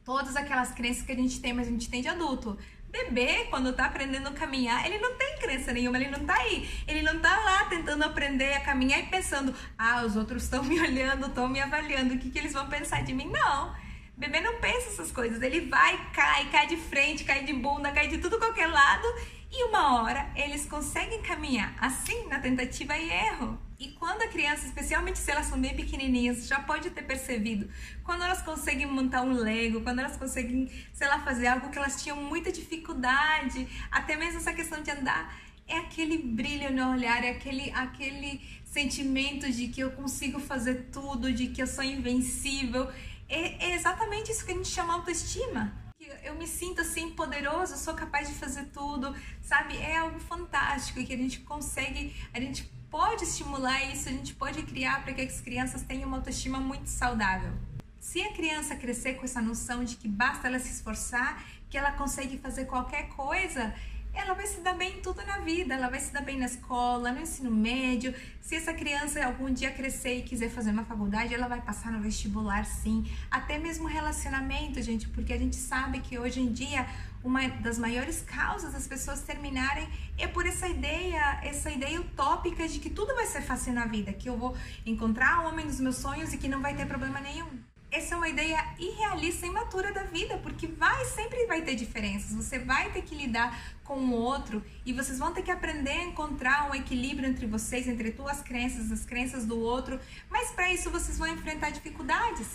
Todas 0.03 0.35
aquelas 0.35 0.71
crenças 0.71 1.03
que 1.03 1.13
a 1.13 1.15
gente 1.15 1.39
tem, 1.39 1.53
mas 1.53 1.67
a 1.67 1.71
gente 1.71 1.89
tem 1.89 2.01
de 2.01 2.09
adulto. 2.09 2.57
Bebê, 2.93 3.47
quando 3.49 3.73
tá 3.73 3.85
aprendendo 3.87 4.29
a 4.29 4.33
caminhar, 4.33 4.85
ele 4.85 4.99
não 4.99 5.15
tem 5.15 5.39
crença 5.39 5.73
nenhuma, 5.73 5.97
ele 5.97 6.11
não 6.11 6.23
tá 6.23 6.35
aí. 6.35 6.69
Ele 6.87 7.01
não 7.01 7.19
tá 7.19 7.35
lá 7.39 7.65
tentando 7.65 8.03
aprender 8.03 8.53
a 8.53 8.61
caminhar 8.61 8.99
e 8.99 9.07
pensando, 9.07 9.51
ah, 9.75 10.03
os 10.05 10.15
outros 10.15 10.43
estão 10.43 10.63
me 10.63 10.79
olhando, 10.79 11.25
estão 11.25 11.49
me 11.49 11.59
avaliando, 11.59 12.13
o 12.13 12.19
que, 12.19 12.29
que 12.29 12.37
eles 12.37 12.53
vão 12.53 12.69
pensar 12.69 13.03
de 13.03 13.11
mim? 13.11 13.31
Não. 13.31 13.75
Bebê 14.15 14.41
não 14.41 14.59
pensa 14.61 14.89
essas 14.89 15.11
coisas, 15.11 15.41
ele 15.41 15.61
vai, 15.61 15.99
cai, 16.13 16.47
cai 16.51 16.67
de 16.67 16.77
frente, 16.77 17.23
cai 17.23 17.43
de 17.43 17.53
bunda, 17.53 17.91
cai 17.91 18.07
de 18.07 18.19
tudo 18.19 18.37
qualquer 18.37 18.67
lado 18.67 19.07
e 19.55 19.65
uma 19.65 20.01
hora 20.01 20.31
eles 20.35 20.65
conseguem 20.65 21.21
caminhar 21.21 21.75
assim 21.79 22.27
na 22.27 22.39
tentativa 22.39 22.97
e 22.97 23.07
erro. 23.07 23.59
E 23.79 23.89
quando 23.91 24.23
a 24.23 24.27
criança, 24.27 24.65
especialmente 24.65 25.19
se 25.19 25.29
elas 25.29 25.45
são 25.45 25.59
bem 25.59 25.75
pequenininhas, 25.75 26.47
já 26.47 26.59
pode 26.59 26.89
ter 26.89 27.03
percebido, 27.03 27.69
quando 28.03 28.23
elas 28.23 28.41
conseguem 28.41 28.87
montar 28.87 29.21
um 29.21 29.33
Lego, 29.33 29.81
quando 29.81 29.99
elas 29.99 30.17
conseguem, 30.17 30.71
sei 30.91 31.07
lá, 31.07 31.19
fazer 31.19 31.47
algo 31.47 31.69
que 31.69 31.77
elas 31.77 32.01
tinham 32.01 32.17
muita 32.17 32.51
dificuldade, 32.51 33.67
até 33.91 34.15
mesmo 34.15 34.37
essa 34.37 34.53
questão 34.53 34.81
de 34.81 34.89
andar, 34.89 35.37
é 35.67 35.77
aquele 35.77 36.17
brilho 36.17 36.73
no 36.73 36.91
olhar, 36.91 37.23
é 37.23 37.29
aquele, 37.29 37.69
aquele 37.71 38.41
sentimento 38.65 39.51
de 39.51 39.67
que 39.67 39.81
eu 39.81 39.91
consigo 39.91 40.39
fazer 40.39 40.89
tudo, 40.91 41.31
de 41.31 41.47
que 41.47 41.61
eu 41.61 41.67
sou 41.67 41.83
invencível. 41.83 42.89
É, 43.29 43.67
é 43.67 43.75
exatamente 43.75 44.31
isso 44.31 44.45
que 44.45 44.51
a 44.51 44.55
gente 44.55 44.69
chama 44.69 44.93
autoestima 44.93 45.82
eu 46.23 46.35
me 46.35 46.47
sinto 46.47 46.81
assim 46.81 47.11
poderoso, 47.11 47.77
sou 47.77 47.93
capaz 47.93 48.27
de 48.27 48.33
fazer 48.35 48.65
tudo, 48.65 49.15
sabe? 49.41 49.77
É 49.77 49.97
algo 49.97 50.19
fantástico 50.19 51.03
que 51.03 51.13
a 51.13 51.17
gente 51.17 51.39
consegue, 51.41 52.15
a 52.33 52.39
gente 52.39 52.63
pode 52.89 53.23
estimular 53.23 53.83
isso, 53.91 54.09
a 54.09 54.11
gente 54.11 54.33
pode 54.35 54.61
criar 54.63 55.03
para 55.03 55.13
que 55.13 55.21
as 55.21 55.41
crianças 55.41 55.81
tenham 55.81 56.07
uma 56.07 56.17
autoestima 56.17 56.59
muito 56.59 56.87
saudável. 56.87 57.51
Se 57.99 58.21
a 58.21 58.33
criança 58.33 58.75
crescer 58.75 59.13
com 59.13 59.23
essa 59.23 59.41
noção 59.41 59.83
de 59.83 59.95
que 59.95 60.07
basta 60.07 60.47
ela 60.47 60.59
se 60.59 60.71
esforçar, 60.71 61.43
que 61.69 61.77
ela 61.77 61.93
consegue 61.93 62.37
fazer 62.37 62.65
qualquer 62.65 63.09
coisa, 63.09 63.73
ela 64.13 64.33
vai 64.33 64.45
se 64.45 64.61
dar 64.61 64.75
bem 64.75 64.97
em 64.97 65.01
tudo 65.01 65.25
na 65.25 65.39
vida, 65.39 65.73
ela 65.73 65.89
vai 65.89 65.99
se 65.99 66.13
dar 66.13 66.21
bem 66.21 66.37
na 66.37 66.45
escola, 66.45 67.11
no 67.11 67.21
ensino 67.21 67.49
médio. 67.49 68.13
Se 68.41 68.55
essa 68.55 68.73
criança 68.73 69.23
algum 69.25 69.51
dia 69.51 69.71
crescer 69.71 70.19
e 70.19 70.21
quiser 70.21 70.49
fazer 70.49 70.71
uma 70.71 70.85
faculdade, 70.85 71.33
ela 71.33 71.47
vai 71.47 71.61
passar 71.61 71.91
no 71.91 71.99
vestibular 71.99 72.65
sim. 72.65 73.05
Até 73.31 73.57
mesmo 73.57 73.87
relacionamento, 73.87 74.81
gente, 74.81 75.09
porque 75.09 75.33
a 75.33 75.37
gente 75.37 75.55
sabe 75.55 75.99
que 75.99 76.17
hoje 76.17 76.39
em 76.39 76.51
dia 76.51 76.87
uma 77.23 77.47
das 77.47 77.77
maiores 77.79 78.21
causas 78.21 78.73
das 78.73 78.87
pessoas 78.87 79.21
terminarem 79.21 79.87
é 80.17 80.27
por 80.27 80.45
essa 80.45 80.67
ideia, 80.67 81.39
essa 81.41 81.71
ideia 81.71 81.99
utópica 81.99 82.67
de 82.67 82.79
que 82.79 82.89
tudo 82.89 83.15
vai 83.15 83.25
ser 83.25 83.41
fácil 83.41 83.73
na 83.73 83.85
vida, 83.85 84.11
que 84.11 84.29
eu 84.29 84.37
vou 84.37 84.55
encontrar 84.85 85.41
o 85.41 85.47
homem 85.47 85.65
dos 85.65 85.79
meus 85.79 85.95
sonhos 85.95 86.33
e 86.33 86.37
que 86.37 86.47
não 86.47 86.61
vai 86.61 86.75
ter 86.75 86.85
problema 86.85 87.19
nenhum 87.19 87.72
essa 87.93 88.15
é 88.15 88.17
uma 88.17 88.27
ideia 88.27 88.65
irrealista 88.79 89.45
e 89.45 89.49
imatura 89.49 89.93
da 89.93 90.01
vida, 90.03 90.39
porque 90.39 90.65
vai 90.65 91.05
sempre 91.05 91.45
vai 91.45 91.61
ter 91.61 91.75
diferenças. 91.75 92.33
Você 92.33 92.57
vai 92.57 92.91
ter 92.91 93.03
que 93.03 93.13
lidar 93.13 93.55
com 93.83 93.99
o 93.99 94.13
outro 94.13 94.65
e 94.83 94.91
vocês 94.91 95.19
vão 95.19 95.31
ter 95.31 95.43
que 95.43 95.51
aprender 95.51 95.91
a 95.91 96.03
encontrar 96.03 96.71
um 96.71 96.73
equilíbrio 96.73 97.29
entre 97.29 97.45
vocês, 97.45 97.87
entre 97.87 98.09
tuas 98.09 98.41
crenças, 98.41 98.91
as 98.91 99.05
crenças 99.05 99.45
do 99.45 99.59
outro. 99.59 99.99
Mas 100.27 100.49
para 100.49 100.73
isso 100.73 100.89
vocês 100.89 101.19
vão 101.19 101.27
enfrentar 101.27 101.69
dificuldades. 101.69 102.47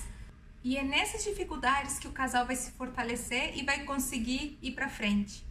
E 0.65 0.77
é 0.77 0.83
nessas 0.83 1.23
dificuldades 1.23 2.01
que 2.01 2.09
o 2.09 2.13
casal 2.13 2.45
vai 2.45 2.57
se 2.57 2.73
fortalecer 2.73 3.57
e 3.57 3.65
vai 3.65 3.85
conseguir 3.85 4.59
ir 4.61 4.73
para 4.73 4.89
frente. 4.89 5.47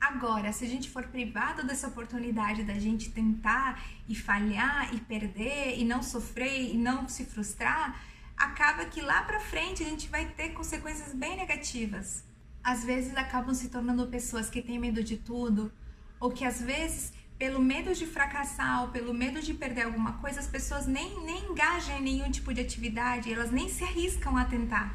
Agora, 0.00 0.52
se 0.52 0.64
a 0.64 0.68
gente 0.68 0.88
for 0.88 1.06
privado 1.08 1.66
dessa 1.66 1.88
oportunidade 1.88 2.62
da 2.62 2.78
gente 2.78 3.10
tentar 3.10 3.84
e 4.08 4.14
falhar 4.14 4.94
e 4.94 5.00
perder 5.00 5.78
e 5.78 5.84
não 5.84 6.02
sofrer 6.02 6.72
e 6.72 6.78
não 6.78 7.06
se 7.08 7.26
frustrar, 7.26 8.00
acaba 8.38 8.84
que 8.84 9.00
lá 9.00 9.22
para 9.22 9.40
frente 9.40 9.82
a 9.82 9.86
gente 9.86 10.08
vai 10.08 10.26
ter 10.26 10.50
consequências 10.50 11.12
bem 11.12 11.36
negativas. 11.36 12.24
Às 12.62 12.84
vezes 12.84 13.16
acabam 13.16 13.54
se 13.54 13.68
tornando 13.68 14.06
pessoas 14.06 14.48
que 14.48 14.62
têm 14.62 14.78
medo 14.78 15.02
de 15.02 15.16
tudo, 15.16 15.72
ou 16.20 16.30
que 16.30 16.44
às 16.44 16.60
vezes, 16.60 17.12
pelo 17.36 17.60
medo 17.60 17.94
de 17.94 18.06
fracassar 18.06 18.82
ou 18.82 18.88
pelo 18.88 19.12
medo 19.12 19.40
de 19.40 19.54
perder 19.54 19.82
alguma 19.82 20.14
coisa, 20.14 20.40
as 20.40 20.46
pessoas 20.46 20.86
nem, 20.86 21.24
nem 21.24 21.50
engajam 21.50 21.98
em 21.98 22.02
nenhum 22.02 22.30
tipo 22.30 22.54
de 22.54 22.60
atividade, 22.60 23.32
elas 23.32 23.50
nem 23.50 23.68
se 23.68 23.82
arriscam 23.84 24.36
a 24.36 24.44
tentar. 24.44 24.94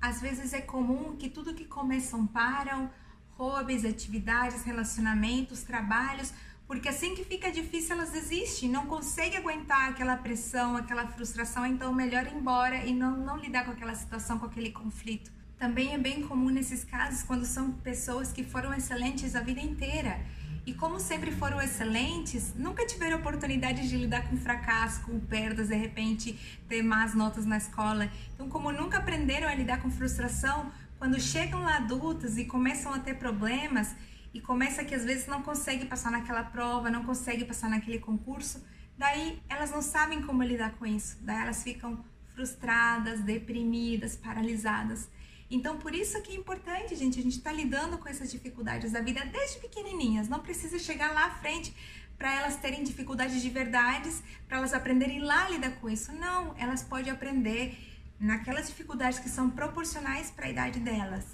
Às 0.00 0.20
vezes 0.20 0.52
é 0.52 0.60
comum 0.60 1.16
que 1.16 1.28
tudo 1.28 1.54
que 1.54 1.64
começam 1.64 2.26
param, 2.26 2.90
hobbies, 3.36 3.84
atividades, 3.84 4.62
relacionamentos, 4.62 5.62
trabalhos, 5.62 6.32
porque 6.66 6.88
assim 6.88 7.14
que 7.14 7.24
fica 7.24 7.50
difícil, 7.52 7.94
elas 7.94 8.10
desistem, 8.10 8.70
não 8.70 8.86
conseguem 8.86 9.38
aguentar 9.38 9.90
aquela 9.90 10.16
pressão, 10.16 10.76
aquela 10.76 11.06
frustração, 11.06 11.66
então 11.66 11.92
melhor 11.92 12.26
ir 12.26 12.34
embora 12.34 12.84
e 12.84 12.94
não, 12.94 13.16
não 13.16 13.36
lidar 13.36 13.64
com 13.64 13.72
aquela 13.72 13.94
situação, 13.94 14.38
com 14.38 14.46
aquele 14.46 14.70
conflito. 14.70 15.30
Também 15.58 15.94
é 15.94 15.98
bem 15.98 16.22
comum 16.22 16.50
nesses 16.50 16.84
casos 16.84 17.22
quando 17.22 17.44
são 17.44 17.72
pessoas 17.72 18.32
que 18.32 18.42
foram 18.42 18.72
excelentes 18.74 19.36
a 19.36 19.40
vida 19.40 19.60
inteira. 19.60 20.18
E 20.66 20.72
como 20.72 20.98
sempre 20.98 21.30
foram 21.30 21.60
excelentes, 21.60 22.54
nunca 22.54 22.86
tiveram 22.86 23.18
oportunidade 23.18 23.86
de 23.86 23.96
lidar 23.98 24.26
com 24.28 24.36
fracasso, 24.36 25.02
com 25.02 25.20
perdas, 25.20 25.68
de 25.68 25.74
repente 25.74 26.38
ter 26.66 26.82
más 26.82 27.14
notas 27.14 27.44
na 27.44 27.58
escola. 27.58 28.10
Então, 28.34 28.48
como 28.48 28.72
nunca 28.72 28.96
aprenderam 28.96 29.46
a 29.46 29.54
lidar 29.54 29.82
com 29.82 29.90
frustração, 29.90 30.72
quando 30.98 31.20
chegam 31.20 31.60
lá 31.60 31.76
adultas 31.76 32.38
e 32.38 32.46
começam 32.46 32.94
a 32.94 32.98
ter 32.98 33.16
problemas, 33.16 33.94
e 34.34 34.40
começa 34.40 34.84
que 34.84 34.94
às 34.94 35.04
vezes 35.04 35.28
não 35.28 35.42
consegue 35.42 35.86
passar 35.86 36.10
naquela 36.10 36.42
prova, 36.42 36.90
não 36.90 37.04
consegue 37.04 37.44
passar 37.44 37.70
naquele 37.70 38.00
concurso, 38.00 38.62
daí 38.98 39.40
elas 39.48 39.70
não 39.70 39.80
sabem 39.80 40.20
como 40.20 40.42
lidar 40.42 40.72
com 40.72 40.84
isso, 40.84 41.16
daí 41.22 41.40
elas 41.40 41.62
ficam 41.62 42.04
frustradas, 42.34 43.20
deprimidas, 43.20 44.16
paralisadas. 44.16 45.08
Então, 45.48 45.78
por 45.78 45.94
isso 45.94 46.20
que 46.20 46.32
é 46.32 46.34
importante, 46.34 46.96
gente, 46.96 47.20
a 47.20 47.22
gente 47.22 47.36
está 47.36 47.52
lidando 47.52 47.96
com 47.96 48.08
essas 48.08 48.30
dificuldades 48.30 48.90
da 48.90 49.00
vida 49.00 49.24
desde 49.24 49.58
pequenininhas. 49.60 50.28
Não 50.28 50.40
precisa 50.40 50.80
chegar 50.80 51.12
lá 51.12 51.26
à 51.26 51.30
frente 51.30 51.72
para 52.18 52.34
elas 52.34 52.56
terem 52.56 52.82
dificuldades 52.82 53.40
de 53.40 53.50
verdades, 53.50 54.22
para 54.48 54.56
elas 54.56 54.74
aprenderem 54.74 55.20
lá 55.20 55.44
a 55.44 55.50
lidar 55.50 55.72
com 55.80 55.88
isso. 55.88 56.12
Não, 56.12 56.56
elas 56.58 56.82
podem 56.82 57.12
aprender 57.12 57.78
naquelas 58.18 58.66
dificuldades 58.66 59.20
que 59.20 59.28
são 59.28 59.48
proporcionais 59.50 60.30
para 60.30 60.46
a 60.46 60.50
idade 60.50 60.80
delas. 60.80 61.24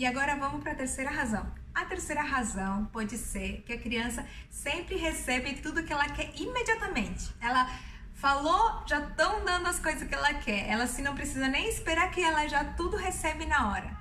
E 0.00 0.06
agora 0.06 0.34
vamos 0.34 0.62
para 0.62 0.72
a 0.72 0.74
terceira 0.74 1.10
razão. 1.10 1.46
A 1.74 1.84
terceira 1.84 2.22
razão 2.22 2.86
pode 2.86 3.18
ser 3.18 3.62
que 3.66 3.74
a 3.74 3.78
criança 3.78 4.26
sempre 4.48 4.96
recebe 4.96 5.56
tudo 5.56 5.82
que 5.82 5.92
ela 5.92 6.08
quer 6.08 6.32
imediatamente. 6.40 7.30
Ela 7.38 7.70
falou, 8.14 8.82
já 8.86 8.98
estão 8.98 9.44
dando 9.44 9.66
as 9.66 9.78
coisas 9.78 10.08
que 10.08 10.14
ela 10.14 10.32
quer. 10.32 10.70
Ela 10.70 10.86
se 10.86 11.02
não 11.02 11.14
precisa 11.14 11.46
nem 11.48 11.68
esperar 11.68 12.10
que 12.10 12.22
ela 12.22 12.48
já 12.48 12.64
tudo 12.64 12.96
recebe 12.96 13.44
na 13.44 13.68
hora. 13.68 13.94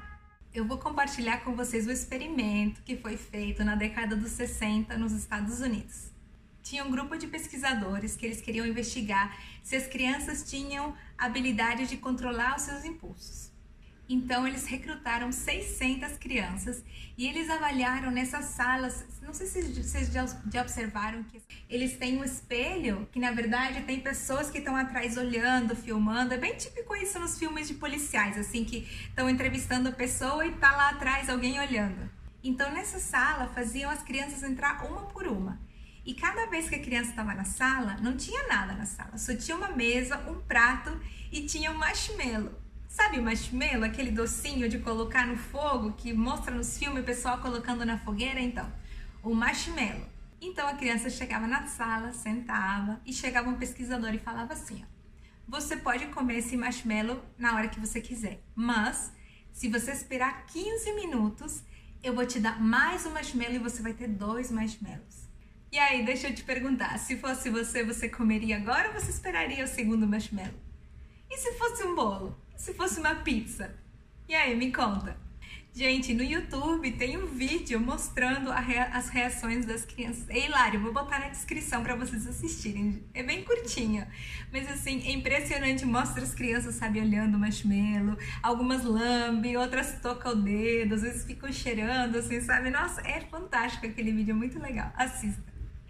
Eu 0.54 0.64
vou 0.64 0.78
compartilhar 0.78 1.40
com 1.44 1.54
vocês 1.54 1.86
o 1.86 1.92
experimento 1.92 2.82
que 2.84 2.96
foi 2.96 3.18
feito 3.18 3.66
na 3.66 3.76
década 3.76 4.16
dos 4.16 4.32
60 4.32 4.98
nos 4.98 5.12
Estados 5.12 5.60
Unidos. 5.60 6.14
Tinha 6.64 6.86
um 6.86 6.92
grupo 6.92 7.18
de 7.18 7.28
pesquisadores 7.28 8.16
que 8.16 8.26
eles 8.26 8.40
queriam 8.40 8.66
investigar 8.66 9.38
se 9.62 9.76
as 9.76 9.86
crianças 9.86 10.50
tinham 10.50 10.96
habilidade 11.18 11.88
de 11.88 11.98
controlar 11.98 12.56
os 12.56 12.62
seus 12.62 12.86
impulsos. 12.86 13.49
Então 14.10 14.48
eles 14.48 14.66
recrutaram 14.66 15.32
600 15.32 16.18
crianças 16.18 16.84
e 17.16 17.28
eles 17.28 17.48
avaliaram 17.48 18.10
nessas 18.10 18.46
salas. 18.46 19.06
Não 19.22 19.36
sei 19.36 19.46
se 19.46 19.84
vocês 19.84 20.12
já, 20.12 20.26
observaram 20.62 21.22
que 21.26 21.40
eles 21.70 21.96
têm 21.96 22.18
um 22.18 22.24
espelho 22.24 23.08
que 23.12 23.20
na 23.20 23.30
verdade 23.30 23.84
tem 23.84 24.00
pessoas 24.00 24.50
que 24.50 24.58
estão 24.58 24.76
atrás 24.76 25.16
olhando, 25.16 25.76
filmando. 25.76 26.34
É 26.34 26.38
bem 26.40 26.56
típico 26.56 26.96
isso 26.96 27.20
nos 27.20 27.38
filmes 27.38 27.68
de 27.68 27.76
policiais, 27.76 28.36
assim 28.36 28.66
que 28.66 28.88
estão 29.08 29.30
entrevistando 29.30 29.90
a 29.90 29.92
pessoa 29.92 30.44
e 30.44 30.54
tá 30.54 30.76
lá 30.76 30.90
atrás 30.90 31.30
alguém 31.30 31.60
olhando. 31.60 32.10
Então 32.44 32.74
nessa 32.74 32.98
sala 32.98 33.48
faziam 33.50 33.92
as 33.92 34.02
crianças 34.02 34.42
entrar 34.42 34.84
uma 34.90 35.04
por 35.04 35.28
uma. 35.28 35.62
E 36.04 36.16
cada 36.16 36.48
vez 36.48 36.68
que 36.68 36.74
a 36.74 36.82
criança 36.82 37.12
estava 37.12 37.36
na 37.36 37.44
sala, 37.44 37.98
não 38.02 38.18
tinha 38.18 38.48
nada 38.48 38.74
na 38.74 38.88
sala, 38.88 39.20
só 39.20 39.36
tinha 39.36 39.56
uma 39.56 39.70
mesa, 39.70 40.18
um 40.28 40.42
prato 40.42 41.00
e 41.32 41.46
tinha 41.46 41.72
um 41.72 41.76
marshmallow. 41.78 42.69
Sabe 42.90 43.20
o 43.20 43.22
marshmallow, 43.24 43.84
aquele 43.84 44.10
docinho 44.10 44.68
de 44.68 44.80
colocar 44.80 45.28
no 45.28 45.38
fogo 45.38 45.94
que 45.94 46.12
mostra 46.12 46.52
nos 46.52 46.76
filmes 46.76 47.04
o 47.04 47.06
pessoal 47.06 47.38
colocando 47.38 47.86
na 47.86 48.00
fogueira? 48.00 48.40
Então, 48.40 48.68
o 49.22 49.32
marshmallow. 49.32 50.08
Então 50.42 50.68
a 50.68 50.74
criança 50.74 51.08
chegava 51.08 51.46
na 51.46 51.68
sala, 51.68 52.12
sentava 52.12 53.00
e 53.06 53.14
chegava 53.14 53.48
um 53.48 53.58
pesquisador 53.58 54.16
e 54.16 54.18
falava 54.18 54.54
assim: 54.54 54.84
ó, 54.84 54.88
você 55.48 55.78
pode 55.78 56.08
comer 56.08 56.40
esse 56.40 56.58
marshmallow 56.58 57.24
na 57.38 57.56
hora 57.56 57.68
que 57.68 57.80
você 57.80 58.02
quiser, 58.02 58.42
mas 58.56 59.14
se 59.54 59.70
você 59.70 59.92
esperar 59.92 60.48
15 60.48 60.92
minutos, 60.94 61.62
eu 62.02 62.16
vou 62.16 62.26
te 62.26 62.40
dar 62.40 62.60
mais 62.60 63.06
um 63.06 63.12
marshmallow 63.12 63.54
e 63.54 63.60
você 63.60 63.84
vai 63.84 63.94
ter 63.94 64.08
dois 64.08 64.50
marshmallows. 64.50 65.30
E 65.72 65.78
aí, 65.78 66.04
deixa 66.04 66.28
eu 66.28 66.34
te 66.34 66.44
perguntar, 66.44 66.98
se 66.98 67.18
fosse 67.18 67.52
você, 67.52 67.84
você 67.84 68.10
comeria 68.10 68.58
agora 68.58 68.88
ou 68.88 69.00
você 69.00 69.12
esperaria 69.12 69.64
o 69.64 69.68
segundo 69.68 70.08
marshmallow? 70.08 70.60
E 71.30 71.38
se 71.38 71.54
fosse 71.54 71.84
um 71.84 71.94
bolo? 71.94 72.49
Se 72.60 72.74
fosse 72.74 73.00
uma 73.00 73.16
pizza? 73.16 73.74
E 74.28 74.36
aí, 74.36 74.56
me 74.56 74.72
conta. 74.72 75.18
Gente, 75.74 76.14
no 76.14 76.24
YouTube 76.24 76.92
tem 76.92 77.18
um 77.18 77.26
vídeo 77.26 77.80
mostrando 77.80 78.52
rea 78.52 78.86
as 78.92 79.08
reações 79.08 79.66
das 79.66 79.86
crianças. 79.86 80.30
É 80.30 80.46
hilário, 80.46 80.82
vou 80.82 80.92
botar 80.92 81.20
na 81.20 81.30
descrição 81.30 81.82
para 81.82 81.96
vocês 81.96 82.28
assistirem. 82.28 83.02
É 83.14 83.24
bem 83.24 83.46
curtinho, 83.46 84.06
mas 84.52 84.70
assim, 84.70 85.02
é 85.08 85.12
impressionante. 85.12 85.86
Mostra 85.86 86.22
as 86.22 86.34
crianças, 86.34 86.76
sabe, 86.76 87.00
olhando 87.00 87.36
o 87.36 87.40
marshmallow. 87.40 88.18
Algumas 88.44 88.84
lambem, 88.84 89.56
outras 89.56 90.02
tocam 90.02 90.34
o 90.34 90.36
dedo, 90.36 90.96
às 90.96 91.02
vezes 91.02 91.26
ficam 91.26 91.50
cheirando, 91.52 92.18
assim, 92.18 92.42
sabe? 92.42 92.70
Nossa, 92.70 93.00
é 93.08 93.22
fantástico 93.22 93.86
aquele 93.86 94.12
vídeo, 94.12 94.32
é 94.32 94.36
muito 94.36 94.60
legal. 94.60 94.92
Assista. 94.98 95.42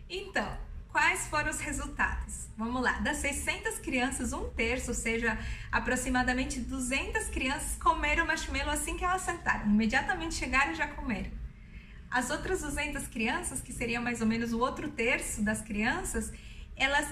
Então, 0.07 0.68
quais 0.91 1.27
foram 1.27 1.49
os 1.49 1.59
resultados? 1.59 2.49
Vamos 2.57 2.81
lá, 2.81 2.93
das 2.99 3.17
600 3.17 3.79
crianças, 3.79 4.33
um 4.33 4.49
terço, 4.49 4.89
ou 4.89 4.95
seja, 4.95 5.37
aproximadamente 5.71 6.59
200 6.59 7.27
crianças 7.29 7.75
comeram 7.81 8.25
marshmallow 8.25 8.71
assim 8.71 8.97
que 8.97 9.05
elas 9.05 9.21
sentaram. 9.21 9.65
Imediatamente 9.65 10.35
chegaram 10.35 10.73
e 10.73 10.75
já 10.75 10.87
comeram. 10.87 11.31
As 12.11 12.29
outras 12.29 12.61
200 12.61 13.07
crianças, 13.07 13.61
que 13.61 13.71
seriam 13.71 14.03
mais 14.03 14.19
ou 14.19 14.27
menos 14.27 14.51
o 14.51 14.59
outro 14.59 14.89
terço 14.89 15.41
das 15.43 15.61
crianças, 15.61 16.33
elas 16.75 17.07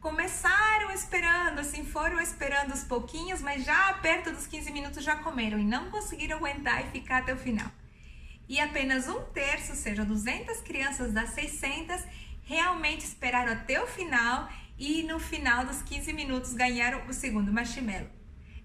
começaram 0.00 0.92
esperando, 0.92 1.58
assim, 1.58 1.84
foram 1.84 2.20
esperando 2.20 2.72
os 2.72 2.84
pouquinhos, 2.84 3.40
mas 3.40 3.64
já 3.64 3.94
perto 3.94 4.30
dos 4.30 4.46
15 4.46 4.70
minutos 4.70 5.02
já 5.02 5.16
comeram 5.16 5.58
e 5.58 5.64
não 5.64 5.90
conseguiram 5.90 6.36
aguentar 6.36 6.86
e 6.86 6.90
ficar 6.90 7.18
até 7.18 7.34
o 7.34 7.36
final. 7.36 7.68
E 8.48 8.60
apenas 8.60 9.08
um 9.08 9.20
terço, 9.32 9.70
ou 9.70 9.76
seja, 9.76 10.04
200 10.04 10.60
crianças 10.60 11.12
das 11.12 11.30
600, 11.30 12.04
realmente 12.46 13.04
esperaram 13.04 13.52
até 13.52 13.82
o 13.82 13.86
final 13.86 14.48
e 14.78 15.02
no 15.02 15.18
final 15.18 15.66
dos 15.66 15.82
15 15.82 16.12
minutos 16.12 16.54
ganharam 16.54 17.06
o 17.08 17.12
segundo 17.12 17.52
marshmallow. 17.52 18.08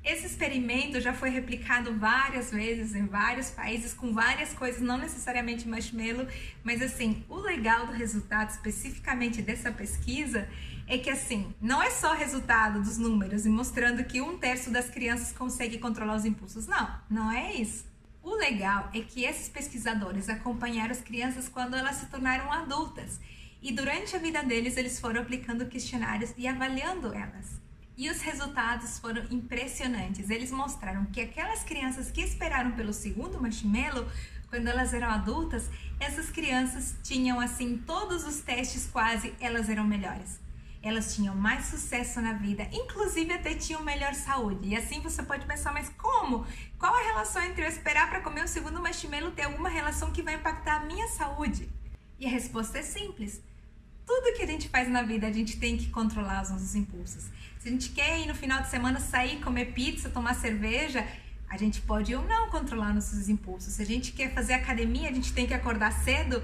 Esse 0.03 0.25
experimento 0.25 0.99
já 0.99 1.13
foi 1.13 1.29
replicado 1.29 1.95
várias 1.97 2.49
vezes 2.51 2.95
em 2.95 3.05
vários 3.05 3.51
países 3.51 3.93
com 3.93 4.13
várias 4.13 4.53
coisas, 4.53 4.81
não 4.81 4.97
necessariamente 4.97 5.67
marshmallow, 5.67 6.27
mas 6.63 6.81
assim, 6.81 7.23
o 7.27 7.37
legal 7.37 7.87
do 7.87 7.93
resultado 7.93 8.49
especificamente 8.49 9.41
dessa 9.41 9.71
pesquisa 9.71 10.47
é 10.87 10.97
que 10.97 11.09
assim, 11.09 11.53
não 11.61 11.81
é 11.81 11.89
só 11.89 12.13
resultado 12.13 12.81
dos 12.81 12.97
números 12.97 13.45
e 13.45 13.49
mostrando 13.49 14.03
que 14.03 14.21
um 14.21 14.37
terço 14.37 14.71
das 14.71 14.89
crianças 14.89 15.31
consegue 15.31 15.77
controlar 15.77 16.15
os 16.15 16.25
impulsos. 16.25 16.67
Não, 16.67 16.99
não 17.09 17.31
é 17.31 17.53
isso. 17.53 17.85
O 18.23 18.35
legal 18.35 18.89
é 18.93 19.01
que 19.01 19.23
esses 19.23 19.49
pesquisadores 19.49 20.29
acompanharam 20.29 20.91
as 20.91 21.01
crianças 21.01 21.47
quando 21.47 21.75
elas 21.75 21.95
se 21.95 22.07
tornaram 22.07 22.51
adultas 22.51 23.19
e 23.61 23.71
durante 23.71 24.15
a 24.15 24.19
vida 24.19 24.43
deles 24.43 24.75
eles 24.75 24.99
foram 24.99 25.21
aplicando 25.21 25.67
questionários 25.67 26.33
e 26.35 26.47
avaliando 26.47 27.13
elas. 27.13 27.61
E 27.95 28.09
os 28.09 28.19
resultados 28.21 28.97
foram 28.97 29.23
impressionantes. 29.29 30.29
Eles 30.31 30.49
mostraram 30.49 31.05
que 31.05 31.21
aquelas 31.21 31.63
crianças 31.63 32.09
que 32.09 32.21
esperaram 32.21 32.71
pelo 32.71 32.93
segundo 32.93 33.39
marshmallow, 33.39 34.07
quando 34.49 34.67
elas 34.67 34.93
eram 34.93 35.09
adultas, 35.09 35.69
essas 35.99 36.31
crianças 36.31 36.95
tinham 37.03 37.39
assim 37.39 37.77
todos 37.77 38.25
os 38.25 38.39
testes 38.41 38.87
quase, 38.87 39.35
elas 39.39 39.69
eram 39.69 39.83
melhores. 39.83 40.39
Elas 40.81 41.13
tinham 41.13 41.35
mais 41.35 41.65
sucesso 41.65 42.19
na 42.19 42.33
vida, 42.33 42.67
inclusive 42.73 43.31
até 43.31 43.53
tinham 43.53 43.83
melhor 43.83 44.15
saúde. 44.15 44.69
E 44.69 44.75
assim 44.75 44.99
você 44.99 45.21
pode 45.21 45.45
pensar, 45.45 45.71
mas 45.71 45.89
como? 45.89 46.47
Qual 46.79 46.91
a 46.95 47.03
relação 47.03 47.43
entre 47.43 47.63
eu 47.63 47.69
esperar 47.69 48.09
para 48.09 48.21
comer 48.21 48.43
o 48.43 48.47
segundo 48.47 48.81
marshmallow 48.81 49.29
ter 49.29 49.43
alguma 49.43 49.69
relação 49.69 50.11
que 50.11 50.23
vai 50.23 50.33
impactar 50.33 50.77
a 50.77 50.85
minha 50.85 51.07
saúde? 51.09 51.69
E 52.19 52.25
a 52.25 52.29
resposta 52.29 52.79
é 52.79 52.81
simples. 52.81 53.43
Tudo 54.05 54.35
que 54.35 54.43
a 54.43 54.47
gente 54.47 54.69
faz 54.69 54.89
na 54.89 55.01
vida, 55.03 55.27
a 55.27 55.31
gente 55.31 55.57
tem 55.57 55.77
que 55.77 55.89
controlar 55.89 56.41
os 56.43 56.49
nossos 56.49 56.75
impulsos. 56.75 57.29
Se 57.59 57.67
a 57.67 57.71
gente 57.71 57.89
quer 57.89 58.19
ir 58.19 58.27
no 58.27 58.35
final 58.35 58.61
de 58.61 58.69
semana 58.69 58.99
sair, 58.99 59.39
comer 59.41 59.73
pizza, 59.73 60.09
tomar 60.09 60.33
cerveja, 60.33 61.07
a 61.49 61.57
gente 61.57 61.81
pode 61.81 62.15
ou 62.15 62.23
não 62.25 62.49
controlar 62.49 62.93
nossos 62.93 63.29
impulsos. 63.29 63.73
Se 63.73 63.81
a 63.81 63.85
gente 63.85 64.13
quer 64.13 64.33
fazer 64.33 64.53
academia, 64.53 65.09
a 65.09 65.13
gente 65.13 65.31
tem 65.33 65.45
que 65.45 65.53
acordar 65.53 65.91
cedo, 65.91 66.41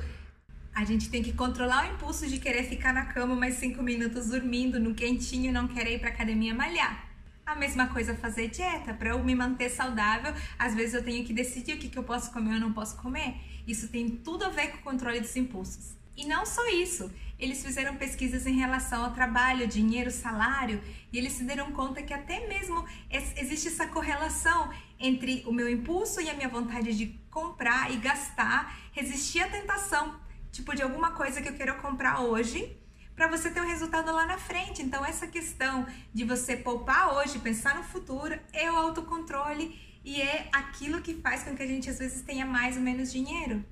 a 0.75 0.85
gente 0.85 1.09
tem 1.09 1.23
que 1.23 1.33
controlar 1.33 1.89
o 1.89 1.95
impulso 1.95 2.27
de 2.27 2.39
querer 2.39 2.63
ficar 2.63 2.93
na 2.93 3.05
cama 3.05 3.35
mais 3.35 3.55
cinco 3.55 3.81
minutos 3.81 4.27
dormindo 4.27 4.79
no 4.79 4.93
quentinho 4.93 5.51
não 5.51 5.67
querer 5.67 5.95
ir 5.95 5.99
para 5.99 6.09
academia 6.09 6.53
malhar. 6.53 7.07
A 7.43 7.55
mesma 7.55 7.87
coisa 7.87 8.13
fazer 8.13 8.49
dieta. 8.49 8.93
Para 8.93 9.09
eu 9.09 9.23
me 9.23 9.33
manter 9.33 9.69
saudável, 9.69 10.33
às 10.59 10.75
vezes 10.75 10.93
eu 10.93 11.03
tenho 11.03 11.25
que 11.25 11.33
decidir 11.33 11.77
o 11.77 11.79
que, 11.79 11.89
que 11.89 11.97
eu 11.97 12.03
posso 12.03 12.31
comer 12.31 12.55
ou 12.55 12.59
não 12.59 12.73
posso 12.73 12.95
comer. 12.97 13.37
Isso 13.65 13.87
tem 13.87 14.07
tudo 14.07 14.45
a 14.45 14.49
ver 14.49 14.67
com 14.67 14.77
o 14.77 14.81
controle 14.81 15.19
dos 15.19 15.35
impulsos. 15.35 15.96
E 16.17 16.25
não 16.25 16.47
só 16.47 16.67
isso, 16.69 17.11
eles 17.37 17.63
fizeram 17.63 17.95
pesquisas 17.95 18.47
em 18.47 18.55
relação 18.55 19.05
ao 19.05 19.13
trabalho, 19.13 19.67
dinheiro, 19.67 20.09
salário, 20.09 20.81
e 21.13 21.17
eles 21.17 21.33
se 21.33 21.43
deram 21.43 21.71
conta 21.71 22.01
que 22.01 22.11
até 22.11 22.47
mesmo 22.47 22.83
existe 23.11 23.67
essa 23.67 23.85
correlação 23.85 24.73
entre 24.99 25.43
o 25.45 25.51
meu 25.51 25.69
impulso 25.69 26.19
e 26.19 26.27
a 26.27 26.33
minha 26.33 26.49
vontade 26.49 26.97
de 26.97 27.19
comprar 27.29 27.93
e 27.93 27.97
gastar, 27.97 28.75
resistir 28.91 29.41
à 29.41 29.47
tentação, 29.47 30.19
tipo 30.51 30.75
de 30.75 30.81
alguma 30.81 31.11
coisa 31.11 31.39
que 31.39 31.49
eu 31.49 31.55
quero 31.55 31.77
comprar 31.77 32.21
hoje, 32.21 32.75
para 33.15 33.27
você 33.27 33.51
ter 33.51 33.61
um 33.61 33.67
resultado 33.67 34.11
lá 34.11 34.25
na 34.25 34.39
frente. 34.39 34.81
Então 34.81 35.05
essa 35.05 35.27
questão 35.27 35.85
de 36.11 36.23
você 36.23 36.57
poupar 36.57 37.13
hoje, 37.13 37.37
pensar 37.37 37.75
no 37.75 37.83
futuro, 37.83 38.39
é 38.51 38.71
o 38.71 38.75
autocontrole 38.75 39.79
e 40.03 40.19
é 40.19 40.49
aquilo 40.51 40.99
que 40.99 41.13
faz 41.13 41.43
com 41.43 41.55
que 41.55 41.61
a 41.61 41.67
gente 41.67 41.87
às 41.91 41.99
vezes 41.99 42.23
tenha 42.23 42.45
mais 42.45 42.75
ou 42.75 42.81
menos 42.81 43.11
dinheiro. 43.11 43.63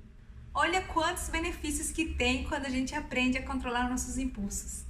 Olha 0.58 0.80
quantos 0.80 1.28
benefícios 1.28 1.90
que 1.90 2.06
tem 2.14 2.44
quando 2.44 2.64
a 2.64 2.70
gente 2.70 2.94
aprende 2.94 3.36
a 3.36 3.42
controlar 3.42 3.90
nossos 3.90 4.16
impulsos. 4.16 4.86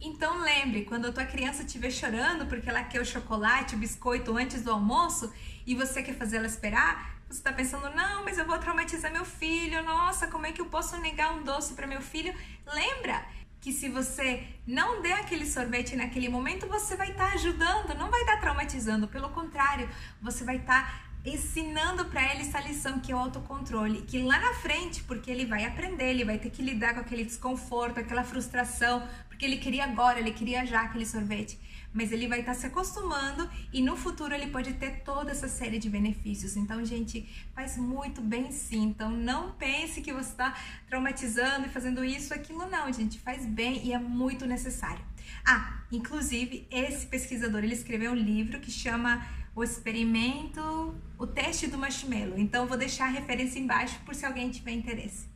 Então 0.00 0.38
lembre, 0.38 0.84
quando 0.84 1.08
a 1.08 1.12
tua 1.12 1.24
criança 1.24 1.64
estiver 1.64 1.90
chorando 1.90 2.46
porque 2.46 2.70
ela 2.70 2.84
quer 2.84 3.00
o 3.00 3.04
chocolate, 3.04 3.74
o 3.74 3.78
biscoito 3.78 4.36
antes 4.36 4.62
do 4.62 4.70
almoço 4.70 5.32
e 5.66 5.74
você 5.74 6.04
quer 6.04 6.14
fazer 6.14 6.36
ela 6.36 6.46
esperar, 6.46 7.16
você 7.28 7.38
está 7.38 7.52
pensando, 7.52 7.90
não, 7.96 8.24
mas 8.24 8.38
eu 8.38 8.46
vou 8.46 8.56
traumatizar 8.58 9.12
meu 9.12 9.24
filho, 9.24 9.82
nossa, 9.82 10.28
como 10.28 10.46
é 10.46 10.52
que 10.52 10.60
eu 10.60 10.66
posso 10.66 10.96
negar 10.98 11.34
um 11.34 11.42
doce 11.42 11.74
para 11.74 11.84
meu 11.84 12.00
filho? 12.00 12.32
Lembra 12.72 13.26
que 13.60 13.72
se 13.72 13.88
você 13.88 14.46
não 14.64 15.02
der 15.02 15.14
aquele 15.14 15.46
sorvete 15.46 15.96
naquele 15.96 16.28
momento, 16.28 16.68
você 16.68 16.94
vai 16.94 17.10
estar 17.10 17.30
tá 17.30 17.34
ajudando, 17.34 17.92
não 17.96 18.08
vai 18.08 18.20
estar 18.20 18.36
tá 18.36 18.40
traumatizando, 18.40 19.08
pelo 19.08 19.30
contrário, 19.30 19.90
você 20.22 20.44
vai 20.44 20.58
estar 20.58 20.80
tá 20.80 21.07
ensinando 21.28 22.04
para 22.06 22.32
ele 22.32 22.42
essa 22.42 22.60
lição 22.60 23.00
que 23.00 23.12
é 23.12 23.14
o 23.14 23.18
autocontrole, 23.18 24.02
que 24.02 24.18
lá 24.20 24.38
na 24.38 24.54
frente, 24.54 25.02
porque 25.04 25.30
ele 25.30 25.46
vai 25.46 25.64
aprender, 25.64 26.10
ele 26.10 26.24
vai 26.24 26.38
ter 26.38 26.50
que 26.50 26.62
lidar 26.62 26.94
com 26.94 27.00
aquele 27.00 27.24
desconforto, 27.24 27.98
aquela 27.98 28.24
frustração, 28.24 29.06
porque 29.28 29.44
ele 29.44 29.58
queria 29.58 29.84
agora, 29.84 30.18
ele 30.18 30.32
queria 30.32 30.66
já 30.66 30.82
aquele 30.82 31.06
sorvete, 31.06 31.58
mas 31.92 32.12
ele 32.12 32.28
vai 32.28 32.40
estar 32.40 32.54
tá 32.54 32.58
se 32.58 32.66
acostumando 32.66 33.48
e 33.72 33.80
no 33.80 33.96
futuro 33.96 34.34
ele 34.34 34.48
pode 34.48 34.72
ter 34.74 35.02
toda 35.02 35.30
essa 35.30 35.48
série 35.48 35.78
de 35.78 35.88
benefícios. 35.88 36.56
Então, 36.56 36.84
gente, 36.84 37.28
faz 37.54 37.76
muito 37.76 38.20
bem 38.20 38.50
sim. 38.50 38.82
Então, 38.84 39.10
não 39.10 39.52
pense 39.52 40.00
que 40.00 40.12
você 40.12 40.30
está 40.30 40.56
traumatizando 40.88 41.66
e 41.66 41.70
fazendo 41.70 42.04
isso, 42.04 42.34
aquilo 42.34 42.68
não, 42.68 42.92
gente, 42.92 43.18
faz 43.18 43.46
bem 43.46 43.86
e 43.86 43.92
é 43.92 43.98
muito 43.98 44.46
necessário. 44.46 45.04
Ah, 45.44 45.82
inclusive, 45.90 46.66
esse 46.70 47.06
pesquisador, 47.06 47.62
ele 47.64 47.74
escreveu 47.74 48.12
um 48.12 48.16
livro 48.16 48.60
que 48.60 48.70
chama 48.70 49.26
o 49.58 49.64
experimento, 49.64 50.94
o 51.18 51.26
teste 51.26 51.66
do 51.66 51.76
marshmallow. 51.76 52.38
Então 52.38 52.64
vou 52.64 52.78
deixar 52.78 53.06
a 53.06 53.08
referência 53.08 53.58
embaixo 53.58 53.98
por 54.04 54.14
se 54.14 54.24
alguém 54.24 54.50
tiver 54.50 54.70
interesse. 54.70 55.26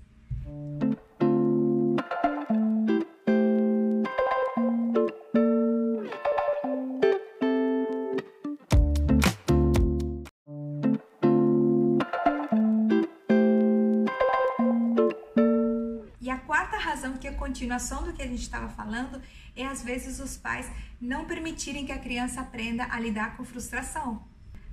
Continuação 17.42 18.04
do 18.04 18.12
que 18.12 18.22
a 18.22 18.26
gente 18.26 18.42
estava 18.42 18.68
falando, 18.68 19.20
é 19.56 19.66
às 19.66 19.82
vezes 19.82 20.20
os 20.20 20.36
pais 20.36 20.70
não 21.00 21.24
permitirem 21.24 21.84
que 21.84 21.90
a 21.90 21.98
criança 21.98 22.40
aprenda 22.40 22.86
a 22.88 23.00
lidar 23.00 23.36
com 23.36 23.44
frustração. 23.44 24.24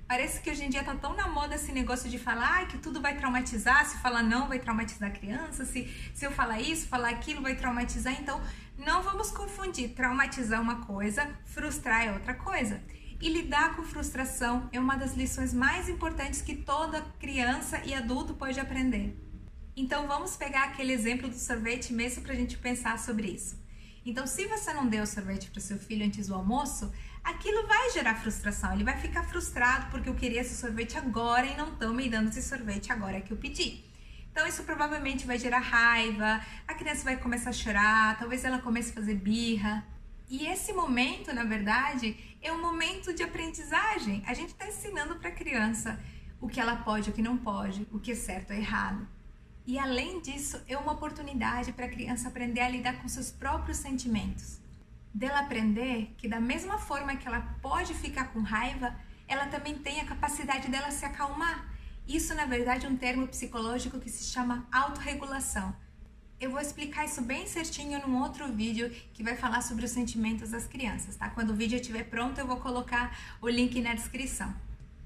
Parece 0.06 0.40
que 0.40 0.48
hoje 0.48 0.64
em 0.64 0.70
dia 0.70 0.84
tá 0.84 0.94
tão 0.94 1.14
na 1.16 1.26
moda 1.26 1.56
esse 1.56 1.72
negócio 1.72 2.08
de 2.08 2.16
falar 2.16 2.62
ah, 2.62 2.66
que 2.66 2.78
tudo 2.78 3.00
vai 3.00 3.16
traumatizar, 3.16 3.84
se 3.86 3.96
falar 3.98 4.22
não 4.22 4.46
vai 4.46 4.60
traumatizar 4.60 5.08
a 5.08 5.12
criança, 5.12 5.64
se, 5.64 5.80
se 6.14 6.24
eu 6.24 6.30
falar 6.30 6.60
isso, 6.60 6.86
falar 6.86 7.10
aquilo 7.10 7.42
vai 7.42 7.56
traumatizar. 7.56 8.14
Então, 8.20 8.40
não 8.78 9.02
vamos 9.02 9.32
confundir 9.32 9.90
traumatizar 9.90 10.60
uma 10.60 10.76
coisa, 10.86 11.28
frustrar 11.44 12.04
é 12.06 12.12
outra 12.12 12.34
coisa. 12.34 12.80
E 13.20 13.28
lidar 13.28 13.74
com 13.74 13.82
frustração 13.82 14.68
é 14.72 14.78
uma 14.78 14.96
das 14.96 15.14
lições 15.14 15.52
mais 15.52 15.88
importantes 15.88 16.40
que 16.40 16.54
toda 16.54 17.04
criança 17.18 17.82
e 17.84 17.92
adulto 17.92 18.34
pode 18.34 18.60
aprender. 18.60 19.29
Então 19.76 20.06
vamos 20.06 20.36
pegar 20.36 20.64
aquele 20.64 20.92
exemplo 20.92 21.28
do 21.28 21.36
sorvete 21.36 21.92
mesmo 21.92 22.22
para 22.22 22.32
a 22.32 22.36
gente 22.36 22.58
pensar 22.58 22.98
sobre 22.98 23.28
isso. 23.28 23.60
Então, 24.04 24.26
se 24.26 24.46
você 24.46 24.72
não 24.72 24.86
deu 24.86 25.06
sorvete 25.06 25.50
para 25.50 25.60
seu 25.60 25.78
filho 25.78 26.06
antes 26.06 26.28
do 26.28 26.34
almoço, 26.34 26.90
aquilo 27.22 27.66
vai 27.66 27.90
gerar 27.90 28.14
frustração. 28.14 28.72
Ele 28.72 28.84
vai 28.84 28.96
ficar 28.96 29.22
frustrado 29.24 29.90
porque 29.90 30.08
eu 30.08 30.14
queria 30.14 30.40
esse 30.40 30.54
sorvete 30.54 30.96
agora 30.96 31.46
e 31.46 31.56
não 31.56 31.72
estão 31.72 31.92
me 31.92 32.08
dando 32.08 32.28
esse 32.28 32.42
sorvete 32.42 32.90
agora 32.90 33.20
que 33.20 33.30
eu 33.30 33.36
pedi. 33.36 33.84
Então, 34.32 34.46
isso 34.46 34.62
provavelmente 34.62 35.26
vai 35.26 35.38
gerar 35.38 35.58
raiva, 35.58 36.40
a 36.66 36.74
criança 36.74 37.04
vai 37.04 37.16
começar 37.16 37.50
a 37.50 37.52
chorar, 37.52 38.18
talvez 38.18 38.44
ela 38.44 38.58
comece 38.60 38.90
a 38.90 38.94
fazer 38.94 39.14
birra. 39.14 39.84
E 40.30 40.46
esse 40.46 40.72
momento, 40.72 41.34
na 41.34 41.44
verdade, 41.44 42.16
é 42.40 42.52
um 42.52 42.60
momento 42.60 43.12
de 43.12 43.22
aprendizagem. 43.22 44.22
A 44.26 44.32
gente 44.32 44.50
está 44.50 44.66
ensinando 44.66 45.16
para 45.16 45.28
a 45.28 45.32
criança 45.32 46.00
o 46.40 46.48
que 46.48 46.60
ela 46.60 46.76
pode, 46.76 47.10
o 47.10 47.12
que 47.12 47.20
não 47.20 47.36
pode, 47.36 47.86
o 47.92 47.98
que 47.98 48.12
é 48.12 48.14
certo 48.14 48.52
ou 48.52 48.56
errado. 48.56 49.06
E 49.70 49.78
além 49.78 50.20
disso, 50.20 50.60
é 50.66 50.76
uma 50.76 50.90
oportunidade 50.90 51.72
para 51.72 51.86
a 51.86 51.88
criança 51.88 52.26
aprender 52.26 52.60
a 52.60 52.68
lidar 52.68 53.00
com 53.00 53.08
seus 53.08 53.30
próprios 53.30 53.76
sentimentos. 53.76 54.58
Dela 55.14 55.38
aprender 55.38 56.12
que 56.18 56.26
da 56.26 56.40
mesma 56.40 56.76
forma 56.76 57.14
que 57.14 57.28
ela 57.28 57.56
pode 57.62 57.94
ficar 57.94 58.32
com 58.32 58.40
raiva, 58.40 58.92
ela 59.28 59.46
também 59.46 59.78
tem 59.78 60.00
a 60.00 60.04
capacidade 60.04 60.68
dela 60.68 60.90
se 60.90 61.04
acalmar. 61.04 61.72
Isso, 62.04 62.34
na 62.34 62.46
verdade, 62.46 62.84
é 62.84 62.88
um 62.88 62.96
termo 62.96 63.28
psicológico 63.28 64.00
que 64.00 64.10
se 64.10 64.24
chama 64.32 64.66
autorregulação. 64.72 65.72
Eu 66.40 66.50
vou 66.50 66.60
explicar 66.60 67.04
isso 67.04 67.22
bem 67.22 67.46
certinho 67.46 68.04
num 68.04 68.20
outro 68.20 68.52
vídeo 68.52 68.90
que 69.14 69.22
vai 69.22 69.36
falar 69.36 69.62
sobre 69.62 69.84
os 69.84 69.92
sentimentos 69.92 70.50
das 70.50 70.66
crianças, 70.66 71.14
tá? 71.14 71.30
Quando 71.30 71.50
o 71.50 71.54
vídeo 71.54 71.76
estiver 71.76 72.02
pronto, 72.02 72.40
eu 72.40 72.46
vou 72.48 72.56
colocar 72.56 73.16
o 73.40 73.48
link 73.48 73.80
na 73.80 73.94
descrição. 73.94 74.52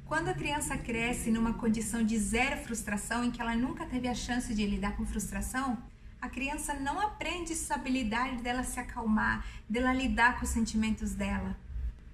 Quando 0.07 0.29
a 0.29 0.35
criança 0.35 0.77
cresce 0.77 1.31
numa 1.31 1.55
condição 1.55 2.05
de 2.05 2.19
zero 2.19 2.63
frustração, 2.63 3.25
em 3.25 3.31
que 3.31 3.41
ela 3.41 3.57
nunca 3.57 3.87
teve 3.87 4.07
a 4.07 4.15
chance 4.15 4.55
de 4.55 4.67
lidar 4.67 4.97
com 4.97 5.07
frustração, 5.07 5.79
a 6.21 6.29
criança 6.29 6.75
não 6.75 7.01
aprende 7.01 7.53
essa 7.53 7.75
habilidade 7.75 8.43
dela 8.43 8.63
se 8.65 8.79
acalmar, 8.79 9.45
dela 9.69 9.95
lidar 9.95 10.39
com 10.39 10.45
os 10.45 10.51
sentimentos 10.51 11.15
dela, 11.15 11.57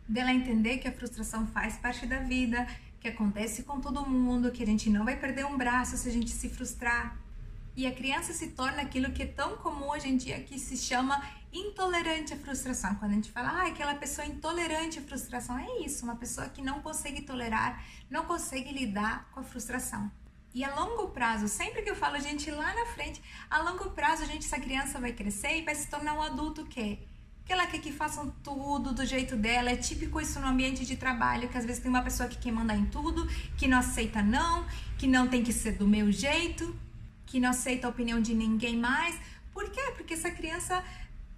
dela 0.09 0.33
entender 0.33 0.79
que 0.79 0.87
a 0.87 0.93
frustração 0.93 1.49
faz 1.49 1.77
parte 1.77 2.07
da 2.07 2.19
vida, 2.19 2.67
que 3.01 3.09
acontece 3.09 3.65
com 3.65 3.81
todo 3.81 4.09
mundo, 4.09 4.53
que 4.53 4.63
a 4.63 4.67
gente 4.67 4.89
não 4.89 5.05
vai 5.05 5.17
perder 5.17 5.45
um 5.45 5.59
braço 5.59 5.97
se 5.97 6.09
a 6.09 6.13
gente 6.13 6.31
se 6.31 6.49
frustrar. 6.49 7.17
E 7.77 7.87
a 7.87 7.93
criança 7.93 8.33
se 8.33 8.49
torna 8.49 8.83
aquilo 8.83 9.11
que 9.11 9.25
é 9.25 9.27
tão 9.27 9.57
comum 9.57 9.89
hoje 9.91 10.09
em 10.09 10.17
dia 10.17 10.41
que 10.41 10.59
se 10.59 10.77
chama 10.77 11.21
intolerante 11.53 12.33
à 12.33 12.37
frustração. 12.37 12.95
Quando 12.97 13.13
a 13.13 13.15
gente 13.15 13.31
fala, 13.31 13.49
ah, 13.49 13.67
aquela 13.67 13.95
pessoa 13.95 14.27
intolerante 14.27 14.99
à 14.99 15.03
frustração, 15.03 15.59
é 15.59 15.81
isso, 15.85 16.05
uma 16.05 16.17
pessoa 16.17 16.49
que 16.49 16.63
não 16.63 16.81
consegue 16.81 17.23
tolerar, 17.23 17.85
não 18.09 18.25
consegue 18.25 18.73
lidar 18.73 19.29
com 19.33 19.41
a 19.41 19.43
frustração. 19.43 20.11
E 20.53 20.65
a 20.65 20.75
longo 20.75 21.09
prazo, 21.09 21.47
sempre 21.47 21.83
que 21.83 21.91
eu 21.91 21.95
falo, 21.95 22.19
gente, 22.19 22.51
lá 22.51 22.75
na 22.75 22.87
frente, 22.87 23.23
a 23.49 23.61
longo 23.63 23.91
prazo, 23.91 24.27
gente, 24.27 24.47
essa 24.47 24.59
criança 24.59 24.99
vai 24.99 25.13
crescer 25.13 25.59
e 25.59 25.63
vai 25.63 25.75
se 25.75 25.89
tornar 25.89 26.15
um 26.15 26.23
adulto 26.23 26.65
que 26.67 26.99
que 27.51 27.55
ela 27.55 27.67
quer 27.67 27.81
que 27.81 27.91
façam 27.91 28.33
tudo 28.45 28.93
do 28.93 29.05
jeito 29.05 29.37
dela. 29.37 29.71
É 29.71 29.77
típico 29.77 30.21
isso 30.21 30.39
no 30.39 30.47
ambiente 30.47 30.87
de 30.87 30.97
trabalho, 30.97 31.49
que 31.49 31.59
às 31.59 31.65
vezes 31.65 31.83
tem 31.83 31.91
uma 31.91 32.01
pessoa 32.01 32.29
que 32.29 32.39
quer 32.39 32.53
mandar 32.53 32.77
em 32.77 32.87
tudo, 32.87 33.27
que 33.57 33.67
não 33.67 33.79
aceita 33.79 34.23
não, 34.23 34.65
que 34.97 35.09
não 35.09 35.27
tem 35.27 35.43
que 35.43 35.53
ser 35.53 35.73
do 35.73 35.85
meu 35.85 36.13
jeito, 36.13 36.73
que 37.27 37.41
não 37.41 37.51
aceita 37.51 37.89
a 37.89 37.91
opinião 37.91 38.21
de 38.21 38.35
ninguém 38.35 38.77
mais. 38.77 39.19
Por 39.53 39.69
quê? 39.69 39.81
Porque 39.97 40.15
essa 40.15 40.31
criança 40.31 40.81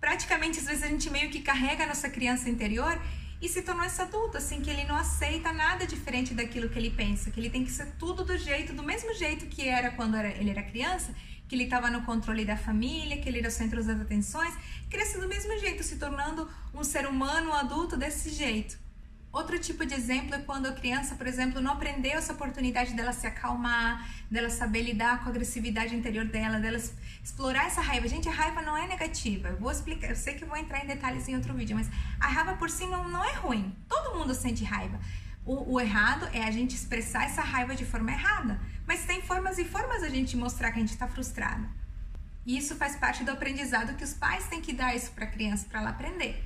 praticamente 0.03 0.59
às 0.59 0.67
vezes 0.67 0.83
a 0.83 0.89
gente 0.89 1.09
meio 1.11 1.31
que 1.31 1.41
carrega 1.41 1.85
a 1.85 1.87
nossa 1.87 2.11
criança 2.11 2.51
interior 2.51 3.01
e 3.41 3.49
se 3.49 3.63
tornou 3.63 3.85
esse 3.85 4.03
adulto, 4.03 4.37
assim, 4.37 4.61
que 4.61 4.69
ele 4.69 4.85
não 4.85 4.97
aceita 4.97 5.53
nada 5.53 5.87
diferente 5.87 6.35
daquilo 6.35 6.69
que 6.69 6.77
ele 6.79 6.91
pensa, 6.91 7.31
que 7.31 7.39
ele 7.39 7.49
tem 7.49 7.65
que 7.65 7.71
ser 7.71 7.87
tudo 8.01 8.25
do 8.25 8.37
jeito, 8.37 8.73
do 8.73 8.83
mesmo 8.83 9.15
jeito 9.15 9.47
que 9.47 9.69
era 9.69 9.93
quando 9.93 10.17
era, 10.17 10.29
ele 10.29 10.51
era 10.51 10.63
criança, 10.63 11.15
que 11.49 11.55
ele 11.55 11.65
estava 11.65 11.89
no 11.89 12.03
controle 12.03 12.45
da 12.45 12.57
família, 12.57 13.17
que 13.21 13.29
ele 13.29 13.39
era 13.39 13.49
o 13.49 13.51
centro 13.51 13.83
das 13.83 14.01
atenções, 14.01 14.53
cresce 14.91 15.21
do 15.21 15.29
mesmo 15.29 15.57
jeito, 15.61 15.85
se 15.85 15.97
tornando 15.97 16.51
um 16.75 16.83
ser 16.83 17.07
humano, 17.07 17.51
um 17.51 17.55
adulto 17.55 17.97
desse 17.97 18.31
jeito. 18.31 18.77
Outro 19.33 19.59
tipo 19.59 19.87
de 19.87 19.95
exemplo 19.95 20.35
é 20.35 20.39
quando 20.39 20.67
a 20.67 20.73
criança, 20.73 21.15
por 21.15 21.27
exemplo, 21.27 21.61
não 21.61 21.73
aprendeu 21.73 22.19
essa 22.19 22.33
oportunidade 22.33 22.93
dela 22.93 23.13
se 23.13 23.27
acalmar, 23.27 24.07
dela 24.31 24.51
saber 24.51 24.83
lidar 24.83 25.21
com 25.21 25.27
a 25.27 25.29
agressividade 25.31 25.95
interior 25.95 26.27
dela, 26.27 26.59
dela 26.59 26.79
explorar 27.23 27.67
essa 27.67 27.81
raiva. 27.81 28.09
Gente, 28.09 28.29
a 28.29 28.33
raiva 28.33 28.63
não 28.63 28.77
é 28.77 28.87
negativa. 28.87 29.49
Eu 29.49 29.57
vou 29.57 29.71
explicar, 29.71 30.11
eu 30.11 30.17
sei 30.17 30.35
que 30.35 30.45
vou 30.45 30.57
entrar 30.57 30.85
em 30.85 30.87
detalhes 30.87 31.29
em 31.29 31.37
outro 31.37 31.55
vídeo, 31.55 31.77
mas 31.77 31.89
a 32.21 32.27
raiva 32.27 32.57
por 32.57 32.69
si 32.69 32.87
não, 32.87 33.09
não 33.09 33.25
é 33.25 33.33
ruim. 33.35 33.75
Todo 33.89 34.19
mundo 34.19 34.35
sente 34.35 34.65
raiva. 34.65 34.99
O, 35.45 35.75
o, 35.75 35.81
errado 35.81 36.29
é 36.33 36.45
a 36.45 36.51
gente 36.51 36.75
expressar 36.75 37.25
essa 37.25 37.43
raiva 37.43 37.75
de 37.75 37.85
forma 37.85 38.13
errada. 38.13 38.61
Mas 38.87 39.05
tem 39.05 39.23
formas 39.23 39.59
e 39.59 39.65
formas 39.65 40.03
a 40.03 40.09
gente 40.09 40.37
mostrar 40.37 40.71
que 40.71 40.79
a 40.79 40.81
gente 40.81 40.93
está 40.93 41.09
frustrado. 41.09 41.69
E 42.45 42.57
isso 42.57 42.75
faz 42.77 42.97
parte 42.97 43.25
do 43.25 43.31
aprendizado 43.31 43.97
que 43.97 44.05
os 44.05 44.15
pais 44.15 44.47
têm 44.49 44.61
que 44.61 44.73
dar 44.73 44.95
isso 44.95 45.13
para 45.13 45.25
a 45.25 45.29
criança, 45.29 45.67
para 45.69 45.81
ela 45.81 45.91
aprender. 45.91 46.45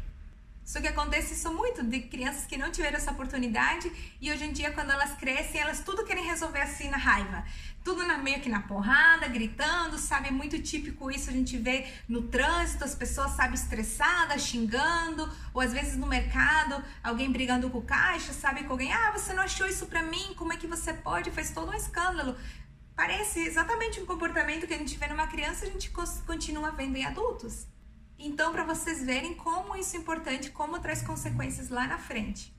Só 0.66 0.80
que 0.80 0.88
acontece 0.88 1.32
isso 1.34 1.54
muito 1.54 1.80
de 1.84 2.00
crianças 2.00 2.44
que 2.44 2.56
não 2.56 2.72
tiveram 2.72 2.96
essa 2.96 3.12
oportunidade 3.12 3.88
e 4.20 4.32
hoje 4.32 4.46
em 4.46 4.52
dia, 4.52 4.72
quando 4.72 4.90
elas 4.90 5.12
crescem, 5.12 5.60
elas 5.60 5.78
tudo 5.78 6.04
querem 6.04 6.24
resolver 6.24 6.60
assim 6.60 6.88
na 6.88 6.96
raiva. 6.96 7.44
Tudo 7.84 8.04
na, 8.04 8.18
meio 8.18 8.40
que 8.40 8.48
na 8.48 8.62
porrada, 8.62 9.28
gritando, 9.28 9.96
sabe? 9.96 10.26
É 10.26 10.30
muito 10.32 10.60
típico 10.60 11.08
isso, 11.08 11.30
a 11.30 11.32
gente 11.32 11.56
vê 11.56 11.86
no 12.08 12.22
trânsito, 12.22 12.82
as 12.82 12.96
pessoas, 12.96 13.30
sabe, 13.36 13.54
estressadas, 13.54 14.42
xingando, 14.42 15.32
ou 15.54 15.60
às 15.60 15.72
vezes 15.72 15.96
no 15.96 16.08
mercado, 16.08 16.82
alguém 17.00 17.30
brigando 17.30 17.70
com 17.70 17.78
o 17.78 17.82
caixa, 17.82 18.32
sabe, 18.32 18.64
com 18.64 18.72
alguém, 18.72 18.92
ah, 18.92 19.12
você 19.12 19.32
não 19.32 19.44
achou 19.44 19.68
isso 19.68 19.86
pra 19.86 20.02
mim, 20.02 20.34
como 20.34 20.52
é 20.52 20.56
que 20.56 20.66
você 20.66 20.92
pode? 20.92 21.30
Faz 21.30 21.50
todo 21.50 21.70
um 21.70 21.74
escândalo. 21.74 22.36
Parece 22.96 23.38
exatamente 23.38 24.00
um 24.00 24.06
comportamento 24.06 24.66
que 24.66 24.74
a 24.74 24.78
gente 24.78 24.98
vê 24.98 25.06
numa 25.06 25.28
criança, 25.28 25.64
a 25.64 25.68
gente 25.68 25.92
continua 26.26 26.72
vendo 26.72 26.96
em 26.96 27.04
adultos. 27.04 27.68
Então, 28.18 28.52
para 28.52 28.64
vocês 28.64 29.02
verem 29.04 29.34
como 29.34 29.76
isso 29.76 29.96
é 29.96 29.98
importante, 29.98 30.50
como 30.50 30.80
traz 30.80 31.02
consequências 31.02 31.68
lá 31.68 31.86
na 31.86 31.98
frente. 31.98 32.54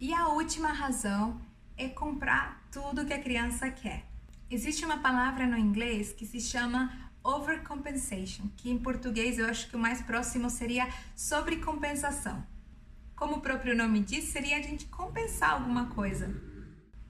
E 0.00 0.12
a 0.12 0.28
última 0.28 0.72
razão 0.72 1.40
é 1.76 1.88
comprar 1.88 2.66
tudo 2.72 3.06
que 3.06 3.12
a 3.12 3.22
criança 3.22 3.70
quer. 3.70 4.04
Existe 4.50 4.84
uma 4.84 4.98
palavra 4.98 5.46
no 5.46 5.56
inglês 5.56 6.12
que 6.12 6.26
se 6.26 6.40
chama 6.40 7.07
overcompensation, 7.22 8.48
que 8.56 8.70
em 8.70 8.78
português 8.78 9.38
eu 9.38 9.46
acho 9.46 9.68
que 9.68 9.76
o 9.76 9.78
mais 9.78 10.00
próximo 10.00 10.48
seria 10.48 10.88
sobrecompensação. 11.14 12.44
Como 13.14 13.36
o 13.36 13.40
próprio 13.40 13.76
nome 13.76 14.00
diz, 14.00 14.24
seria 14.26 14.56
a 14.56 14.62
gente 14.62 14.86
compensar 14.86 15.50
alguma 15.50 15.86
coisa. 15.86 16.32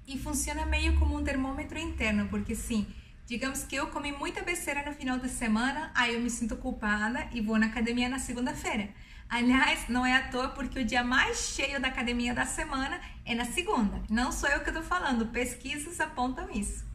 E 0.07 0.19
funciona 0.19 0.65
meio 0.65 0.99
como 0.99 1.17
um 1.17 1.23
termômetro 1.23 1.79
interno, 1.79 2.29
porque 2.29 2.55
sim, 2.55 2.87
digamos 3.27 3.65
que 3.65 3.77
eu 3.77 3.89
comi 3.89 4.11
muita 4.13 4.43
besteira 4.43 4.83
no 4.89 4.95
final 4.95 5.19
de 5.19 5.29
semana, 5.29 5.93
aí 5.95 6.15
eu 6.15 6.21
me 6.21 6.31
sinto 6.31 6.57
culpada 6.57 7.29
e 7.31 7.43
vou 7.43 7.59
na 7.59 7.67
academia 7.67 8.09
na 8.09 8.19
segunda-feira. 8.19 8.89
Aliás, 9.29 9.87
não 9.91 10.07
é 10.07 10.17
à 10.17 10.29
toa 10.29 10.49
porque 10.49 10.81
o 10.81 10.85
dia 10.85 11.05
mais 11.05 11.51
cheio 11.51 11.79
da 11.79 11.89
academia 11.89 12.33
da 12.33 12.47
semana 12.47 12.99
é 13.27 13.35
na 13.35 13.45
segunda. 13.45 14.03
Não 14.09 14.33
sou 14.33 14.49
eu 14.49 14.61
que 14.61 14.71
estou 14.71 14.83
falando, 14.83 15.27
pesquisas 15.27 16.01
apontam 16.01 16.51
isso. 16.51 16.87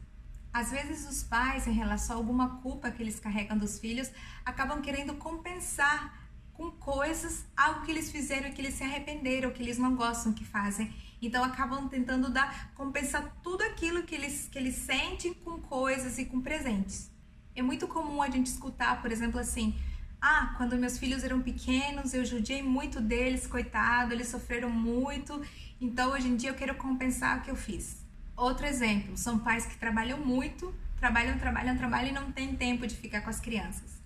Às 0.54 0.70
vezes 0.70 1.04
os 1.10 1.24
pais, 1.24 1.66
em 1.66 1.72
relação 1.72 2.14
a 2.14 2.18
alguma 2.20 2.60
culpa 2.60 2.88
que 2.88 3.02
eles 3.02 3.18
carregam 3.18 3.58
dos 3.58 3.80
filhos, 3.80 4.08
acabam 4.44 4.80
querendo 4.80 5.14
compensar 5.14 6.16
com 6.52 6.70
coisas 6.70 7.44
algo 7.56 7.82
que 7.82 7.90
eles 7.90 8.12
fizeram 8.12 8.52
que 8.52 8.60
eles 8.60 8.74
se 8.74 8.84
arrependeram, 8.84 9.50
que 9.50 9.60
eles 9.60 9.78
não 9.78 9.96
gostam 9.96 10.32
que 10.32 10.44
fazem. 10.44 10.94
Então 11.20 11.42
acabam 11.42 11.88
tentando 11.88 12.30
dar 12.30 12.72
compensar 12.76 13.34
tudo 13.42 13.64
aquilo 13.64 14.04
que 14.04 14.14
eles 14.14 14.48
que 14.48 14.56
eles 14.56 14.76
sentem 14.76 15.34
com 15.34 15.60
coisas 15.60 16.18
e 16.18 16.24
com 16.24 16.40
presentes. 16.40 17.10
É 17.56 17.60
muito 17.60 17.88
comum 17.88 18.22
a 18.22 18.30
gente 18.30 18.46
escutar, 18.46 19.02
por 19.02 19.10
exemplo, 19.10 19.40
assim: 19.40 19.76
"Ah, 20.20 20.54
quando 20.56 20.76
meus 20.76 20.96
filhos 20.98 21.24
eram 21.24 21.42
pequenos, 21.42 22.14
eu 22.14 22.24
judiei 22.24 22.62
muito 22.62 23.00
deles, 23.00 23.44
coitado, 23.48 24.12
eles 24.12 24.28
sofreram 24.28 24.70
muito, 24.70 25.42
então 25.80 26.12
hoje 26.12 26.28
em 26.28 26.36
dia 26.36 26.50
eu 26.50 26.54
quero 26.54 26.76
compensar 26.76 27.38
o 27.38 27.42
que 27.42 27.50
eu 27.50 27.56
fiz". 27.56 28.03
Outro 28.36 28.66
exemplo, 28.66 29.16
são 29.16 29.38
pais 29.38 29.64
que 29.64 29.76
trabalham 29.76 30.18
muito, 30.18 30.74
trabalham, 30.98 31.38
trabalham, 31.38 31.76
trabalham 31.76 32.08
e 32.08 32.12
não 32.12 32.32
têm 32.32 32.56
tempo 32.56 32.86
de 32.86 32.96
ficar 32.96 33.20
com 33.20 33.30
as 33.30 33.40
crianças. 33.40 34.02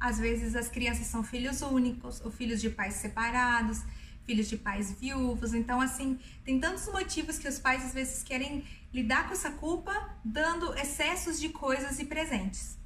Às 0.00 0.18
vezes 0.18 0.54
as 0.54 0.68
crianças 0.68 1.06
são 1.06 1.22
filhos 1.22 1.62
únicos 1.62 2.20
ou 2.22 2.30
filhos 2.30 2.60
de 2.60 2.70
pais 2.70 2.94
separados, 2.94 3.82
filhos 4.24 4.48
de 4.48 4.56
pais 4.56 4.92
viúvos. 4.98 5.52
Então, 5.52 5.80
assim, 5.80 6.18
tem 6.44 6.58
tantos 6.58 6.86
motivos 6.86 7.38
que 7.38 7.48
os 7.48 7.58
pais 7.58 7.84
às 7.84 7.92
vezes 7.92 8.22
querem 8.22 8.64
lidar 8.92 9.26
com 9.26 9.32
essa 9.32 9.50
culpa 9.50 9.92
dando 10.24 10.74
excessos 10.78 11.38
de 11.38 11.50
coisas 11.50 11.98
e 11.98 12.04
presentes. 12.04 12.78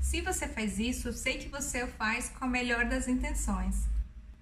Se 0.00 0.20
você 0.20 0.48
faz 0.48 0.78
isso, 0.78 1.08
eu 1.08 1.12
sei 1.12 1.38
que 1.38 1.48
você 1.48 1.82
o 1.82 1.88
faz 1.88 2.28
com 2.30 2.44
a 2.44 2.48
melhor 2.48 2.86
das 2.86 3.08
intenções. 3.08 3.86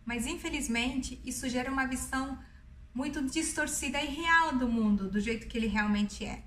Mas 0.05 0.27
infelizmente, 0.27 1.21
isso 1.25 1.49
gera 1.49 1.71
uma 1.71 1.87
visão 1.87 2.39
muito 2.97 3.23
distorcida 3.23 4.01
e 4.01 4.07
real 4.07 4.57
do 4.57 4.67
mundo, 4.67 5.11
do 5.11 5.21
jeito 5.21 5.47
que 5.47 5.59
ele 5.59 5.67
realmente 5.67 6.25
é. 6.25 6.43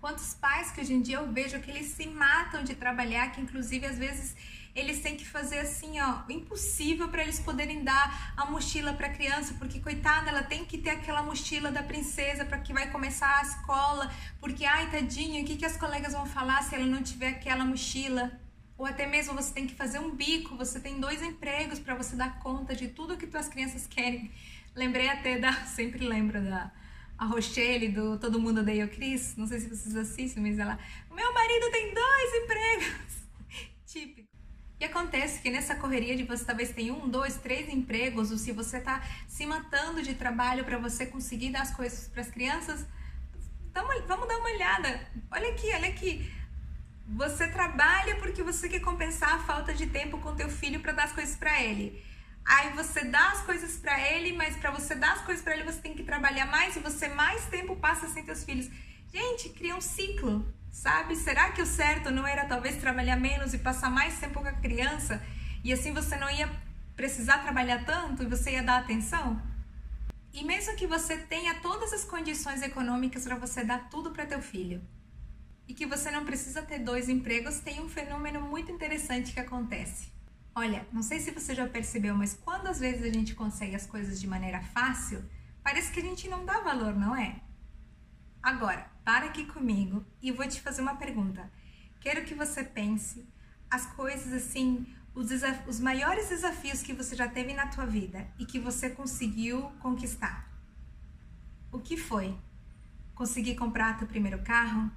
Quantos 0.00 0.32
pais 0.32 0.70
que 0.70 0.80
hoje 0.80 0.94
em 0.94 1.02
dia 1.02 1.18
eu 1.18 1.30
vejo 1.30 1.60
que 1.60 1.70
eles 1.70 1.88
se 1.88 2.06
matam 2.06 2.64
de 2.64 2.74
trabalhar, 2.74 3.32
que 3.32 3.40
inclusive 3.42 3.84
às 3.84 3.98
vezes 3.98 4.34
eles 4.74 5.02
têm 5.02 5.14
que 5.14 5.26
fazer 5.26 5.58
assim, 5.58 6.00
ó, 6.00 6.22
impossível 6.30 7.08
para 7.08 7.22
eles 7.22 7.38
poderem 7.38 7.84
dar 7.84 8.32
a 8.34 8.46
mochila 8.46 8.94
para 8.94 9.08
a 9.08 9.12
criança, 9.12 9.52
porque 9.58 9.78
coitada, 9.78 10.30
ela 10.30 10.42
tem 10.42 10.64
que 10.64 10.78
ter 10.78 10.88
aquela 10.88 11.22
mochila 11.22 11.70
da 11.70 11.82
princesa 11.82 12.46
para 12.46 12.60
que 12.60 12.72
vai 12.72 12.90
começar 12.90 13.36
a 13.36 13.42
escola, 13.42 14.10
porque 14.40 14.64
ai, 14.64 14.90
tadinha, 14.90 15.42
o 15.42 15.44
que 15.44 15.58
que 15.58 15.66
as 15.66 15.76
colegas 15.76 16.14
vão 16.14 16.24
falar 16.24 16.62
se 16.62 16.74
ela 16.74 16.86
não 16.86 17.02
tiver 17.02 17.28
aquela 17.28 17.66
mochila? 17.66 18.32
Ou 18.78 18.86
até 18.86 19.06
mesmo 19.06 19.34
você 19.34 19.52
tem 19.52 19.66
que 19.66 19.74
fazer 19.74 19.98
um 19.98 20.16
bico, 20.16 20.56
você 20.56 20.80
tem 20.80 20.98
dois 20.98 21.20
empregos 21.20 21.78
para 21.78 21.94
você 21.94 22.16
dar 22.16 22.38
conta 22.38 22.74
de 22.74 22.88
tudo 22.88 23.18
que 23.18 23.26
tuas 23.26 23.46
crianças 23.46 23.86
querem. 23.86 24.30
Lembrei 24.74 25.08
até 25.08 25.38
da. 25.38 25.52
Sempre 25.66 26.06
lembro 26.06 26.42
da. 26.42 26.72
A 27.18 27.26
Rochelle 27.26 27.88
do 27.88 28.18
Todo 28.18 28.40
Mundo 28.40 28.60
Odeia 28.60 28.86
o 28.86 28.88
Chris. 28.88 29.36
Não 29.36 29.46
sei 29.46 29.60
se 29.60 29.68
vocês 29.68 29.94
assistem, 29.94 30.42
mas 30.42 30.58
ela. 30.58 30.78
Meu 31.10 31.32
marido 31.34 31.70
tem 31.70 31.92
dois 31.92 32.34
empregos. 32.42 33.14
Típico. 33.86 34.30
E 34.80 34.84
acontece 34.86 35.42
que 35.42 35.50
nessa 35.50 35.74
correria 35.74 36.16
de 36.16 36.22
você 36.22 36.42
talvez 36.42 36.70
ter 36.70 36.90
um, 36.90 37.06
dois, 37.06 37.36
três 37.36 37.68
empregos, 37.68 38.30
ou 38.30 38.38
se 38.38 38.50
você 38.50 38.80
tá 38.80 39.02
se 39.28 39.44
matando 39.44 40.02
de 40.02 40.14
trabalho 40.14 40.64
para 40.64 40.78
você 40.78 41.04
conseguir 41.04 41.50
dar 41.50 41.60
as 41.60 41.70
coisas 41.70 42.08
para 42.08 42.22
as 42.22 42.30
crianças, 42.30 42.86
vamos 43.74 44.26
dar 44.26 44.38
uma 44.38 44.48
olhada. 44.48 45.06
Olha 45.30 45.50
aqui, 45.50 45.66
olha 45.74 45.88
aqui. 45.88 46.32
Você 47.08 47.46
trabalha 47.48 48.16
porque 48.16 48.42
você 48.42 48.68
quer 48.70 48.80
compensar 48.80 49.34
a 49.34 49.38
falta 49.40 49.74
de 49.74 49.86
tempo 49.86 50.16
com 50.18 50.34
teu 50.34 50.48
filho 50.48 50.80
para 50.80 50.92
dar 50.92 51.04
as 51.04 51.12
coisas 51.12 51.36
para 51.36 51.60
ele. 51.62 52.02
Aí 52.44 52.70
você 52.70 53.04
dá 53.04 53.30
as 53.30 53.42
coisas 53.42 53.76
para 53.76 54.00
ele, 54.12 54.32
mas 54.32 54.56
para 54.56 54.70
você 54.70 54.94
dar 54.94 55.12
as 55.12 55.20
coisas 55.22 55.42
para 55.42 55.54
ele 55.54 55.64
você 55.64 55.80
tem 55.80 55.94
que 55.94 56.02
trabalhar 56.02 56.46
mais 56.46 56.76
e 56.76 56.80
você 56.80 57.08
mais 57.08 57.46
tempo 57.46 57.76
passa 57.76 58.08
sem 58.08 58.24
teus 58.24 58.44
filhos. 58.44 58.68
Gente, 59.12 59.50
cria 59.50 59.76
um 59.76 59.80
ciclo, 59.80 60.52
sabe? 60.70 61.16
Será 61.16 61.50
que 61.52 61.62
o 61.62 61.66
certo 61.66 62.10
não 62.10 62.26
era 62.26 62.44
talvez 62.44 62.76
trabalhar 62.76 63.16
menos 63.16 63.54
e 63.54 63.58
passar 63.58 63.90
mais 63.90 64.18
tempo 64.18 64.40
com 64.40 64.48
a 64.48 64.52
criança 64.52 65.22
e 65.62 65.72
assim 65.72 65.92
você 65.92 66.16
não 66.16 66.30
ia 66.30 66.50
precisar 66.96 67.38
trabalhar 67.38 67.84
tanto 67.84 68.22
e 68.22 68.26
você 68.26 68.52
ia 68.52 68.62
dar 68.62 68.78
atenção? 68.78 69.40
E 70.32 70.44
mesmo 70.44 70.76
que 70.76 70.86
você 70.86 71.16
tenha 71.16 71.54
todas 71.56 71.92
as 71.92 72.04
condições 72.04 72.62
econômicas 72.62 73.24
para 73.24 73.36
você 73.36 73.64
dar 73.64 73.88
tudo 73.90 74.12
para 74.12 74.26
teu 74.26 74.40
filho, 74.40 74.80
e 75.70 75.74
que 75.74 75.86
você 75.86 76.10
não 76.10 76.24
precisa 76.24 76.62
ter 76.62 76.80
dois 76.80 77.08
empregos, 77.08 77.60
tem 77.60 77.80
um 77.80 77.88
fenômeno 77.88 78.40
muito 78.40 78.72
interessante 78.72 79.32
que 79.32 79.38
acontece. 79.38 80.08
Olha, 80.54 80.86
não 80.92 81.02
sei 81.02 81.20
se 81.20 81.30
você 81.30 81.54
já 81.54 81.66
percebeu, 81.68 82.14
mas 82.14 82.34
quando 82.34 82.66
às 82.66 82.80
vezes 82.80 83.02
a 83.02 83.12
gente 83.12 83.34
consegue 83.34 83.76
as 83.76 83.86
coisas 83.86 84.20
de 84.20 84.26
maneira 84.26 84.60
fácil, 84.60 85.24
parece 85.62 85.92
que 85.92 86.00
a 86.00 86.02
gente 86.02 86.28
não 86.28 86.44
dá 86.44 86.60
valor, 86.60 86.94
não 86.96 87.14
é? 87.14 87.40
Agora, 88.42 88.90
para 89.04 89.26
aqui 89.26 89.44
comigo 89.44 90.04
e 90.20 90.32
vou 90.32 90.46
te 90.48 90.60
fazer 90.60 90.82
uma 90.82 90.96
pergunta. 90.96 91.50
Quero 92.00 92.24
que 92.24 92.34
você 92.34 92.64
pense 92.64 93.28
as 93.70 93.86
coisas 93.86 94.32
assim, 94.32 94.86
os, 95.14 95.30
os 95.68 95.78
maiores 95.78 96.28
desafios 96.28 96.82
que 96.82 96.92
você 96.92 97.14
já 97.14 97.28
teve 97.28 97.52
na 97.52 97.66
tua 97.66 97.86
vida 97.86 98.26
e 98.38 98.44
que 98.44 98.58
você 98.58 98.90
conseguiu 98.90 99.70
conquistar. 99.78 100.50
O 101.70 101.78
que 101.78 101.96
foi? 101.96 102.36
Conseguir 103.14 103.54
comprar 103.54 103.98
teu 103.98 104.08
primeiro 104.08 104.42
carro, 104.42 104.90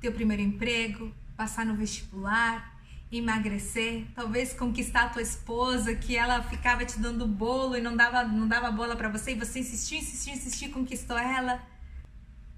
teu 0.00 0.12
primeiro 0.12 0.42
emprego, 0.42 1.12
passar 1.36 1.66
no 1.66 1.74
vestibular, 1.74 2.69
emagrecer, 3.12 4.06
talvez 4.14 4.52
conquistar 4.52 5.04
a 5.04 5.08
tua 5.08 5.22
esposa, 5.22 5.94
que 5.94 6.16
ela 6.16 6.42
ficava 6.42 6.84
te 6.84 6.98
dando 7.00 7.26
bolo 7.26 7.76
e 7.76 7.80
não 7.80 7.96
dava, 7.96 8.22
não 8.22 8.46
dava 8.46 8.70
bola 8.70 8.94
para 8.94 9.08
você 9.08 9.32
e 9.32 9.34
você 9.34 9.60
insistiu, 9.60 9.98
insistiu, 9.98 10.32
insistiu 10.34 10.70
conquistou 10.70 11.18
ela. 11.18 11.60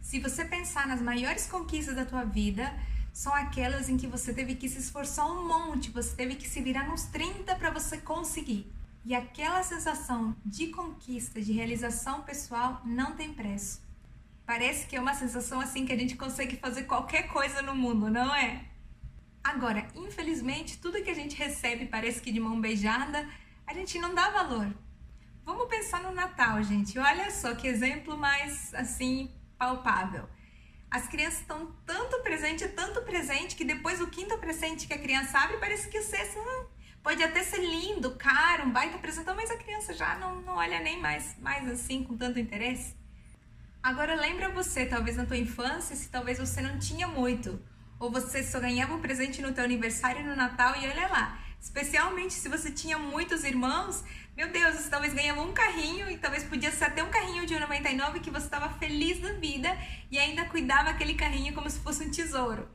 Se 0.01 0.21
você 0.21 0.45
pensar 0.45 0.87
nas 0.87 1.01
maiores 1.01 1.47
conquistas 1.47 1.97
da 1.97 2.05
tua 2.05 2.25
vida, 2.25 2.71
são 3.13 3.35
aquelas 3.35 3.89
em 3.89 3.97
que 3.97 4.07
você 4.07 4.35
teve 4.35 4.55
que 4.55 4.69
se 4.69 4.79
esforçar 4.79 5.27
um 5.27 5.47
monte, 5.47 5.91
você 5.91 6.15
teve 6.15 6.35
que 6.35 6.49
se 6.49 6.61
virar 6.61 6.89
nos 6.89 7.05
30 7.05 7.55
para 7.57 7.71
você 7.71 7.99
conseguir. 7.99 8.71
E 9.05 9.15
aquela 9.15 9.63
sensação 9.63 10.37
de 10.45 10.69
conquista, 10.69 11.41
de 11.41 11.53
realização 11.53 12.23
pessoal 12.23 12.81
não 12.85 13.17
tem 13.17 13.33
preço. 13.33 13.81
Parece 14.47 14.87
que 14.87 14.97
é 14.97 15.01
uma 15.01 15.15
sensação 15.15 15.61
assim 15.61 15.87
que 15.87 15.93
a 15.93 15.99
gente 15.99 16.17
consegue 16.17 16.57
fazer 16.57 16.85
qualquer 16.85 17.29
coisa 17.29 17.63
no 17.63 17.75
mundo, 17.75 18.11
não 18.11 18.35
é? 18.35 18.65
Agora, 19.43 19.87
infelizmente, 19.95 20.79
tudo 20.79 21.03
que 21.03 21.11
a 21.11 21.15
gente 21.15 21.37
recebe 21.37 21.87
parece 21.87 22.21
que 22.21 22.31
de 22.31 22.39
mão 22.39 22.61
beijada, 22.61 23.29
a 23.67 23.75
gente 23.75 23.99
não 23.99 24.15
dá 24.15 24.31
valor. 24.31 24.73
Vamos 25.45 25.69
pensar 25.69 26.03
no 26.03 26.13
Natal, 26.13 26.63
gente. 26.63 26.99
Olha 26.99 27.31
só 27.31 27.55
que 27.55 27.67
exemplo 27.67 28.17
mais 28.17 28.73
assim 28.75 29.31
palpável. 29.59 30.29
As 30.89 31.09
crianças 31.09 31.41
estão 31.41 31.75
tanto 31.87 32.21
presente, 32.23 32.69
tanto 32.69 33.03
presente, 33.03 33.57
que 33.57 33.65
depois 33.65 34.01
o 34.01 34.07
quinto 34.09 34.37
presente 34.39 34.87
que 34.87 34.93
a 34.93 34.99
criança 34.99 35.39
abre, 35.39 35.57
parece 35.57 35.89
que 35.89 35.99
o 35.99 36.03
sexto 36.03 36.39
hum, 36.39 36.67
pode 37.03 37.23
até 37.23 37.43
ser 37.43 37.61
lindo, 37.61 38.15
caro, 38.17 38.67
um 38.67 38.71
baita 38.71 38.99
presente, 38.99 39.27
mas 39.35 39.51
a 39.51 39.57
criança 39.57 39.95
já 39.95 40.17
não, 40.17 40.43
não 40.43 40.55
olha 40.55 40.81
nem 40.81 41.01
mais, 41.01 41.35
mais 41.41 41.69
assim 41.69 42.05
com 42.05 42.17
tanto 42.17 42.39
interesse. 42.39 42.95
Agora 43.83 44.15
lembra 44.15 44.51
você, 44.51 44.87
talvez 44.87 45.17
na 45.17 45.27
tua 45.27 45.37
infância, 45.37 45.97
se 45.97 46.09
talvez 46.09 46.39
você 46.39 46.61
não 46.61 46.79
tinha 46.79 47.09
muito, 47.09 47.59
ou 48.03 48.11
você 48.11 48.43
só 48.43 48.59
ganhava 48.59 48.95
um 48.95 49.01
presente 49.01 49.41
no 49.41 49.53
teu 49.53 49.63
aniversário 49.63 50.23
e 50.23 50.25
no 50.25 50.35
Natal 50.35 50.75
e 50.75 50.89
olha 50.89 51.07
lá. 51.07 51.39
Especialmente 51.61 52.35
se 52.35 52.49
você 52.49 52.69
tinha 52.69 52.99
muitos 52.99 53.45
irmãos, 53.45 54.03
meu 54.37 54.51
Deus, 54.51 54.75
você 54.75 54.91
talvez 54.91 55.15
ganhava 55.15 55.41
um 55.41 55.53
carrinho 55.53 56.11
e 56.11 56.19
talvez 56.19 56.43
podia 56.43 56.73
ser 56.73 56.87
até 56.87 57.01
um 57.05 57.11
carrinho 57.11 57.47
de 57.47 57.57
99 57.57 58.19
que 58.19 58.29
você 58.29 58.47
estava 58.47 58.69
feliz 58.71 59.21
da 59.21 59.35
vida 59.35 59.69
e 60.11 60.19
ainda 60.19 60.45
cuidava 60.47 60.91
aquele 60.91 61.15
carrinho 61.15 61.55
como 61.55 61.71
se 61.71 61.79
fosse 61.79 62.03
um 62.03 62.11
tesouro. 62.11 62.69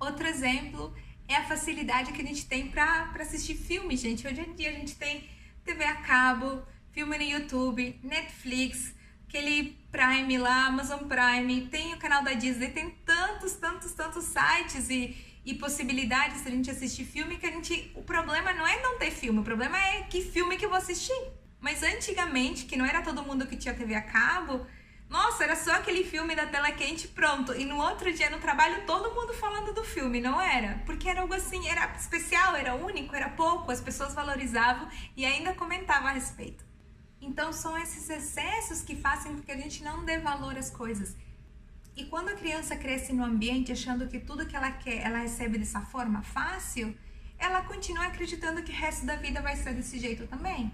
Outro 0.00 0.26
exemplo 0.26 0.92
é 1.28 1.36
a 1.36 1.44
facilidade 1.44 2.12
que 2.12 2.20
a 2.20 2.24
gente 2.24 2.46
tem 2.46 2.66
para 2.66 3.08
assistir 3.20 3.54
filmes, 3.54 4.00
gente. 4.00 4.26
Hoje 4.26 4.40
em 4.40 4.52
dia 4.52 4.70
a 4.70 4.74
gente 4.74 4.96
tem 4.96 5.28
TV 5.64 5.84
a 5.84 5.94
cabo, 5.94 6.60
filme 6.90 7.16
no 7.18 7.22
YouTube, 7.22 8.00
Netflix, 8.02 8.92
aquele 9.32 9.78
Prime 9.90 10.36
lá, 10.36 10.66
Amazon 10.66 11.00
Prime, 11.04 11.66
tem 11.68 11.94
o 11.94 11.96
canal 11.96 12.22
da 12.22 12.34
Disney, 12.34 12.68
tem 12.68 12.90
tantos, 13.04 13.54
tantos, 13.54 13.92
tantos 13.92 14.24
sites 14.24 14.90
e, 14.90 15.16
e 15.42 15.54
possibilidades 15.54 16.42
de 16.42 16.48
a 16.48 16.50
gente 16.50 16.70
assistir 16.70 17.06
filme 17.06 17.38
que 17.38 17.46
a 17.46 17.50
gente. 17.50 17.90
O 17.94 18.02
problema 18.02 18.52
não 18.52 18.66
é 18.66 18.82
não 18.82 18.98
ter 18.98 19.10
filme, 19.10 19.40
o 19.40 19.42
problema 19.42 19.78
é 19.78 20.02
que 20.02 20.22
filme 20.22 20.58
que 20.58 20.66
eu 20.66 20.68
vou 20.68 20.76
assistir. 20.76 21.18
Mas 21.60 21.82
antigamente, 21.82 22.66
que 22.66 22.76
não 22.76 22.84
era 22.84 23.00
todo 23.00 23.22
mundo 23.22 23.46
que 23.46 23.56
tinha 23.56 23.72
TV 23.72 23.94
a 23.94 24.02
cabo, 24.02 24.66
nossa, 25.08 25.44
era 25.44 25.56
só 25.56 25.72
aquele 25.76 26.04
filme 26.04 26.34
da 26.34 26.44
tela 26.46 26.70
quente 26.72 27.08
pronto. 27.08 27.54
E 27.54 27.64
no 27.64 27.78
outro 27.78 28.12
dia 28.12 28.28
no 28.28 28.38
trabalho 28.38 28.84
todo 28.84 29.14
mundo 29.14 29.32
falando 29.32 29.72
do 29.72 29.82
filme, 29.82 30.20
não 30.20 30.38
era? 30.40 30.82
Porque 30.84 31.08
era 31.08 31.22
algo 31.22 31.32
assim, 31.32 31.66
era 31.68 31.90
especial, 31.96 32.54
era 32.54 32.74
único, 32.74 33.16
era 33.16 33.30
pouco, 33.30 33.70
as 33.70 33.80
pessoas 33.80 34.12
valorizavam 34.12 34.88
e 35.16 35.24
ainda 35.24 35.54
comentavam 35.54 36.08
a 36.08 36.12
respeito. 36.12 36.71
Então 37.22 37.52
são 37.52 37.78
esses 37.78 38.10
excessos 38.10 38.82
que 38.82 38.96
fazem 38.96 39.36
com 39.36 39.42
que 39.42 39.52
a 39.52 39.56
gente 39.56 39.84
não 39.84 40.04
dê 40.04 40.18
valor 40.18 40.58
às 40.58 40.68
coisas. 40.68 41.14
E 41.96 42.04
quando 42.06 42.30
a 42.30 42.34
criança 42.34 42.74
cresce 42.74 43.12
no 43.12 43.24
ambiente 43.24 43.70
achando 43.70 44.08
que 44.08 44.18
tudo 44.18 44.44
que 44.44 44.56
ela 44.56 44.72
quer, 44.72 44.98
ela 45.06 45.18
recebe 45.18 45.56
dessa 45.56 45.82
forma 45.82 46.20
fácil, 46.22 46.92
ela 47.38 47.62
continua 47.62 48.06
acreditando 48.06 48.62
que 48.64 48.72
o 48.72 48.74
resto 48.74 49.06
da 49.06 49.14
vida 49.14 49.40
vai 49.40 49.54
ser 49.56 49.72
desse 49.72 50.00
jeito 50.00 50.26
também. 50.26 50.72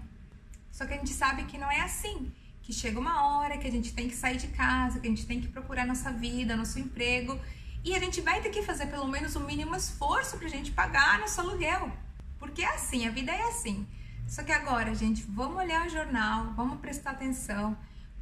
Só 0.71 0.87
que 0.87 0.93
a 0.95 0.97
gente 0.97 1.13
sabe 1.13 1.43
que 1.43 1.57
não 1.57 1.69
é 1.69 1.81
assim, 1.81 2.31
que 2.63 2.73
chega 2.73 2.99
uma 2.99 3.15
hora 3.27 3.57
que 3.59 3.67
a 3.67 3.71
gente 3.71 3.93
tem 3.93 4.07
que 4.07 4.15
sair 4.15 4.37
de 4.37 4.47
casa, 4.47 4.99
que 4.99 5.05
a 5.05 5.09
gente 5.09 5.27
tem 5.27 5.39
que 5.39 5.47
procurar 5.49 5.85
nossa 5.85 6.11
vida, 6.11 6.55
nosso 6.55 6.79
emprego, 6.79 7.39
e 7.83 7.95
a 7.95 7.99
gente 7.99 8.21
vai 8.21 8.41
ter 8.41 8.49
que 8.49 8.63
fazer 8.63 8.87
pelo 8.87 9.07
menos 9.07 9.35
o 9.35 9.39
mínimo 9.41 9.75
esforço 9.75 10.37
para 10.37 10.47
a 10.47 10.49
gente 10.49 10.71
pagar 10.71 11.19
nosso 11.19 11.39
aluguel. 11.41 11.91
Porque 12.39 12.63
é 12.63 12.73
assim, 12.73 13.07
a 13.07 13.11
vida 13.11 13.31
é 13.31 13.41
assim. 13.49 13.85
Só 14.29 14.43
que 14.43 14.51
agora, 14.51 14.93
gente, 14.93 15.23
vamos 15.27 15.57
olhar 15.57 15.87
o 15.87 15.89
jornal, 15.89 16.53
vamos 16.55 16.79
prestar 16.79 17.11
atenção. 17.11 17.75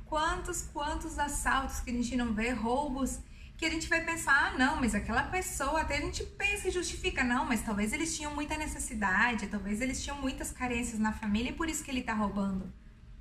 Quantos, 0.05 0.61
quantos 0.61 1.19
assaltos 1.19 1.81
que 1.81 1.89
a 1.89 1.93
gente 1.93 2.15
não 2.15 2.33
vê, 2.33 2.51
roubos, 2.51 3.19
que 3.57 3.65
a 3.65 3.69
gente 3.69 3.89
vai 3.89 4.05
pensar, 4.05 4.53
ah, 4.53 4.57
não, 4.57 4.77
mas 4.77 4.95
aquela 4.95 5.23
pessoa, 5.23 5.81
até 5.81 5.97
a 5.97 6.01
gente 6.01 6.23
pensa 6.23 6.69
e 6.69 6.71
justifica, 6.71 7.25
não, 7.25 7.43
mas 7.43 7.61
talvez 7.61 7.91
eles 7.91 8.15
tinham 8.15 8.33
muita 8.33 8.55
necessidade, 8.55 9.47
talvez 9.47 9.81
eles 9.81 10.01
tinham 10.01 10.17
muitas 10.21 10.49
carências 10.49 10.97
na 10.97 11.11
família 11.11 11.49
e 11.49 11.53
por 11.53 11.69
isso 11.69 11.83
que 11.83 11.91
ele 11.91 12.01
tá 12.01 12.13
roubando. 12.13 12.71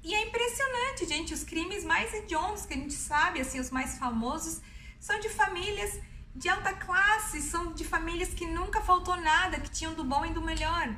E 0.04 0.14
é 0.14 0.28
impressionante, 0.28 1.08
gente, 1.08 1.34
os 1.34 1.42
crimes 1.42 1.82
mais 1.84 2.14
hediondos 2.14 2.66
que 2.66 2.74
a 2.74 2.76
gente 2.76 2.94
sabe, 2.94 3.40
assim, 3.40 3.58
os 3.58 3.70
mais 3.70 3.98
famosos, 3.98 4.60
são 5.00 5.18
de 5.18 5.28
famílias 5.28 5.98
de 6.36 6.48
alta 6.48 6.72
classe, 6.72 7.42
são 7.42 7.72
de 7.72 7.82
famílias 7.82 8.32
que 8.32 8.46
nunca 8.46 8.80
faltou 8.80 9.16
nada, 9.16 9.58
que 9.58 9.70
tinham 9.70 9.92
do 9.94 10.04
bom 10.04 10.24
e 10.24 10.32
do 10.32 10.40
melhor. 10.40 10.94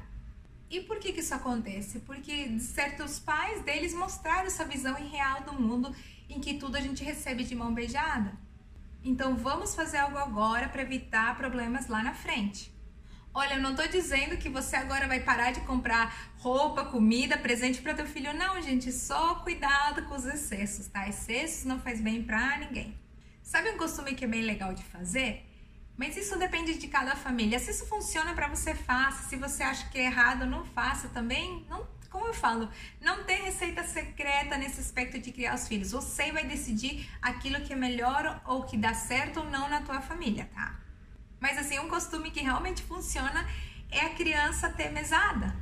E 0.71 0.81
por 0.81 0.99
que, 0.99 1.13
que 1.13 1.21
isso 1.21 1.35
acontece? 1.35 2.01
Porque 2.01 2.59
certos 2.59 3.19
pais 3.19 3.63
deles 3.63 3.95
mostraram 3.95 4.47
essa 4.47 4.65
visão 4.65 4.99
irreal 4.99 5.43
do 5.43 5.55
mundo 5.55 5.95
em 6.29 6.41
que 6.41 6.55
tudo 6.55 6.77
a 6.77 6.81
gente 6.81 7.03
recebe 7.03 7.43
de 7.43 7.55
mão 7.55 7.73
beijada. 7.73 8.33
Então 9.03 9.37
vamos 9.37 9.75
fazer 9.75 9.97
algo 9.97 10.19
agora 10.19 10.69
para 10.69 10.83
evitar 10.83 11.37
problemas 11.37 11.89
lá 11.89 12.03
na 12.03 12.13
frente. 12.13 12.77
Olha, 13.33 13.55
eu 13.55 13.63
não 13.63 13.71
estou 13.71 13.87
dizendo 13.87 14.37
que 14.37 14.49
você 14.49 14.77
agora 14.77 15.07
vai 15.07 15.21
parar 15.21 15.53
de 15.53 15.61
comprar 15.61 16.33
roupa, 16.39 16.85
comida, 16.85 17.39
presente 17.39 17.81
para 17.81 17.95
teu 17.95 18.07
filho. 18.07 18.35
Não, 18.35 18.61
gente, 18.61 18.91
só 18.91 19.37
cuidado 19.37 20.03
com 20.07 20.15
os 20.17 20.27
excessos, 20.27 20.89
tá? 20.89 21.09
Excessos 21.09 21.65
não 21.65 21.79
faz 21.79 22.01
bem 22.01 22.23
para 22.23 22.59
ninguém. 22.59 22.99
Sabe 23.43 23.71
um 23.71 23.79
costume 23.79 24.15
que 24.15 24.25
é 24.25 24.29
bem 24.29 24.43
legal 24.43 24.75
de 24.75 24.83
fazer? 24.83 25.48
Mas 25.99 26.17
isso 26.17 26.39
depende 26.39 26.79
de 26.79 26.87
cada 26.87 27.17
família. 27.17 27.59
Se 27.59 27.73
isso 27.73 27.85
funciona 27.87 28.33
para 28.33 28.47
você, 28.47 28.73
faça. 28.73 29.29
Se 29.29 29.35
você 29.35 29.65
acha 29.65 29.89
que 29.89 29.99
é 29.99 30.05
errado, 30.05 30.47
não 30.47 30.65
faça 30.65 31.09
também. 31.09 31.67
Não, 31.69 31.85
como 32.09 32.29
eu 32.29 32.33
falo, 32.33 32.71
não 33.01 33.25
tem 33.25 33.43
receita 33.43 33.83
secreta 33.83 34.57
nesse 34.57 34.81
aspecto 34.81 35.19
de 35.19 35.33
criar 35.33 35.57
os 35.57 35.67
filhos. 35.67 35.91
Você 35.91 36.31
vai 36.31 36.45
decidir 36.45 37.11
aquilo 37.21 37.61
que 37.63 37.73
é 37.73 37.77
melhor 37.77 38.41
ou 38.47 38.63
que 38.63 38.77
dá 38.77 38.95
certo 38.95 39.41
ou 39.41 39.51
não 39.51 39.69
na 39.69 39.83
tua 39.83 40.01
família, 40.01 40.49
tá? 40.55 40.77
Mas 41.41 41.59
assim, 41.59 41.81
um 41.81 41.89
costume 41.89 42.31
que 42.31 42.41
realmente 42.41 42.81
funciona 42.85 43.45
é 43.91 44.03
a 44.03 44.11
criança 44.11 44.71
ter 44.71 44.93
mesada. 44.93 45.57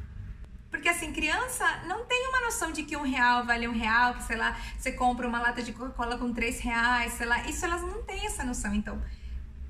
Porque 0.70 0.90
assim, 0.90 1.14
criança 1.14 1.64
não 1.86 2.04
tem 2.04 2.28
uma 2.28 2.42
noção 2.42 2.72
de 2.72 2.82
que 2.82 2.94
um 2.94 3.02
real 3.02 3.46
vale 3.46 3.66
um 3.66 3.72
real, 3.72 4.14
que 4.14 4.24
sei 4.24 4.36
lá, 4.36 4.54
você 4.76 4.92
compra 4.92 5.26
uma 5.26 5.40
lata 5.40 5.62
de 5.62 5.72
Coca-Cola 5.72 6.18
com 6.18 6.30
três 6.34 6.60
reais, 6.60 7.14
sei 7.14 7.24
lá. 7.24 7.42
Isso 7.46 7.64
elas 7.64 7.80
não 7.80 8.02
têm 8.02 8.26
essa 8.26 8.44
noção. 8.44 8.74
Então, 8.74 9.00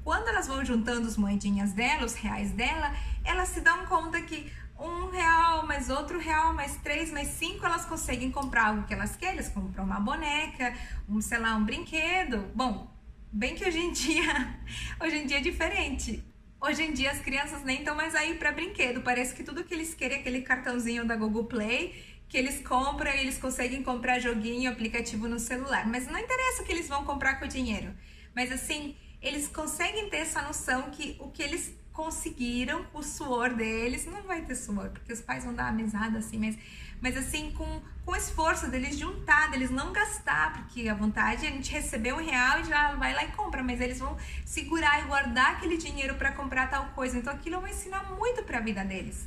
quando 0.07 0.29
elas 0.29 0.47
vão 0.47 0.65
juntando 0.65 1.09
as 1.09 1.17
moedinhas 1.17 1.73
dela, 1.73 2.05
os 2.05 2.15
reais 2.15 2.53
dela, 2.53 2.95
elas 3.25 3.49
se 3.49 3.61
dão 3.61 3.87
conta 3.87 4.23
que 4.23 4.53
um 4.79 5.11
real, 5.11 5.67
mais 5.67 5.91
outro 5.91 6.21
real, 6.21 6.55
mais 6.55 6.77
três, 6.77 7.11
mais 7.11 7.27
cinco, 7.27 7.67
elas 7.67 7.85
conseguem 7.87 8.31
comprar 8.31 8.69
algo 8.69 8.87
que 8.87 8.95
elas 8.95 9.17
querem. 9.17 9.39
Elas 9.39 9.49
compram 9.49 9.83
uma 9.83 9.99
boneca, 9.99 10.73
um, 11.09 11.21
sei 11.21 11.39
lá, 11.39 11.57
um 11.57 11.65
brinquedo. 11.65 12.49
Bom, 12.55 12.89
bem 13.33 13.57
que 13.57 13.65
hoje 13.67 13.81
em 13.81 13.91
dia, 13.91 14.57
hoje 15.03 15.17
em 15.17 15.27
dia 15.27 15.39
é 15.39 15.41
diferente. 15.41 16.23
Hoje 16.61 16.85
em 16.85 16.93
dia 16.93 17.11
as 17.11 17.19
crianças 17.19 17.65
nem 17.65 17.81
estão 17.81 17.97
mais 17.97 18.15
aí 18.15 18.35
para 18.35 18.53
brinquedo. 18.53 19.01
Parece 19.01 19.35
que 19.35 19.43
tudo 19.43 19.65
que 19.65 19.75
eles 19.75 19.93
querem 19.93 20.19
é 20.19 20.21
aquele 20.21 20.43
cartãozinho 20.43 21.05
da 21.05 21.17
Google 21.17 21.47
Play 21.47 22.01
que 22.29 22.39
eles 22.39 22.65
compram 22.65 23.13
e 23.13 23.19
eles 23.19 23.39
conseguem 23.39 23.83
comprar 23.83 24.21
joguinho, 24.21 24.71
aplicativo 24.71 25.27
no 25.27 25.41
celular. 25.41 25.85
Mas 25.85 26.07
não 26.07 26.17
interessa 26.21 26.63
o 26.63 26.65
que 26.65 26.71
eles 26.71 26.87
vão 26.87 27.05
comprar 27.05 27.41
com 27.41 27.45
o 27.45 27.49
dinheiro. 27.49 27.93
Mas 28.37 28.53
assim, 28.53 28.95
eles 29.21 29.49
conseguem 29.49 30.09
ter 30.09 30.19
essa 30.19 30.43
noção 30.43 30.91
que 30.91 31.17
o 31.19 31.31
que 31.31 31.43
eles 31.43 31.75
conseguiram, 31.97 32.87
o 32.93 33.03
suor 33.03 33.55
deles, 33.55 34.05
não 34.05 34.23
vai 34.23 34.43
ter 34.43 34.55
suor, 34.55 34.91
porque 34.91 35.13
os 35.15 35.23
pais 35.23 35.45
vão 35.45 35.55
dar 35.55 35.73
mesada 35.73 36.19
assim, 36.19 36.39
mas, 36.39 36.59
mas 37.01 37.17
assim, 37.17 37.51
com, 37.53 37.81
com 38.05 38.15
esforço 38.15 38.71
deles 38.71 38.99
juntar, 38.99 39.51
deles 39.51 39.71
não 39.71 39.95
gastar, 39.95 40.53
porque 40.53 40.91
a 40.91 40.95
vontade 40.95 41.47
é 41.47 41.49
a 41.49 41.53
gente 41.53 41.73
receber 41.73 42.13
um 42.13 42.23
real 42.23 42.61
e 42.61 42.65
já 42.65 42.95
vai 42.97 43.15
lá 43.15 43.25
e 43.25 43.33
compra, 43.33 43.63
mas 43.63 43.81
eles 43.81 43.99
vão 43.99 44.15
segurar 44.45 45.03
e 45.03 45.07
guardar 45.07 45.53
aquele 45.53 45.79
dinheiro 45.79 46.17
para 46.17 46.33
comprar 46.33 46.69
tal 46.69 46.89
coisa, 46.89 47.17
então 47.17 47.33
aquilo 47.33 47.63
vai 47.63 47.71
ensinar 47.71 48.13
muito 48.15 48.43
para 48.43 48.59
a 48.59 48.61
vida 48.61 48.85
deles. 48.85 49.27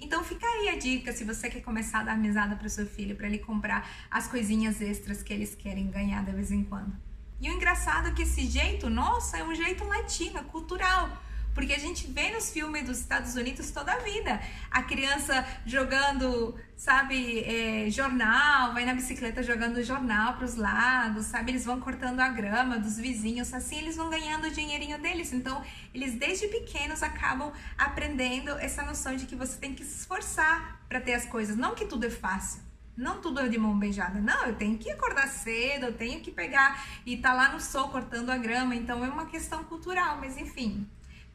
Então 0.00 0.22
fica 0.24 0.46
aí 0.46 0.70
a 0.70 0.76
dica 0.76 1.12
se 1.12 1.22
você 1.22 1.48
quer 1.48 1.60
começar 1.60 2.00
a 2.00 2.04
dar 2.04 2.18
mesada 2.18 2.56
para 2.56 2.66
o 2.66 2.70
seu 2.70 2.86
filho, 2.86 3.14
para 3.14 3.28
ele 3.28 3.38
comprar 3.38 3.88
as 4.10 4.26
coisinhas 4.26 4.80
extras 4.80 5.22
que 5.22 5.32
eles 5.32 5.54
querem 5.54 5.88
ganhar 5.88 6.24
de 6.24 6.32
vez 6.32 6.50
em 6.50 6.64
quando. 6.64 7.07
E 7.40 7.48
o 7.48 7.52
engraçado 7.52 8.08
é 8.08 8.10
que 8.10 8.22
esse 8.22 8.46
jeito, 8.46 8.90
nossa, 8.90 9.38
é 9.38 9.44
um 9.44 9.54
jeito 9.54 9.84
latino, 9.84 10.42
cultural. 10.44 11.08
Porque 11.54 11.72
a 11.72 11.78
gente 11.78 12.06
vê 12.06 12.30
nos 12.30 12.52
filmes 12.52 12.84
dos 12.84 13.00
Estados 13.00 13.34
Unidos 13.34 13.70
toda 13.72 13.92
a 13.92 13.98
vida. 13.98 14.40
A 14.70 14.82
criança 14.82 15.44
jogando, 15.66 16.54
sabe, 16.76 17.40
é, 17.40 17.90
jornal, 17.90 18.72
vai 18.72 18.84
na 18.84 18.94
bicicleta 18.94 19.42
jogando 19.42 19.82
jornal 19.82 20.34
para 20.34 20.44
os 20.44 20.54
lados, 20.54 21.26
sabe? 21.26 21.50
Eles 21.50 21.64
vão 21.64 21.80
cortando 21.80 22.20
a 22.20 22.28
grama 22.28 22.78
dos 22.78 22.96
vizinhos, 22.96 23.52
assim 23.52 23.78
eles 23.78 23.96
vão 23.96 24.08
ganhando 24.08 24.46
o 24.46 24.50
dinheirinho 24.50 24.98
deles. 25.00 25.32
Então, 25.32 25.60
eles 25.92 26.14
desde 26.14 26.46
pequenos 26.46 27.02
acabam 27.02 27.52
aprendendo 27.76 28.50
essa 28.50 28.84
noção 28.84 29.16
de 29.16 29.26
que 29.26 29.34
você 29.34 29.58
tem 29.58 29.74
que 29.74 29.84
se 29.84 30.00
esforçar 30.00 30.80
para 30.88 31.00
ter 31.00 31.14
as 31.14 31.24
coisas. 31.24 31.56
Não 31.56 31.74
que 31.74 31.86
tudo 31.86 32.06
é 32.06 32.10
fácil. 32.10 32.67
Não 32.98 33.20
tudo 33.20 33.38
é 33.38 33.48
de 33.48 33.56
mão 33.56 33.78
beijada. 33.78 34.20
Não, 34.20 34.46
eu 34.46 34.56
tenho 34.56 34.76
que 34.76 34.90
acordar 34.90 35.28
cedo, 35.28 35.86
eu 35.86 35.92
tenho 35.92 36.20
que 36.20 36.32
pegar 36.32 36.84
e 37.06 37.16
tá 37.16 37.32
lá 37.32 37.52
no 37.52 37.60
sol 37.60 37.90
cortando 37.90 38.28
a 38.30 38.36
grama. 38.36 38.74
Então 38.74 39.04
é 39.04 39.08
uma 39.08 39.26
questão 39.26 39.62
cultural, 39.62 40.18
mas 40.18 40.36
enfim. 40.36 40.84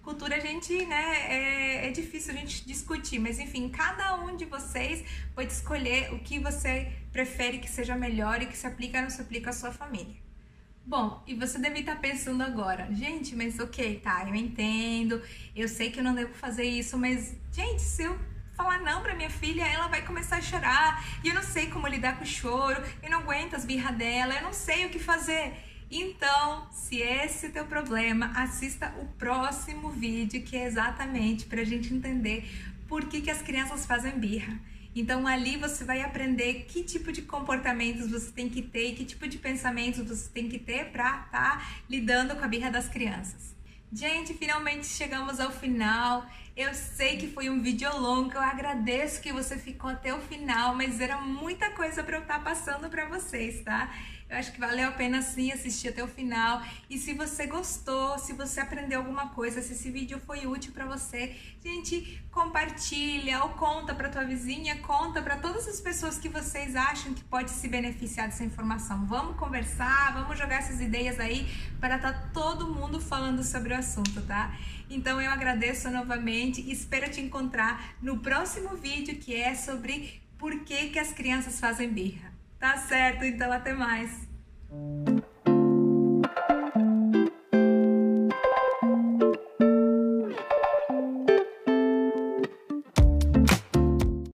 Cultura 0.01 0.35
a 0.35 0.39
gente, 0.41 0.85
né, 0.85 1.31
é, 1.31 1.87
é 1.87 1.91
difícil 1.91 2.33
a 2.33 2.35
gente 2.35 2.67
discutir, 2.67 3.17
mas 3.17 3.39
enfim, 3.39 3.69
cada 3.69 4.15
um 4.15 4.35
de 4.35 4.43
vocês 4.43 5.05
pode 5.33 5.53
escolher 5.53 6.13
o 6.13 6.19
que 6.19 6.37
você 6.37 6.91
prefere 7.13 7.59
que 7.59 7.69
seja 7.69 7.95
melhor 7.95 8.41
e 8.41 8.45
que 8.45 8.57
se 8.57 8.67
aplica 8.67 8.97
ou 8.97 9.03
não 9.03 9.09
se 9.09 9.21
aplica 9.21 9.51
à 9.51 9.53
sua 9.53 9.71
família. 9.71 10.17
Bom, 10.85 11.23
e 11.25 11.33
você 11.33 11.57
deve 11.57 11.79
estar 11.79 11.95
pensando 11.95 12.43
agora, 12.43 12.89
gente, 12.91 13.33
mas 13.37 13.57
ok, 13.57 14.01
tá, 14.01 14.27
eu 14.27 14.35
entendo, 14.35 15.21
eu 15.55 15.69
sei 15.69 15.89
que 15.89 16.01
eu 16.01 16.03
não 16.03 16.13
devo 16.13 16.33
fazer 16.33 16.65
isso, 16.65 16.97
mas, 16.97 17.33
gente, 17.53 17.81
se 17.81 18.03
eu 18.03 18.19
falar 18.55 18.79
não 18.79 19.01
para 19.01 19.15
minha 19.15 19.29
filha, 19.29 19.63
ela 19.63 19.87
vai 19.87 20.01
começar 20.01 20.37
a 20.37 20.41
chorar. 20.41 21.03
E 21.23 21.29
eu 21.29 21.35
não 21.35 21.43
sei 21.43 21.67
como 21.67 21.87
lidar 21.87 22.17
com 22.17 22.23
o 22.23 22.27
choro, 22.27 22.81
eu 23.01 23.09
não 23.09 23.19
aguento 23.19 23.55
as 23.55 23.65
birras 23.65 23.95
dela, 23.95 24.35
eu 24.35 24.41
não 24.41 24.53
sei 24.53 24.85
o 24.85 24.89
que 24.89 24.99
fazer. 24.99 25.53
Então, 25.89 26.67
se 26.71 26.97
esse 26.97 27.45
é 27.45 27.49
o 27.49 27.51
teu 27.51 27.65
problema, 27.65 28.31
assista 28.35 28.93
o 28.99 29.05
próximo 29.17 29.89
vídeo 29.89 30.41
que 30.43 30.55
é 30.55 30.65
exatamente 30.65 31.45
para 31.45 31.61
a 31.61 31.65
gente 31.65 31.93
entender 31.93 32.49
por 32.87 33.05
que, 33.05 33.21
que 33.21 33.29
as 33.29 33.41
crianças 33.41 33.85
fazem 33.85 34.17
birra. 34.19 34.59
Então 34.95 35.25
ali 35.25 35.57
você 35.57 35.83
vai 35.83 36.01
aprender 36.01 36.65
que 36.67 36.83
tipo 36.83 37.11
de 37.11 37.23
comportamentos 37.23 38.09
você 38.09 38.31
tem 38.31 38.47
que 38.47 38.61
ter 38.61 38.89
e 38.89 38.95
que 38.95 39.05
tipo 39.05 39.27
de 39.27 39.39
pensamentos 39.39 40.07
você 40.07 40.29
tem 40.29 40.47
que 40.47 40.59
ter 40.59 40.91
para 40.91 41.23
estar 41.25 41.29
tá 41.31 41.67
lidando 41.89 42.35
com 42.35 42.45
a 42.45 42.47
birra 42.47 42.69
das 42.69 42.87
crianças. 42.87 43.55
Gente, 43.91 44.33
finalmente 44.33 44.85
chegamos 44.85 45.39
ao 45.39 45.51
final. 45.51 46.25
Eu 46.55 46.71
sei 46.75 47.17
que 47.17 47.27
foi 47.27 47.49
um 47.49 47.63
vídeo 47.63 47.89
longo, 47.99 48.33
eu 48.33 48.39
agradeço 48.41 49.19
que 49.19 49.33
você 49.33 49.57
ficou 49.57 49.89
até 49.89 50.13
o 50.13 50.19
final, 50.19 50.75
mas 50.75 51.01
era 51.01 51.19
muita 51.19 51.71
coisa 51.71 52.03
para 52.03 52.17
eu 52.17 52.21
estar 52.21 52.37
tá 52.37 52.43
passando 52.43 52.87
para 52.91 53.07
vocês, 53.07 53.63
tá? 53.63 53.91
Eu 54.33 54.39
acho 54.39 54.51
que 54.51 54.59
valeu 54.59 54.89
a 54.89 54.91
pena 54.91 55.21
sim 55.21 55.51
assistir 55.51 55.89
até 55.89 56.03
o 56.03 56.07
final. 56.07 56.59
E 56.89 56.97
se 56.97 57.13
você 57.13 57.45
gostou, 57.45 58.17
se 58.17 58.33
você 58.33 58.59
aprendeu 58.61 58.99
alguma 58.99 59.29
coisa, 59.29 59.61
se 59.61 59.73
esse 59.73 59.91
vídeo 59.91 60.19
foi 60.25 60.47
útil 60.47 60.73
para 60.73 60.87
você, 60.87 61.35
gente, 61.63 62.19
compartilha 62.31 63.43
ou 63.43 63.49
conta 63.49 63.93
para 63.93 64.09
tua 64.09 64.23
vizinha, 64.23 64.79
conta 64.79 65.21
para 65.21 65.37
todas 65.37 65.67
as 65.67 65.79
pessoas 65.79 66.17
que 66.17 66.27
vocês 66.27 66.75
acham 66.75 67.13
que 67.13 67.23
pode 67.25 67.51
se 67.51 67.67
beneficiar 67.67 68.27
dessa 68.27 68.43
informação. 68.43 69.05
Vamos 69.05 69.37
conversar, 69.37 70.13
vamos 70.13 70.35
jogar 70.35 70.55
essas 70.55 70.81
ideias 70.81 71.19
aí 71.19 71.47
para 71.79 71.97
estar 71.97 72.13
tá 72.13 72.29
todo 72.33 72.73
mundo 72.73 72.99
falando 72.99 73.43
sobre 73.43 73.75
o 73.75 73.77
assunto, 73.77 74.19
tá? 74.23 74.57
Então 74.89 75.21
eu 75.21 75.29
agradeço 75.29 75.91
novamente 75.91 76.59
e 76.59 76.71
espero 76.71 77.07
te 77.07 77.21
encontrar 77.21 77.93
no 78.01 78.17
próximo 78.17 78.75
vídeo 78.77 79.15
que 79.19 79.35
é 79.35 79.53
sobre 79.53 80.23
por 80.39 80.61
que, 80.61 80.89
que 80.89 80.97
as 80.97 81.13
crianças 81.13 81.59
fazem 81.59 81.87
birra. 81.87 82.32
Tá 82.63 82.77
certo, 82.77 83.25
então 83.25 83.51
até 83.51 83.73
mais. 83.73 84.25